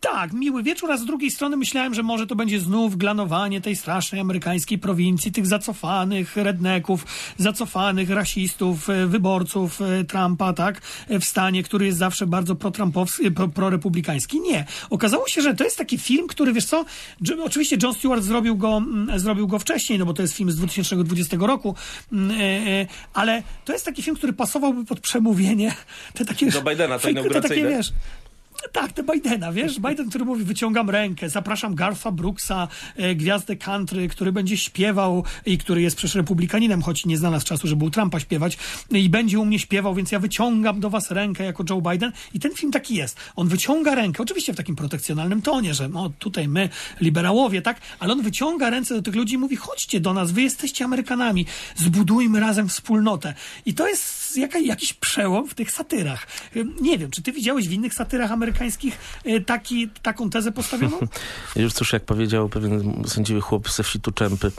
Tak, 0.00 0.32
miły 0.32 0.62
wieczór, 0.62 0.92
a 0.92 0.96
z 0.96 1.04
drugiej 1.04 1.30
strony 1.30 1.56
myślałem, 1.56 1.94
że 1.94 2.02
może 2.02 2.26
to 2.26 2.36
będzie 2.36 2.60
znów 2.60 2.96
glanowanie 2.96 3.60
tej 3.60 3.76
strasznej 3.76 4.20
amerykańskiej 4.20 4.78
prowincji, 4.78 5.32
tych 5.32 5.46
zacofanych 5.46 6.36
redneków, 6.36 7.06
zacofanych 7.38 8.10
rasistów, 8.10 8.90
e, 8.90 9.06
wyborców 9.06 9.80
e, 9.80 10.04
Trumpa, 10.04 10.52
tak, 10.52 10.80
e, 11.08 11.20
w 11.20 11.24
stanie, 11.24 11.62
który 11.62 11.86
jest 11.86 11.98
zawsze 11.98 12.26
bardzo 12.26 12.54
pro-trumpowski, 12.54 13.30
pro- 13.30 13.48
prorepublikański. 13.48 14.40
Nie. 14.40 14.64
Okazało 14.90 15.28
się, 15.28 15.42
że 15.42 15.54
to 15.54 15.64
jest 15.64 15.78
taki 15.78 15.98
film, 15.98 16.26
który, 16.28 16.52
wiesz 16.52 16.64
co, 16.64 16.84
oczywiście 17.44 17.76
John 17.82 17.94
Stewart 17.94 18.22
zrobił 18.22 18.56
go, 18.56 18.76
mm, 18.76 19.18
zrobił 19.18 19.48
go 19.48 19.58
wcześniej, 19.58 19.98
no 19.98 20.06
bo 20.06 20.14
to 20.14 20.22
jest 20.22 20.34
film 20.34 20.50
z 20.50 20.56
2020 20.56 21.36
roku, 21.46 21.74
mm, 22.12 22.36
ale 23.14 23.42
to 23.64 23.72
jest 23.72 23.84
taki 23.84 24.02
film, 24.02 24.16
który 24.16 24.32
pasowałby 24.32 24.84
pod 24.84 25.00
przemówienie 25.00 25.74
te 26.14 26.24
takie... 26.24 26.50
Do 26.50 26.62
Bidena, 26.62 26.98
to 26.98 27.02
te 27.08 27.08
takie, 27.08 27.10
inauguracyjne. 27.10 27.68
wiesz, 27.68 27.92
tak, 28.72 28.92
te 28.92 29.02
Bidena, 29.02 29.52
wiesz? 29.52 29.80
Biden, 29.80 30.08
który 30.08 30.24
mówi, 30.24 30.44
wyciągam 30.44 30.90
rękę, 30.90 31.28
zapraszam 31.28 31.74
Garfa 31.74 32.12
Brooksa, 32.12 32.68
e, 32.96 33.14
gwiazdę 33.14 33.56
country, 33.56 34.08
który 34.08 34.32
będzie 34.32 34.56
śpiewał 34.56 35.24
i 35.46 35.58
który 35.58 35.82
jest 35.82 35.96
przecież 35.96 36.14
republikaninem, 36.14 36.82
choć 36.82 37.06
nie 37.06 37.16
znalazł 37.16 37.46
czasu, 37.46 37.68
żeby 37.68 37.84
u 37.84 37.90
Trumpa 37.90 38.20
śpiewać 38.20 38.58
i 38.90 39.08
będzie 39.08 39.38
u 39.38 39.44
mnie 39.44 39.58
śpiewał, 39.58 39.94
więc 39.94 40.12
ja 40.12 40.18
wyciągam 40.18 40.80
do 40.80 40.90
was 40.90 41.10
rękę 41.10 41.44
jako 41.44 41.64
Joe 41.70 41.80
Biden 41.80 42.12
i 42.34 42.40
ten 42.40 42.54
film 42.54 42.72
taki 42.72 42.94
jest. 42.94 43.16
On 43.36 43.48
wyciąga 43.48 43.94
rękę, 43.94 44.22
oczywiście 44.22 44.52
w 44.52 44.56
takim 44.56 44.76
protekcjonalnym 44.76 45.42
tonie, 45.42 45.74
że 45.74 45.88
no 45.88 46.10
tutaj 46.18 46.48
my, 46.48 46.68
liberałowie, 47.00 47.62
tak? 47.62 47.80
Ale 47.98 48.12
on 48.12 48.22
wyciąga 48.22 48.70
ręce 48.70 48.94
do 48.94 49.02
tych 49.02 49.14
ludzi 49.14 49.34
i 49.34 49.38
mówi, 49.38 49.56
chodźcie 49.56 50.00
do 50.00 50.14
nas, 50.14 50.32
wy 50.32 50.42
jesteście 50.42 50.84
Amerykanami, 50.84 51.46
zbudujmy 51.76 52.40
razem 52.40 52.68
wspólnotę. 52.68 53.34
I 53.66 53.74
to 53.74 53.88
jest 53.88 54.19
jaka, 54.36 54.58
jakiś 54.58 54.92
przełom 54.92 55.48
w 55.48 55.54
tych 55.54 55.70
satyrach. 55.70 56.26
Nie 56.80 56.98
wiem, 56.98 57.10
czy 57.10 57.22
ty 57.22 57.32
widziałeś 57.32 57.68
w 57.68 57.72
innych 57.72 57.94
satyrach 57.94 58.32
amerykańskich 58.32 58.98
y, 59.26 59.40
taki, 59.40 59.88
taką 60.02 60.30
tezę 60.30 60.52
postawioną? 60.52 60.98
Już 61.56 61.72
cóż, 61.72 61.92
jak 61.92 62.04
powiedział 62.04 62.48
pewien 62.48 63.04
sędziwy 63.06 63.40
chłop 63.40 63.70
ze 63.70 63.82
wsi 63.82 64.00
Tuczępy, 64.00 64.52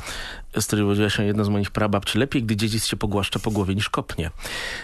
z 0.60 0.68
której 0.68 0.86
urodziła 0.86 1.10
się 1.10 1.26
jedna 1.26 1.44
z 1.44 1.50
moich 1.50 1.72
prababci, 1.72 2.20
lepiej, 2.20 2.44
gdy 2.44 2.56
dziedzic 2.56 2.86
się 2.86 2.98
pogłaszcza 2.98 3.40
po 3.40 3.52
głowie 3.52 3.76
niż 3.76 3.90
kopnie. 3.90 4.32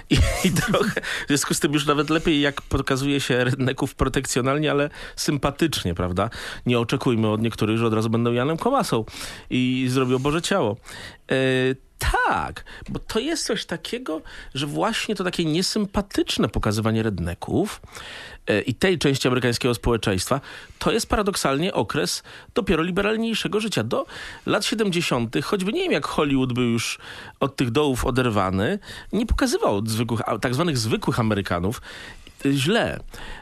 I, 0.09 0.18
I 0.47 0.51
trochę, 0.51 1.01
w 1.01 1.28
związku 1.28 1.53
z 1.53 1.59
tym 1.59 1.74
już 1.74 1.86
nawet 1.86 2.09
lepiej, 2.09 2.41
jak 2.41 2.61
pokazuje 2.61 3.22
się 3.22 3.43
redneków 3.43 3.95
protekcjonalnie, 3.95 4.72
ale 4.72 4.89
sympatycznie, 5.15 5.93
prawda? 5.93 6.30
Nie 6.65 6.80
oczekujmy 6.80 7.28
od 7.28 7.41
niektórych, 7.41 7.78
że 7.78 7.88
od 7.88 7.93
razu 7.93 8.09
będą 8.09 8.34
Janem 8.34 8.57
Komasą 8.57 9.05
i 9.49 9.88
zrobią 9.89 10.20
Boże 10.20 10.41
Ciało. 10.41 10.78
E, 11.32 11.36
tak, 11.99 12.63
bo 12.89 12.99
to 12.99 13.20
jest 13.20 13.45
coś 13.45 13.65
takiego, 13.65 14.22
że 14.53 14.68
właśnie 14.68 15.15
to 15.15 15.24
takie 15.24 15.45
niesympatyczne 15.45 16.49
pokazywanie 16.49 17.03
redneków 17.03 17.82
i 18.66 18.76
tej 18.76 18.98
części 18.98 19.28
amerykańskiego 19.28 19.74
społeczeństwa, 19.74 20.41
to 20.80 20.91
jest 20.91 21.10
paradoksalnie 21.10 21.74
okres 21.74 22.24
dopiero 22.54 22.84
liberalniejszego 22.84 23.60
życia. 23.60 23.84
Do 23.84 24.06
lat 24.45 24.66
70., 24.66 25.36
choćby 25.43 25.74
nie 25.74 25.82
wiem 25.82 25.91
jak 25.91 26.08
Hollywood 26.08 26.54
był 26.54 26.64
już 26.64 27.00
od 27.39 27.56
tych 27.56 27.72
dołów 27.72 28.06
oderwany, 28.06 28.80
nie 29.14 29.26
pokazywał 29.26 29.86
zwykłych, 29.86 30.22
tak 30.41 30.54
zwanych 30.54 30.78
zwykłych 30.78 31.20
Amerykanów 31.20 31.82
źle. 32.52 33.00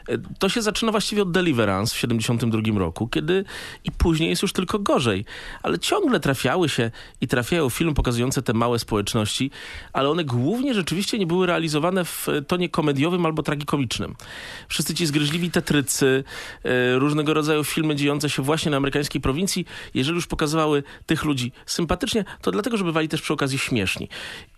E, 0.08 0.18
To 0.38 0.48
się 0.48 0.62
zaczyna 0.62 0.92
właściwie 0.92 1.22
od 1.22 1.30
Deliverance 1.30 1.94
w 1.94 1.98
72 1.98 2.78
roku, 2.78 3.08
kiedy 3.08 3.44
i 3.84 3.90
później 3.92 4.30
jest 4.30 4.42
już 4.42 4.52
tylko 4.52 4.78
gorzej. 4.78 5.24
Ale 5.62 5.78
ciągle 5.78 6.20
trafiały 6.20 6.68
się 6.68 6.90
i 7.20 7.28
trafiają 7.28 7.70
filmy 7.70 7.94
pokazujące 7.94 8.42
te 8.42 8.52
małe 8.52 8.78
społeczności, 8.78 9.50
ale 9.92 10.08
one 10.08 10.24
głównie 10.24 10.74
rzeczywiście 10.74 11.18
nie 11.18 11.26
były 11.26 11.46
realizowane 11.46 12.04
w 12.04 12.26
tonie 12.46 12.68
komediowym 12.68 13.26
albo 13.26 13.42
tragikomicznym. 13.42 14.14
Wszyscy 14.68 14.94
ci 14.94 15.06
zgryźliwi 15.06 15.50
tetrycy, 15.50 16.24
e, 16.64 16.98
różnego 16.98 17.34
rodzaju 17.34 17.64
filmy 17.64 17.96
dziejące 17.96 18.30
się 18.30 18.42
właśnie 18.42 18.70
na 18.70 18.76
amerykańskiej 18.76 19.20
prowincji, 19.20 19.66
jeżeli 19.94 20.16
już 20.16 20.26
pokazywały 20.26 20.82
tych 21.06 21.24
ludzi 21.24 21.52
sympatycznie, 21.66 22.24
to 22.42 22.50
dlatego, 22.50 22.76
że 22.76 22.84
bywali 22.84 23.08
też 23.08 23.22
przy 23.22 23.32
okazji 23.32 23.58
śmieszni. 23.58 24.08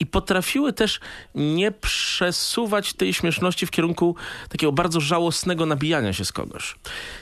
I 0.01 0.07
potrafiły 0.07 0.73
też 0.73 1.01
nie 1.35 1.73
przesuwać 1.73 2.93
tej 2.93 3.15
śmieszności 3.15 3.67
w 3.67 3.71
kierunku 3.71 4.17
takiego 4.49 4.73
bardzo 4.73 5.01
żałosnego 5.01 5.67
nabijania 5.67 6.13
się 6.13 6.25
z 6.25 6.33
kogoś. 6.33 6.77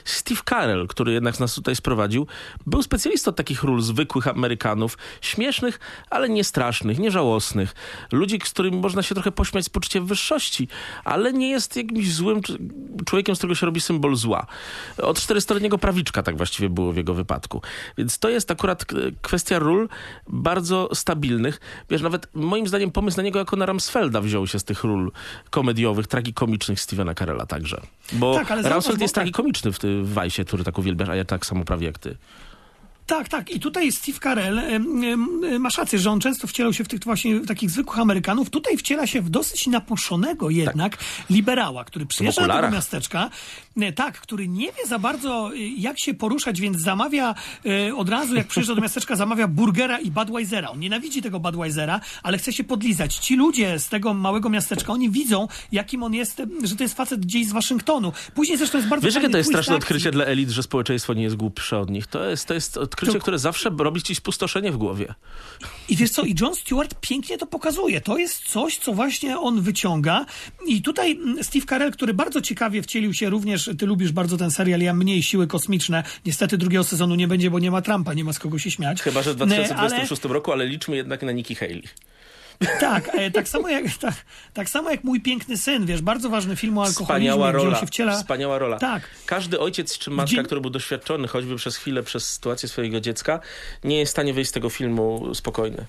Steve 0.05 0.41
Carell, 0.49 0.87
który 0.87 1.13
jednak 1.13 1.39
nas 1.39 1.55
tutaj 1.55 1.75
sprowadził, 1.75 2.27
był 2.65 2.83
specjalistą 2.83 3.33
takich 3.33 3.63
ról 3.63 3.81
zwykłych 3.81 4.27
Amerykanów, 4.27 4.97
śmiesznych, 5.21 5.79
ale 6.09 6.29
nie 6.29 6.43
strasznych, 6.43 6.99
nie 6.99 7.11
żałosnych. 7.11 7.75
Ludzi, 8.11 8.39
z 8.45 8.49
którymi 8.49 8.77
można 8.77 9.03
się 9.03 9.15
trochę 9.15 9.31
pośmiać 9.31 9.65
z 9.65 9.69
poczuciem 9.69 10.05
wyższości, 10.05 10.67
ale 11.03 11.33
nie 11.33 11.49
jest 11.49 11.75
jakimś 11.75 12.13
złym 12.13 12.41
człowiekiem, 13.05 13.35
z 13.35 13.37
którego 13.37 13.55
się 13.55 13.65
robi 13.65 13.81
symbol 13.81 14.15
zła. 14.15 14.47
Od 14.97 15.19
400-letniego 15.19 15.77
prawiczka 15.77 16.23
tak 16.23 16.37
właściwie 16.37 16.69
było 16.69 16.93
w 16.93 16.97
jego 16.97 17.13
wypadku. 17.13 17.61
Więc 17.97 18.19
to 18.19 18.29
jest 18.29 18.51
akurat 18.51 18.85
k- 18.85 18.97
kwestia 19.21 19.59
ról 19.59 19.89
bardzo 20.27 20.89
stabilnych. 20.93 21.59
Wiesz, 21.89 22.01
nawet 22.01 22.27
moim 22.33 22.67
zdaniem 22.67 22.91
pomysł 22.91 23.17
na 23.17 23.23
niego 23.23 23.39
jako 23.39 23.55
na 23.55 23.65
Ramsfelda 23.65 24.21
wziął 24.21 24.47
się 24.47 24.59
z 24.59 24.63
tych 24.63 24.83
ról 24.83 25.11
komediowych, 25.49 26.07
tragikomicznych 26.07 26.79
Stevena 26.97 27.13
Carella 27.13 27.45
także. 27.45 27.81
Bo 28.13 28.33
Tak, 28.33 28.49
Ramsfeld 28.49 29.01
jest 29.01 29.15
tak- 29.15 29.21
tragikomiczny 29.21 29.71
w, 29.71 29.79
ty, 29.79 30.01
w 30.01 30.13
Wajsie, 30.13 30.45
który 30.45 30.63
tak 30.63 30.77
uwielbiasz, 30.77 31.09
a 31.09 31.15
ja 31.15 31.25
tak 31.25 31.45
samo 31.45 31.65
prawie 31.65 31.87
jak 31.87 31.99
ty. 31.99 32.17
Tak, 33.07 33.29
tak. 33.29 33.51
I 33.51 33.59
tutaj 33.59 33.91
Steve 33.91 34.19
Carell 34.19 34.61
masz 35.59 35.77
rację, 35.77 35.99
że 35.99 36.11
on 36.11 36.19
często 36.19 36.47
wcielał 36.47 36.73
się 36.73 36.83
w 36.83 36.87
tych 36.87 36.99
właśnie 37.03 37.39
takich 37.39 37.69
zwykłych 37.69 37.99
Amerykanów. 37.99 38.49
Tutaj 38.49 38.77
wciela 38.77 39.07
się 39.07 39.21
w 39.21 39.29
dosyć 39.29 39.67
napuszonego 39.67 40.49
jednak 40.49 40.97
liberała, 41.29 41.83
który 41.83 42.05
przyjeżdża 42.05 42.47
do 42.47 42.53
tego 42.53 42.71
miasteczka. 42.71 43.29
e, 43.81 43.93
Tak, 43.93 44.21
który 44.21 44.47
nie 44.47 44.65
wie 44.67 44.85
za 44.87 44.99
bardzo 44.99 45.51
e, 45.53 45.57
jak 45.57 45.99
się 45.99 46.13
poruszać, 46.13 46.61
więc 46.61 46.77
zamawia 46.81 47.35
e, 47.65 47.95
od 47.95 48.09
razu, 48.09 48.35
jak 48.35 48.47
przyjeżdża 48.47 48.75
do 48.75 48.81
miasteczka, 48.81 49.15
zamawia 49.25 49.47
burgera 49.47 49.99
i 49.99 50.11
Budweisera. 50.11 50.69
On 50.69 50.79
nienawidzi 50.79 51.21
tego 51.21 51.39
Budweisera, 51.39 51.99
ale 52.23 52.37
chce 52.37 52.53
się 52.53 52.63
podlizać. 52.63 53.15
Ci 53.15 53.35
ludzie 53.35 53.79
z 53.79 53.89
tego 53.89 54.13
małego 54.13 54.49
miasteczka, 54.49 54.93
oni 54.93 55.09
widzą, 55.09 55.47
jakim 55.71 56.03
on 56.03 56.13
jest, 56.13 56.41
że 56.63 56.75
to 56.75 56.83
jest 56.83 56.95
facet 56.95 57.21
gdzieś 57.25 57.47
z 57.47 57.51
Waszyngtonu. 57.51 58.13
Później 58.35 58.57
zresztą 58.57 58.77
jest 58.77 58.89
bardzo 58.89 59.05
Wiesz, 59.05 59.15
jakie 59.15 59.29
to 59.29 59.37
jest 59.37 59.49
straszne 59.49 59.75
akcji. 59.75 59.83
odkrycie 59.85 60.11
dla 60.11 60.25
elit, 60.25 60.49
że 60.49 60.63
społeczeństwo 60.63 61.13
nie 61.13 61.23
jest 61.23 61.35
głupsze 61.35 61.79
od 61.79 61.89
nich? 61.89 62.07
To 62.07 62.23
jest, 62.29 62.45
to 62.45 62.53
jest 62.53 62.77
odkrycie, 62.97 63.13
To- 63.13 63.19
które 63.19 63.39
zawsze 63.39 63.69
robi 63.79 64.01
ci 64.03 64.15
spustoszenie 64.15 64.71
w 64.71 64.77
głowie. 64.77 65.13
I 65.89 65.95
wiesz 65.95 66.09
co, 66.09 66.21
i 66.23 66.35
John 66.41 66.55
Stewart 66.55 66.95
pięknie 67.01 67.37
to 67.37 67.45
pokazuje. 67.47 68.01
To 68.01 68.17
jest 68.17 68.43
coś, 68.43 68.77
co 68.77 68.93
właśnie 68.93 69.39
on 69.39 69.61
wyciąga. 69.61 70.25
I 70.67 70.81
tutaj 70.81 71.11
mm, 71.11 71.43
Steve 71.43 71.65
Carell, 71.65 71.91
który 71.91 72.13
bardzo 72.13 72.41
ciekawie 72.41 72.81
wcielił 72.81 73.13
się 73.13 73.29
również, 73.29 73.69
ty 73.79 73.85
lubisz 73.85 74.11
bardzo 74.11 74.37
ten 74.37 74.51
serial, 74.51 74.79
ja 74.81 74.93
mniej, 74.93 75.23
Siły 75.23 75.47
Kosmiczne. 75.47 76.03
Niestety 76.25 76.57
drugiego 76.57 76.83
sezonu 76.83 77.15
nie 77.15 77.27
będzie, 77.27 77.49
bo 77.51 77.59
nie 77.59 77.71
ma 77.71 77.81
Trumpa, 77.81 78.13
nie 78.13 78.23
ma 78.23 78.33
z 78.33 78.39
kogo 78.39 78.59
się 78.59 78.71
śmiać. 78.71 79.01
Chyba, 79.01 79.21
że 79.21 79.33
w 79.33 79.37
Ne, 79.39 79.45
2026 79.45 80.23
roku, 80.25 80.51
ale 80.51 80.65
liczmy 80.65 80.95
jednak 80.95 81.21
na 81.23 81.31
Nikki 81.31 81.55
Haley. 81.55 81.83
Tak, 82.79 83.09
e, 83.15 83.31
tak, 83.31 83.47
samo 83.47 83.69
jak, 83.69 83.85
tak, 84.01 84.13
tak 84.53 84.69
samo 84.69 84.89
jak 84.89 85.03
Mój 85.03 85.21
Piękny 85.21 85.57
Syn, 85.57 85.85
wiesz, 85.85 86.01
bardzo 86.01 86.29
ważny 86.29 86.55
film 86.55 86.77
o 86.77 86.83
alkoholizmie, 86.83 87.29
Wspaniała 87.31 87.51
rola, 87.51 87.79
się 87.79 87.87
wciela... 87.87 88.15
wspaniała 88.15 88.57
rola. 88.59 88.77
Tak. 88.77 89.03
Każdy 89.25 89.59
ojciec 89.59 89.97
czy 89.97 90.11
matka, 90.11 90.43
który 90.43 90.61
był 90.61 90.69
doświadczony 90.69 91.27
choćby 91.27 91.55
przez 91.55 91.77
chwilę, 91.77 92.03
przez 92.03 92.33
sytuację 92.33 92.69
swojego 92.69 92.99
dziecka, 92.99 93.39
nie 93.83 93.99
jest 93.99 94.09
w 94.09 94.15
stanie 94.15 94.33
wyjść 94.33 94.49
z 94.49 94.53
tego 94.53 94.69
filmu 94.69 95.35
spokojny. 95.35 95.85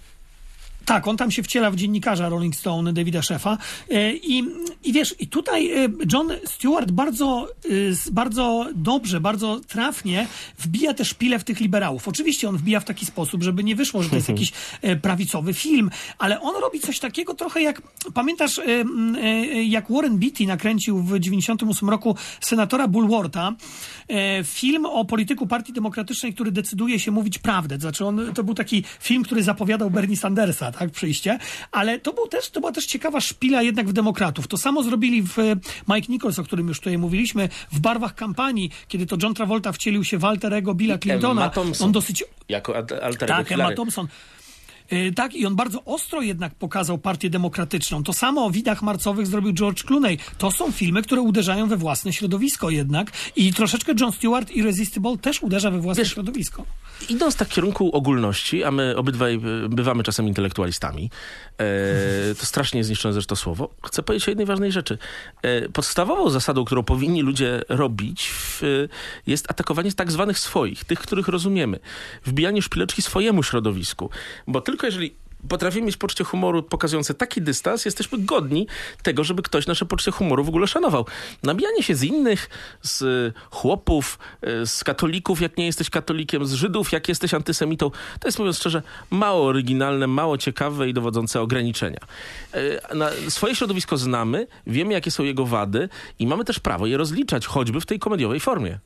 Tak, 0.89 1.09
on 1.09 1.17
tam 1.17 1.31
się 1.31 1.43
wciela 1.43 1.71
w 1.71 1.77
dziennikarza 1.77 2.29
Rolling 2.29 2.57
Stone, 2.57 2.93
Davida 2.93 3.23
Szefa. 3.23 3.59
E, 3.91 4.13
I, 4.13 4.45
I 4.85 4.93
wiesz, 4.93 5.15
i 5.19 5.27
tutaj 5.27 5.73
e, 5.73 5.89
John 6.13 6.31
Stewart 6.45 6.91
bardzo, 6.91 7.49
e, 7.65 7.69
bardzo 8.13 8.67
dobrze, 8.75 9.21
bardzo 9.21 9.61
trafnie 9.61 10.27
wbija 10.59 10.95
te 10.95 11.05
szpile 11.05 11.39
w 11.39 11.45
tych 11.45 11.61
liberałów. 11.61 12.09
Oczywiście 12.09 12.49
on 12.49 12.57
wbija 12.57 12.81
w 12.81 12.85
taki 12.85 13.07
sposób, 13.07 13.43
żeby 13.43 13.65
nie 13.65 13.77
wyszło, 13.77 14.03
że 14.03 14.11
to 14.11 14.17
jest 14.17 14.29
jakiś 14.35 14.53
prawicowy 15.03 15.55
film, 15.55 15.91
ale 16.19 16.41
on 16.41 16.63
robi 16.63 16.81
coś 16.81 16.99
takiego 16.99 17.35
trochę 17.35 17.63
jak, 17.63 17.83
pamiętasz, 18.15 18.61
jak 19.65 19.93
Warren 19.93 20.19
Beatty 20.19 20.47
nakręcił 20.47 21.03
w 21.03 21.19
98 21.19 21.91
roku 21.91 22.17
senatora 22.41 22.89
Bulwarta, 22.89 23.53
film 24.45 24.87
o 24.87 25.05
polityku 25.05 25.47
Partii 25.47 25.73
Demokratycznej, 25.73 26.35
który 26.35 26.53
decyduje 26.53 27.01
się 27.01 27.11
mówić 27.11 27.39
prawdę. 27.39 27.79
Znaczy 27.79 28.07
on, 28.07 28.35
to 28.35 28.45
był 28.45 28.55
taki 28.55 28.85
film, 29.01 29.23
który 29.23 29.43
zapowiadał 29.43 29.91
Bernie 29.91 30.17
Sandersa, 30.17 30.73
tak, 30.79 30.91
przyjście, 30.91 31.39
ale 31.73 31.99
to, 31.99 32.13
był 32.13 32.29
też, 32.29 32.51
to 32.51 32.61
była 32.61 32.73
też 32.73 32.87
ciekawa 32.87 33.21
szpila 33.21 33.63
jednak 33.63 33.89
w 33.89 33.93
demokratów. 33.93 34.49
To 34.49 34.57
samo 34.57 34.83
zrobili 34.83 35.23
w 35.23 35.39
e, 35.39 35.43
Mike 35.89 36.13
Nichols, 36.13 36.39
o 36.39 36.45
którym 36.45 36.69
już 36.69 36.79
tutaj 36.79 36.99
mówiliśmy, 36.99 37.49
w 37.73 37.81
barwach 37.81 38.15
kampanii, 38.15 38.71
kiedy 38.89 39.07
to 39.07 39.17
John 39.23 39.35
Travolta 39.35 39.73
wcielił 39.73 40.05
się 40.05 40.19
w 40.19 40.25
alterego 40.25 40.75
Billa 40.75 40.99
Clintona. 40.99 41.51
On 41.87 41.93
dosyć 41.93 42.25
Jako 42.49 42.77
al- 42.77 42.87
alter 43.03 43.29
tak, 43.29 43.53
Emma. 43.53 43.73
Thompson. 43.75 44.09
Y, 44.93 45.13
Tak, 45.15 45.35
i 45.35 45.47
on 45.47 45.57
bardzo 45.57 45.85
ostro 45.85 46.23
jednak 46.23 46.55
pokazał 46.55 46.99
partię 46.99 47.31
demokratyczną. 47.31 48.03
To 48.03 48.13
samo 48.13 48.45
o 48.45 48.51
widach 48.51 48.83
marcowych 48.83 49.27
zrobił 49.27 49.53
George 49.53 49.85
Clooney. 49.85 50.19
To 50.39 50.51
są 50.51 50.73
filmy, 50.73 51.03
które 51.03 51.21
uderzają 51.21 51.69
we 51.69 51.77
własne 51.77 52.13
środowisko 52.13 52.71
jednak. 52.71 53.11
I 53.37 53.53
troszeczkę 53.53 53.93
John 54.01 54.13
Stewart 54.13 54.51
Irresistible 54.51 55.19
też 55.19 55.43
uderza 55.43 55.71
we 55.71 55.81
własne 55.81 56.05
Wiesz, 56.05 56.13
środowisko. 56.13 56.65
Idąc 57.09 57.37
tak 57.37 57.49
w 57.49 57.53
kierunku 57.53 57.97
ogólności, 57.97 58.65
a 58.65 58.71
my 58.71 58.97
obydwaj 58.97 59.35
e, 59.35 59.69
bywamy 59.69 60.03
czasem 60.03 60.29
intelektualistami, 60.29 61.11
e, 61.59 62.35
to 62.35 62.47
strasznie 62.47 62.85
zniszczone 62.85 63.13
zresztą 63.13 63.37
słowo, 63.37 63.75
chcę 63.87 64.03
powiedzieć 64.03 64.29
o 64.29 64.31
jednej 64.31 64.47
ważnej 64.47 64.73
rzeczy. 64.73 64.99
E, 65.43 65.69
podstawową 65.69 66.31
zasadą, 66.31 66.65
którą 66.65 66.83
powinni 66.83 67.23
ludzie 67.23 67.63
robić, 67.69 68.31
w, 68.33 68.63
jest 69.27 69.51
atakowanie 69.51 69.93
tak 69.93 70.13
zwanych 70.13 70.39
swoich, 70.39 70.85
tych, 70.85 70.99
których 70.99 71.29
rozumiemy. 71.29 71.79
Wbijanie 72.25 72.63
szpileczki 72.63 73.03
swojemu 73.03 73.43
środowisku. 73.43 74.11
Bo 74.47 74.61
tylko 74.61 74.78
jeżeli 74.87 75.15
potrafimy 75.49 75.87
mieć 75.87 75.97
poczucie 75.97 76.25
humoru 76.25 76.63
pokazujące 76.63 77.15
taki 77.15 77.43
dystans, 77.43 77.85
jesteśmy 77.85 78.19
godni 78.19 78.67
tego, 79.03 79.25
żeby 79.25 79.43
ktoś 79.43 79.67
nasze 79.67 79.87
poczucie 79.87 80.11
humoru 80.11 80.45
w 80.45 80.49
ogóle 80.49 80.67
szanował. 80.67 81.07
Nabijanie 81.43 81.83
się 81.83 81.95
z 81.95 82.03
innych, 82.03 82.51
z 82.83 83.35
chłopów, 83.51 84.19
e, 84.43 84.67
z 84.67 84.85
katolików, 84.85 85.41
jak 85.41 85.57
nie 85.57 85.67
jesteś 85.67 85.91
katolikiem, 85.91 86.47
z 86.47 86.53
Żydów, 86.53 86.93
jak 86.93 87.09
jesteś 87.09 87.35
antysemitą, 87.35 87.91
to 88.21 88.29
jest 88.29 88.39
mówiąc 88.39 88.57
szczerze 88.57 88.83
mało 89.11 89.47
oryginalne, 89.47 90.07
mało 90.07 90.39
ciekawe 90.39 90.89
i 90.89 90.95
dowodzące 90.95 91.41
ograniczenia. 91.41 92.01
E, 92.53 92.95
Na 92.95 93.11
swoje 93.29 93.55
środowisko 93.55 93.97
znamy, 93.97 94.47
wiemy 94.67 94.93
jakie 94.93 95.11
są 95.11 95.23
jego 95.23 95.47
wady 95.47 95.89
i 96.19 96.27
mamy 96.27 96.45
też 96.45 96.61
prawo 96.61 96.87
je 96.87 96.97
rozliczać, 96.97 97.47
choćby 97.47 97.81
w 97.81 97.87
tej 97.87 97.99
komediowej 97.99 98.41
formie. 98.41 98.79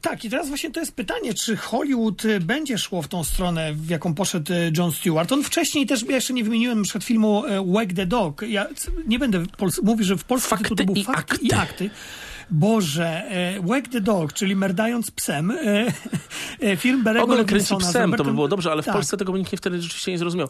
Tak, 0.00 0.24
i 0.24 0.30
teraz 0.30 0.48
właśnie 0.48 0.70
to 0.70 0.80
jest 0.80 0.92
pytanie, 0.92 1.34
czy 1.34 1.56
Hollywood 1.56 2.24
y, 2.24 2.40
będzie 2.40 2.78
szło 2.78 3.02
w 3.02 3.08
tą 3.08 3.24
stronę, 3.24 3.72
w 3.74 3.90
jaką 3.90 4.14
poszedł 4.14 4.52
y, 4.52 4.72
John 4.76 4.92
Stewart. 4.92 5.32
On 5.32 5.44
wcześniej 5.44 5.86
też, 5.86 6.02
ja 6.08 6.14
jeszcze 6.14 6.32
nie 6.32 6.44
wymieniłem 6.44 6.82
przed 6.82 7.04
filmu 7.04 7.46
e, 7.46 7.72
Wag 7.72 7.92
the 7.92 8.06
Dog. 8.06 8.42
Ja 8.48 8.66
nie 9.06 9.18
będę 9.18 9.42
Pols- 9.42 9.84
mówić, 9.84 10.06
że 10.06 10.16
w 10.16 10.24
polskim 10.24 10.58
Fakty 10.58 10.76
to 10.76 10.84
był 10.84 10.94
i 10.94 11.04
Fakty 11.04 11.34
akty. 11.34 11.46
i 11.46 11.52
akty. 11.52 11.90
Boże, 12.50 13.06
e, 13.06 13.60
Wag 13.60 13.88
the 13.88 14.00
Dog, 14.00 14.32
czyli 14.32 14.56
merdając 14.56 15.10
psem, 15.10 15.50
e, 15.50 15.86
e, 16.60 16.76
film 16.76 17.02
Berego 17.02 17.24
Ogólnie 17.24 17.44
kręci 17.44 17.76
psem, 17.76 18.12
to 18.12 18.24
by 18.24 18.32
było 18.32 18.48
dobrze, 18.48 18.72
ale 18.72 18.82
w 18.82 18.84
tak. 18.84 18.94
Polsce 18.94 19.16
tego 19.16 19.36
nikt 19.36 19.52
nie 19.52 19.58
wtedy 19.58 19.82
rzeczywiście 19.82 20.12
nie 20.12 20.18
zrozumiał. 20.18 20.48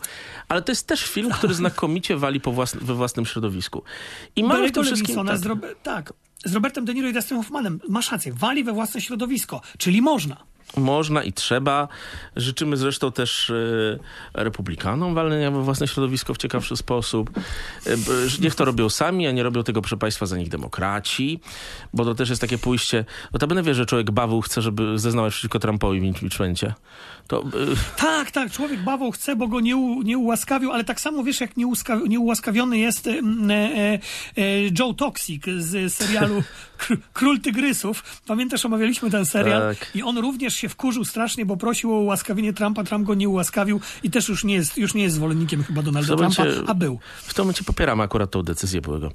Ale 0.49 0.63
to 0.63 0.73
jest 0.73 0.87
też 0.87 1.05
film, 1.05 1.31
który 1.31 1.55
znakomicie 1.55 2.17
wali 2.17 2.41
po 2.41 2.53
własn- 2.53 2.79
we 2.79 2.95
własnym 2.95 3.27
środowisku. 3.27 3.83
I 4.37 4.43
mamy 4.43 4.55
w 4.55 4.59
Berego 4.61 4.75
tym 4.75 4.85
wszystkim... 4.85 5.27
Tak, 5.27 5.41
tak, 5.83 6.13
z 6.45 6.55
Robertem 6.55 6.85
De 6.85 6.95
Niro 6.95 7.09
i 7.09 7.13
Dustin 7.13 7.37
Hoffmanem. 7.37 7.81
Masz 7.89 8.13
rację, 8.13 8.33
wali 8.33 8.65
we 8.65 8.73
własne 8.73 9.01
środowisko, 9.01 9.61
czyli 9.79 10.03
można. 10.03 10.37
Można 10.77 11.23
i 11.23 11.33
trzeba. 11.33 11.89
Życzymy 12.37 12.77
zresztą 12.77 13.13
też 13.13 13.51
e, 13.51 13.55
republikanom 14.35 15.15
walenia 15.15 15.51
we 15.51 15.63
własne 15.63 15.89
środowisko 15.89 16.35
w 16.35 16.39
ciekawszy 16.39 16.77
sposób. 16.77 17.31
E, 17.87 17.91
niech 18.41 18.55
to 18.55 18.65
robią 18.65 18.89
sami, 18.89 19.27
a 19.27 19.33
nie 19.33 19.43
robią 19.43 19.63
tego, 19.63 19.83
proszę 19.83 19.97
państwa, 19.97 20.27
za 20.27 20.37
nich 20.37 20.49
demokraci, 20.49 21.41
bo 21.95 22.05
to 22.05 22.15
też 22.15 22.29
jest 22.29 22.41
takie 22.41 22.59
pójście... 22.59 23.05
Notabene 23.33 23.63
wie, 23.63 23.75
że 23.75 23.87
człowiek 23.87 24.11
bawu 24.11 24.41
chce, 24.41 24.63
żeby 24.63 24.99
zeznał 24.99 25.31
przeciwko 25.31 25.59
Trumpowi 25.59 26.01
w 26.01 26.05
impeachmencie. 26.05 26.75
To... 27.31 27.43
e, 27.43 27.47
Tak, 27.97 28.31
tak, 28.31 28.53
człowiek 28.53 28.83
bawał 28.83 29.11
chce, 29.11 29.37
bo 29.37 29.49
go 29.49 29.61
nie, 29.61 29.77
u, 29.77 30.03
nie 30.03 30.19
ułaskawił, 30.19 30.73
ale 30.73 30.85
tak 30.85 31.01
samo 31.01 31.25
wiesz, 31.25 31.41
jak 31.41 31.57
nieułaska, 31.57 31.99
nieułaskawiony 32.09 32.79
jest 32.79 33.07
mm, 33.07 33.51
e, 33.51 33.55
e, 33.55 33.99
e, 34.37 34.43
Joe 34.79 34.95
Toxic 34.95 35.45
z 35.59 35.93
serialu 35.95 36.43
Kr- 36.81 36.97
Król 37.13 37.41
Tygrysów. 37.41 38.21
Pamiętasz, 38.27 38.65
omawialiśmy 38.67 39.11
ten 39.11 39.27
serial 39.27 39.77
Tak. 39.77 39.91
i 39.95 40.03
on 40.03 40.19
również 40.19 40.55
się 40.55 40.69
wkurzył 40.69 41.05
strasznie, 41.05 41.47
bo 41.47 41.57
prosił 41.57 41.95
o 41.95 41.99
ułaskawienie 41.99 42.53
Trumpa, 42.53 42.85
Trump 42.85 43.07
go 43.07 43.15
nie 43.15 43.29
ułaskawił 43.29 43.81
i 44.03 44.11
też 44.11 44.29
już 44.29 44.45
nie 44.45 44.55
jest, 44.55 44.77
już 44.79 44.95
nie 44.95 45.03
jest 45.03 45.15
zwolennikiem 45.17 45.65
chyba 45.65 45.83
Donalda 45.83 46.17
Trumpa, 46.17 46.43
momencie- 46.45 46.71
a 46.71 46.75
był. 46.75 46.99
W 47.23 47.35
tym 47.35 47.43
momencie 47.45 47.65
popieramy 47.65 48.03
akurat 48.03 48.31
tą 48.31 48.43
decyzję 48.43 48.81
byłego 48.81 49.13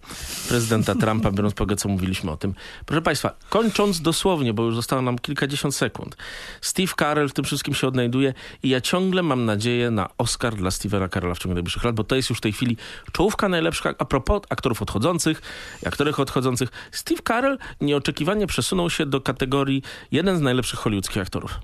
prezydenta 0.50 0.96
Trumpa, 0.96 1.32
biorąc 1.32 1.54
pod 1.54 1.62
uwagę, 1.62 1.76
co 1.76 1.90
mówiliśmy 1.90 2.32
o 2.32 2.38
tym. 2.38 2.54
Proszę 2.86 3.02
Państwa, 3.02 3.34
kończąc 3.50 4.02
dosłownie, 4.02 4.54
bo 4.54 4.64
już 4.64 4.76
zostało 4.76 5.02
nam 5.02 5.20
kilkadziesiąt 5.20 5.76
sekund. 5.76 6.18
Steve 6.62 6.94
Carell 7.00 7.30
w 7.30 7.34
tym 7.34 7.46
wszystkim 7.46 7.74
się 7.74 7.88
odnajduje 8.06 8.34
i 8.64 8.70
ja 8.70 8.82
ciągle 8.82 9.24
mam 9.24 9.46
nadzieję 9.46 9.92
na 9.92 10.10
Oscar 10.18 10.56
dla 10.56 10.72
Stevena 10.72 11.10
Carella 11.10 11.36
w 11.36 11.40
ciągu 11.40 11.54
najbliższych 11.54 11.84
lat, 11.84 11.96
bo 11.96 12.04
to 12.04 12.16
jest 12.16 12.30
już 12.30 12.38
w 12.38 12.42
tej 12.42 12.54
chwili 12.54 12.78
czołówka 13.12 13.50
najlepszych, 13.50 13.94
a 14.00 14.06
propos 14.06 14.42
aktorów 14.50 14.82
odchodzących, 14.82 15.42
aktorek 15.86 16.20
odchodzących. 16.20 16.70
Steve 16.92 17.22
Carell 17.28 17.58
nieoczekiwanie 17.82 18.48
przesunął 18.48 18.90
się 18.90 19.06
do 19.06 19.22
kategorii 19.22 19.82
jeden 20.12 20.38
z 20.38 20.42
najlepszych 20.42 20.80
hollywoodzkich 20.80 21.22
aktorów. 21.22 21.60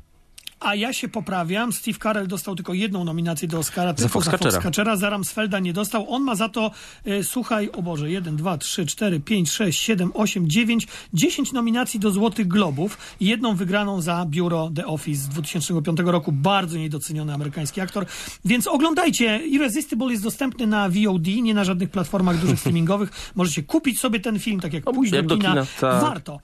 A 0.62 0.76
ja 0.76 0.94
się 0.94 1.08
poprawiam. 1.08 1.74
Steve 1.74 2.00
Carell 2.00 2.28
dostał 2.28 2.56
tylko 2.56 2.74
jedną 2.74 3.04
nominację 3.04 3.48
do 3.48 3.60
Oscara, 3.60 3.94
tylko 3.94 4.10
za 4.10 4.14
Foxcatchera. 4.14 4.52
Foxcatchera. 4.52 4.96
Za 4.96 5.10
Ramsfelda 5.10 5.60
nie 5.60 5.74
dostał. 5.74 6.14
On 6.14 6.24
ma 6.24 6.36
za 6.36 6.50
to, 6.50 6.72
e, 7.06 7.24
słuchaj, 7.24 7.70
o 7.74 7.82
Boże, 7.82 8.12
1, 8.12 8.36
2, 8.36 8.58
3, 8.58 8.86
4, 8.86 9.20
5, 9.20 9.52
6, 9.52 9.80
7, 9.80 10.12
8, 10.14 10.50
9, 10.50 10.88
10 11.14 11.52
nominacji 11.54 12.00
do 12.00 12.12
Złotych 12.12 12.48
Globów 12.48 12.98
jedną 13.20 13.56
wygraną 13.56 14.02
za 14.02 14.26
biuro 14.26 14.72
The 14.76 14.86
Office 14.86 15.22
z 15.22 15.28
2005 15.28 16.00
roku. 16.00 16.32
Bardzo 16.32 16.78
niedoceniony 16.78 17.34
amerykański 17.34 17.82
aktor. 17.82 18.06
Więc 18.46 18.68
oglądajcie. 18.68 19.48
Irresistible 19.48 20.12
jest 20.12 20.24
dostępny 20.24 20.68
na 20.68 20.90
VOD, 20.90 21.28
nie 21.28 21.54
na 21.54 21.64
żadnych 21.64 21.90
platformach 21.90 22.38
dużych 22.38 22.60
streamingowych. 22.62 23.32
Możecie 23.36 23.64
kupić 23.64 24.00
sobie 24.00 24.20
ten 24.20 24.40
film, 24.40 24.60
tak 24.60 24.74
jak 24.74 24.84
pójść 24.84 25.14
jak 25.14 25.28
do 25.28 25.38
kina, 25.38 25.56
tak. 25.80 26.02
Warto. 26.02 26.40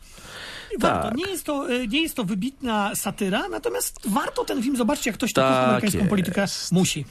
Warto. 0.80 1.08
Tak. 1.10 1.18
Nie, 1.18 1.26
jest 1.28 1.44
to, 1.46 1.74
e, 1.74 1.88
nie 1.88 2.02
jest 2.02 2.16
to 2.16 2.24
wybitna 2.24 2.96
satyra, 2.96 3.48
natomiast 3.50 4.00
warto 4.10 4.46
ten 4.46 4.64
film 4.64 4.78
zobaczyć, 4.78 5.06
jak 5.06 5.16
ktoś 5.16 5.34
Tak 5.34 5.46
tak 5.54 5.64
amerykańską 5.68 5.98
jest. 6.00 6.10
politykę 6.10 6.46
musi. 6.72 7.06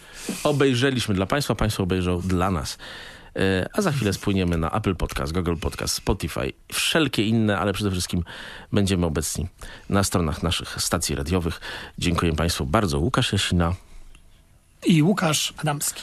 obejrzeliśmy 0.45 1.15
dla 1.15 1.27
Państwa, 1.27 1.55
Państwo 1.55 1.83
obejrzą 1.83 2.21
dla 2.21 2.51
nas. 2.51 2.79
E, 3.37 3.69
A 3.73 3.83
za 3.83 3.93
chwilę 3.93 4.13
spłyniemy 4.13 4.59
na 4.59 4.71
Apple 4.71 4.95
Podcast, 4.97 5.33
Google 5.33 5.57
Podcast, 5.61 5.95
Spotify, 5.95 6.53
wszelkie 6.73 7.27
inne, 7.27 7.59
ale 7.59 7.73
przede 7.73 7.91
wszystkim 7.91 8.23
będziemy 8.73 9.07
obecni 9.07 9.47
na 9.89 10.05
stronach 10.05 10.43
naszych 10.43 10.83
stacji 10.83 11.15
radiowych. 11.15 11.61
Dziękuję 11.99 12.33
Państwu 12.33 12.67
bardzo. 12.67 12.99
Łukasz 12.99 13.33
Jasina. 13.33 13.75
I 14.87 15.03
Łukasz 15.03 15.55
Adamski. 15.57 15.95